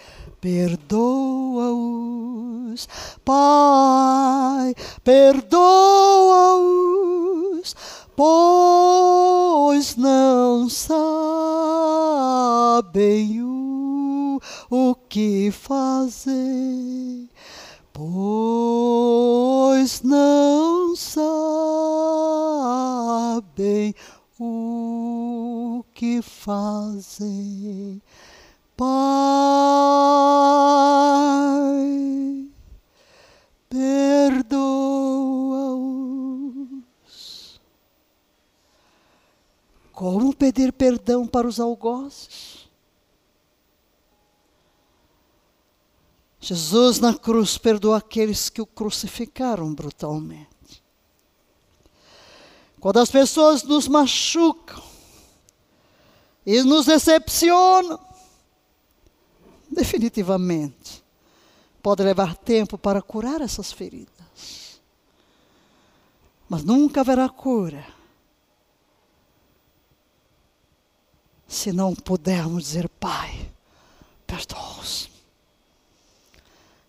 [0.45, 0.77] perdoa-os.
[3.25, 5.65] Pai, perdoa-os
[8.17, 11.03] pois não sabem
[13.43, 14.41] o,
[14.71, 17.29] o que fazer,
[17.93, 21.53] pois não sabem
[24.39, 28.01] o que fazer.
[28.77, 28.91] Pai,
[33.69, 35.05] perdoa-os
[39.95, 42.69] Como pedir perdão para os algozes?
[46.41, 50.83] Jesus na cruz perdoou aqueles que o crucificaram brutalmente.
[52.81, 54.83] Quando as pessoas nos machucam
[56.45, 57.99] e nos decepcionam,
[59.75, 61.05] definitivamente,
[61.83, 64.81] pode levar tempo para curar essas feridas.
[66.49, 67.85] Mas nunca haverá cura
[71.47, 73.51] se não pudermos dizer, Pai,
[74.27, 75.11] perdoa-os.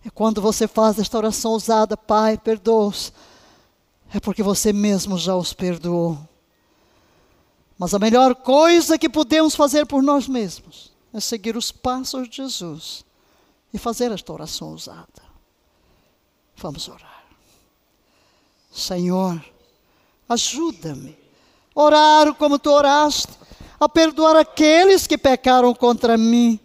[0.04, 3.12] E quando você faz esta oração ousada, Pai, perdoa-os,
[4.14, 6.18] é porque você mesmo já os perdoou.
[7.78, 12.36] Mas a melhor coisa que podemos fazer por nós mesmos é seguir os passos de
[12.36, 13.02] Jesus
[13.72, 15.22] e fazer esta oração ousada.
[16.56, 17.24] Vamos orar.
[18.70, 19.42] Senhor,
[20.28, 21.16] ajuda-me.
[21.74, 23.32] Orar como tu oraste
[23.80, 26.60] a perdoar aqueles que pecaram contra mim.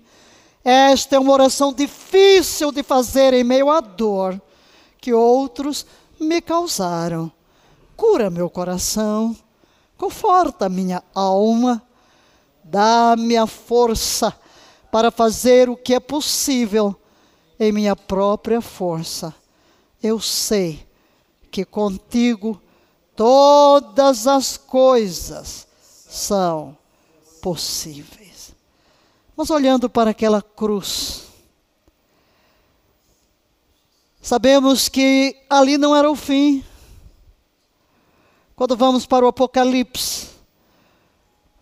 [0.65, 4.39] Esta é uma oração difícil de fazer em meio à dor
[4.99, 5.85] que outros
[6.19, 7.31] me causaram.
[7.95, 9.33] Cura meu coração,
[9.97, 11.81] conforta minha alma,
[12.65, 14.40] dá-me a força
[14.91, 16.95] para fazer o que é possível
[17.59, 19.33] em minha própria força.
[20.03, 20.85] Eu sei
[21.49, 22.61] que contigo
[23.15, 25.67] todas as coisas
[26.09, 26.77] são
[27.41, 28.53] possíveis.
[29.35, 31.23] Mas olhando para aquela cruz,
[34.21, 36.63] sabemos que ali não era o fim.
[38.55, 40.29] Quando vamos para o Apocalipse,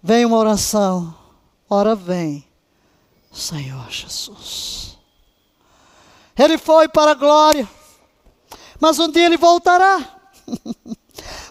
[0.02, 1.16] vem uma oração,
[1.70, 2.49] ora vem,
[3.32, 4.98] Senhor Jesus.
[6.38, 7.68] Ele foi para a glória,
[8.80, 10.20] mas um dia ele voltará.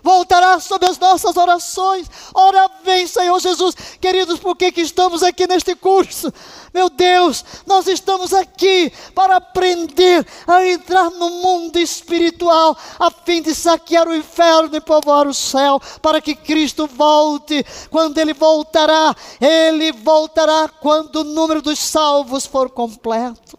[0.03, 2.09] voltará sobre as nossas orações.
[2.35, 3.75] Ora vem, Senhor Jesus.
[4.01, 6.33] Queridos, por que, que estamos aqui neste curso?
[6.73, 13.55] Meu Deus, nós estamos aqui para aprender a entrar no mundo espiritual, a fim de
[13.55, 17.65] saquear o inferno e povoar o céu, para que Cristo volte.
[17.91, 23.58] Quando Ele voltará, Ele voltará quando o número dos salvos for completo.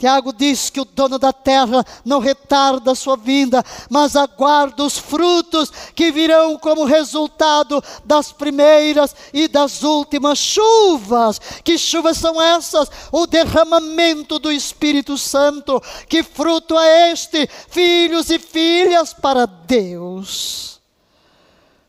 [0.00, 4.96] Tiago diz que o dono da terra não retarda a sua vinda, mas aguarda os
[4.96, 11.38] frutos que virão como resultado das primeiras e das últimas chuvas.
[11.62, 12.90] Que chuvas são essas?
[13.12, 15.78] O derramamento do Espírito Santo.
[16.08, 17.46] Que fruto é este?
[17.68, 20.80] Filhos e filhas para Deus.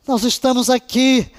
[0.06, 1.32] Nós estamos aqui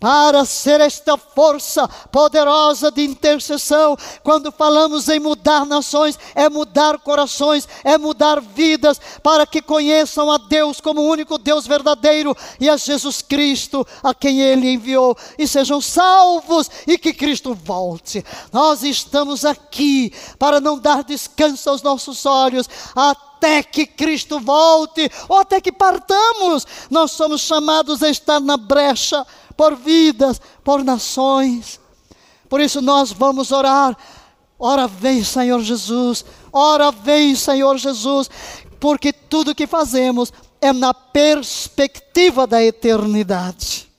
[0.00, 3.96] para ser esta força poderosa de intercessão.
[4.22, 10.38] Quando falamos em mudar nações, é mudar corações, é mudar vidas, para que conheçam a
[10.38, 15.46] Deus como o único Deus verdadeiro e a Jesus Cristo, a quem Ele enviou, e
[15.46, 18.24] sejam salvos e que Cristo volte.
[18.52, 25.38] Nós estamos aqui para não dar descanso aos nossos olhos, até que Cristo volte, ou
[25.38, 26.66] até que partamos.
[26.90, 29.26] Nós somos chamados a estar na brecha
[29.58, 31.80] por vidas, por nações.
[32.48, 33.98] Por isso nós vamos orar.
[34.56, 36.24] Ora vem, Senhor Jesus.
[36.52, 38.30] Ora vem, Senhor Jesus.
[38.78, 43.90] Porque tudo que fazemos é na perspectiva da eternidade.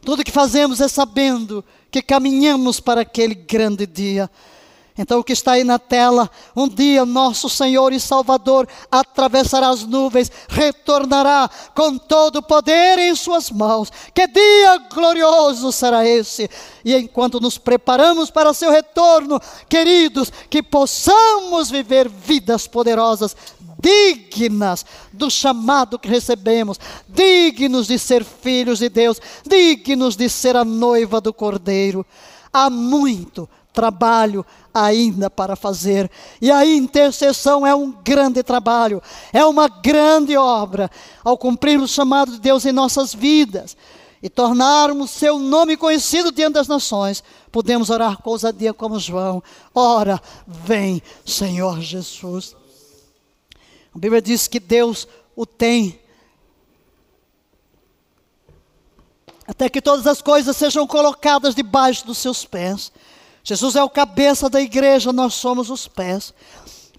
[0.00, 4.30] Tudo que fazemos é sabendo que caminhamos para aquele grande dia.
[4.96, 9.84] Então, o que está aí na tela, um dia nosso Senhor e Salvador atravessará as
[9.84, 13.90] nuvens, retornará com todo o poder em Suas mãos.
[14.14, 16.48] Que dia glorioso será esse!
[16.84, 23.34] E enquanto nos preparamos para seu retorno, queridos, que possamos viver vidas poderosas,
[23.80, 26.78] dignas do chamado que recebemos,
[27.08, 32.06] dignos de ser filhos de Deus, dignos de ser a noiva do Cordeiro.
[32.52, 36.10] Há muito trabalho ainda para fazer.
[36.40, 40.90] E a intercessão é um grande trabalho, é uma grande obra.
[41.24, 43.76] Ao cumprir o chamado de Deus em nossas vidas
[44.22, 49.42] e tornarmos seu nome conhecido diante das nações, podemos orar com ousadia como João.
[49.74, 52.54] Ora, vem, Senhor Jesus.
[53.94, 56.00] A Bíblia diz que Deus o tem.
[59.46, 62.92] Até que todas as coisas sejam colocadas debaixo dos seus pés.
[63.44, 66.32] Jesus é o cabeça da igreja, nós somos os pés.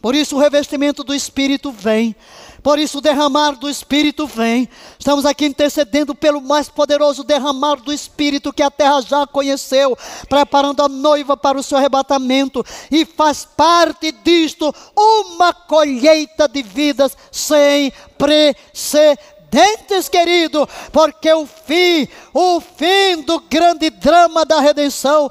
[0.01, 2.13] Por isso o revestimento do Espírito vem.
[2.61, 4.67] Por isso o derramar do Espírito vem.
[4.99, 9.97] Estamos aqui intercedendo pelo mais poderoso derramar do Espírito que a terra já conheceu,
[10.27, 12.65] preparando a noiva para o seu arrebatamento.
[12.91, 22.59] E faz parte disto uma colheita de vidas sem precedentes querido, porque o fim, o
[22.59, 25.29] fim do grande drama da redenção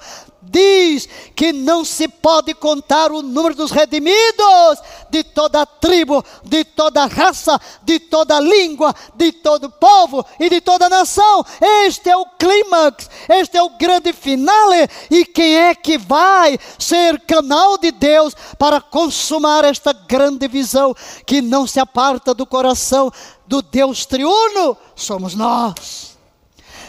[0.52, 7.06] diz que não se pode contar o número dos redimidos de toda tribo, de toda
[7.06, 11.44] raça, de toda língua, de todo povo e de toda nação.
[11.86, 14.88] Este é o clímax, este é o grande finale.
[15.10, 20.94] E quem é que vai ser canal de Deus para consumar esta grande visão
[21.26, 23.10] que não se aparta do coração
[23.46, 24.76] do Deus triuno?
[24.94, 26.12] Somos nós.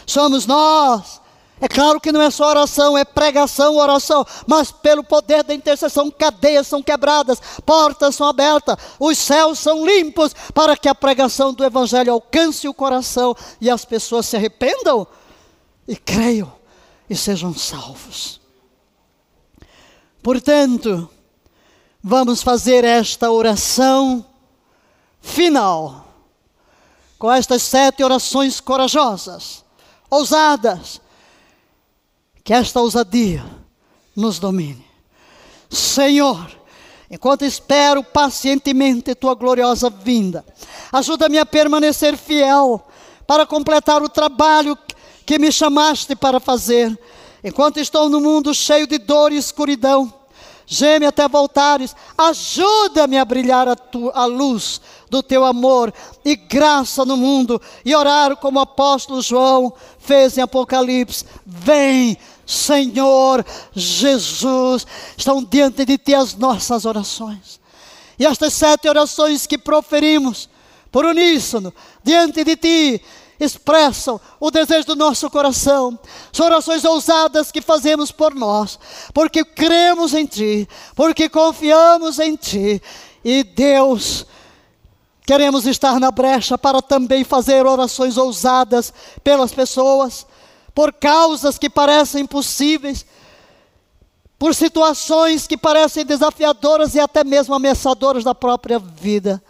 [0.06, 1.23] Somos nós
[1.62, 6.12] é claro que não é só oração, é pregação, oração, mas pelo poder da intercessão,
[6.12, 11.64] cadeias são quebradas, portas são abertas, os céus são limpos para que a pregação do
[11.64, 15.08] Evangelho alcance o coração e as pessoas se arrependam
[15.88, 16.52] e creiam
[17.10, 18.42] e sejam salvos.
[20.22, 21.10] Portanto,
[22.02, 24.26] vamos fazer esta oração
[25.22, 26.08] final,
[27.18, 29.64] com estas sete orações corajosas,
[30.10, 31.02] ousadas,
[32.44, 33.44] que esta ousadia
[34.16, 34.86] nos domine.
[35.70, 36.52] Senhor,
[37.10, 40.46] enquanto espero pacientemente tua gloriosa vinda,
[40.92, 42.84] ajuda-me a permanecer fiel
[43.26, 44.78] para completar o trabalho
[45.26, 46.98] que me chamaste para fazer.
[47.44, 50.14] Enquanto estou no mundo cheio de dor e escuridão,
[50.66, 55.94] geme até voltares, ajuda-me a brilhar a, tu, a luz do teu amor
[56.24, 63.46] e graça no mundo, e orar como o apóstolo João fez em Apocalipse: Vem, Senhor
[63.74, 64.86] Jesus,
[65.18, 67.60] estão diante de ti as nossas orações.
[68.18, 70.50] E estas sete orações que proferimos,
[70.92, 73.02] por uníssono, diante de ti,
[73.40, 75.98] expressam o desejo do nosso coração.
[76.32, 78.80] São orações ousadas que fazemos por nós,
[79.14, 82.82] porque cremos em Ti, porque confiamos em Ti.
[83.24, 84.26] E Deus,
[85.26, 88.94] queremos estar na brecha para também fazer orações ousadas
[89.24, 90.26] pelas pessoas,
[90.74, 93.06] por causas que parecem impossíveis,
[94.38, 99.42] por situações que parecem desafiadoras e até mesmo ameaçadoras da própria vida.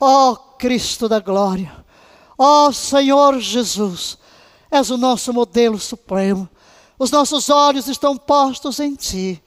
[0.00, 1.72] Ó oh, Cristo da glória!
[2.36, 4.16] Ó oh, Senhor Jesus,
[4.70, 6.48] és o nosso modelo supremo.
[6.98, 9.42] Os nossos olhos estão postos em Ti.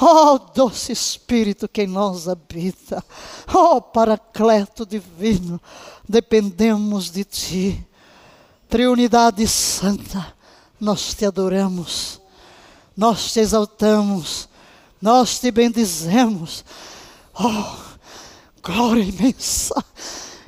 [0.00, 3.04] Oh, doce Espírito que em nós habita.
[3.52, 5.60] Oh, Paracleto divino,
[6.08, 7.86] dependemos de Ti.
[8.68, 10.34] Triunidade Santa,
[10.82, 12.20] nós te adoramos,
[12.96, 14.48] nós te exaltamos,
[15.00, 16.64] nós te bendizemos.
[17.32, 17.76] Oh,
[18.60, 19.76] glória imensa!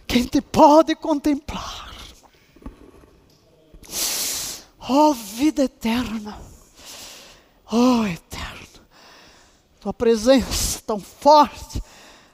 [0.09, 1.94] Quem te pode contemplar?
[4.89, 6.36] Oh, vida eterna.
[7.70, 8.82] Oh, eterno.
[9.81, 11.81] Tua presença tão forte.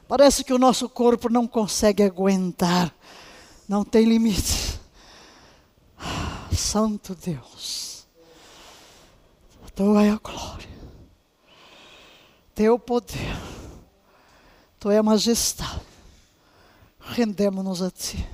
[0.09, 2.95] Parece que o nosso corpo não consegue aguentar.
[3.69, 4.81] Não tem limite.
[6.57, 7.90] Santo Deus.
[9.75, 10.69] Tua é a glória.
[12.55, 13.37] Teu poder.
[14.79, 15.81] Tua é a majestade.
[17.01, 18.29] Rendemos-nos a Ti.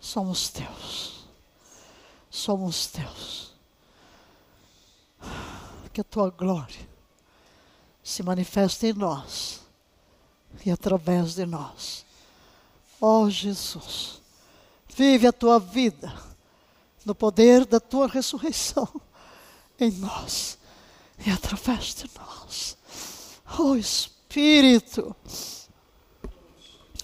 [0.00, 1.18] Somos Teus
[2.38, 3.52] somos teus.
[5.92, 6.88] Que a tua glória
[8.02, 9.60] se manifeste em nós
[10.64, 12.06] e através de nós.
[13.00, 14.20] Ó oh, Jesus,
[14.88, 16.12] vive a tua vida
[17.04, 18.88] no poder da tua ressurreição
[19.80, 20.58] em nós
[21.26, 22.76] e através de nós.
[23.58, 25.14] Oh, Espírito,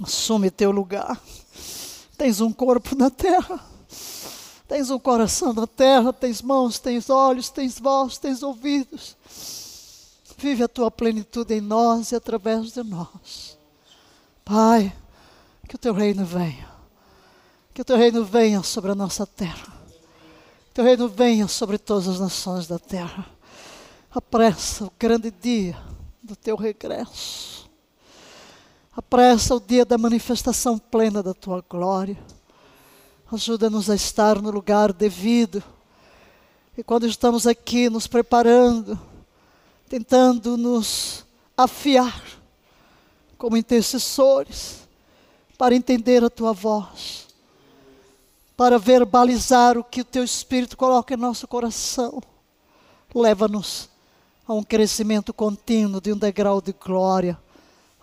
[0.03, 1.21] assume teu lugar.
[2.17, 3.75] Tens um corpo na terra
[4.67, 9.17] Tens um coração na terra, tens mãos, tens olhos, tens voz, tens ouvidos.
[10.39, 13.59] Vive a tua plenitude em nós e através de nós.
[14.45, 14.95] Pai,
[15.69, 16.69] que o teu reino venha.
[17.75, 19.84] Que o teu reino venha sobre a nossa terra.
[20.75, 23.25] Teu reino venha sobre todas as nações da terra.
[24.11, 25.79] Apressa o grande dia
[26.21, 27.71] do teu regresso.
[28.93, 32.19] Apressa o dia da manifestação plena da tua glória.
[33.31, 35.63] Ajuda-nos a estar no lugar devido.
[36.77, 38.99] E quando estamos aqui nos preparando,
[39.89, 41.25] tentando nos
[41.57, 42.21] afiar
[43.39, 44.89] como intercessores,
[45.57, 47.24] para entender a tua voz,
[48.57, 52.23] para verbalizar o que o teu Espírito coloca em nosso coração,
[53.15, 53.89] leva-nos
[54.47, 57.39] a um crescimento contínuo de um degrau de glória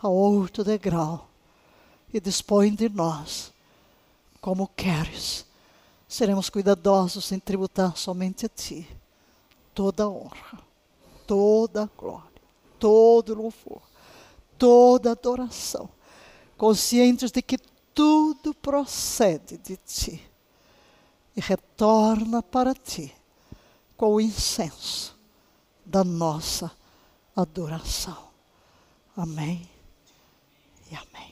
[0.02, 1.28] a outro degrau.
[2.14, 3.54] E dispõe de nós
[4.42, 5.46] como queres.
[6.08, 8.86] Seremos cuidadosos em tributar somente a Ti
[9.74, 10.60] toda a honra,
[11.26, 12.42] toda a glória,
[12.78, 13.82] todo o louvor,
[14.58, 15.88] toda a adoração,
[16.58, 17.58] conscientes de que
[17.94, 20.31] tudo procede de Ti
[21.36, 23.14] e retorna para Ti
[23.96, 25.18] com o incenso
[25.86, 26.72] da nossa
[27.36, 28.30] adoração.
[29.16, 29.70] Amém
[30.92, 31.31] e amém.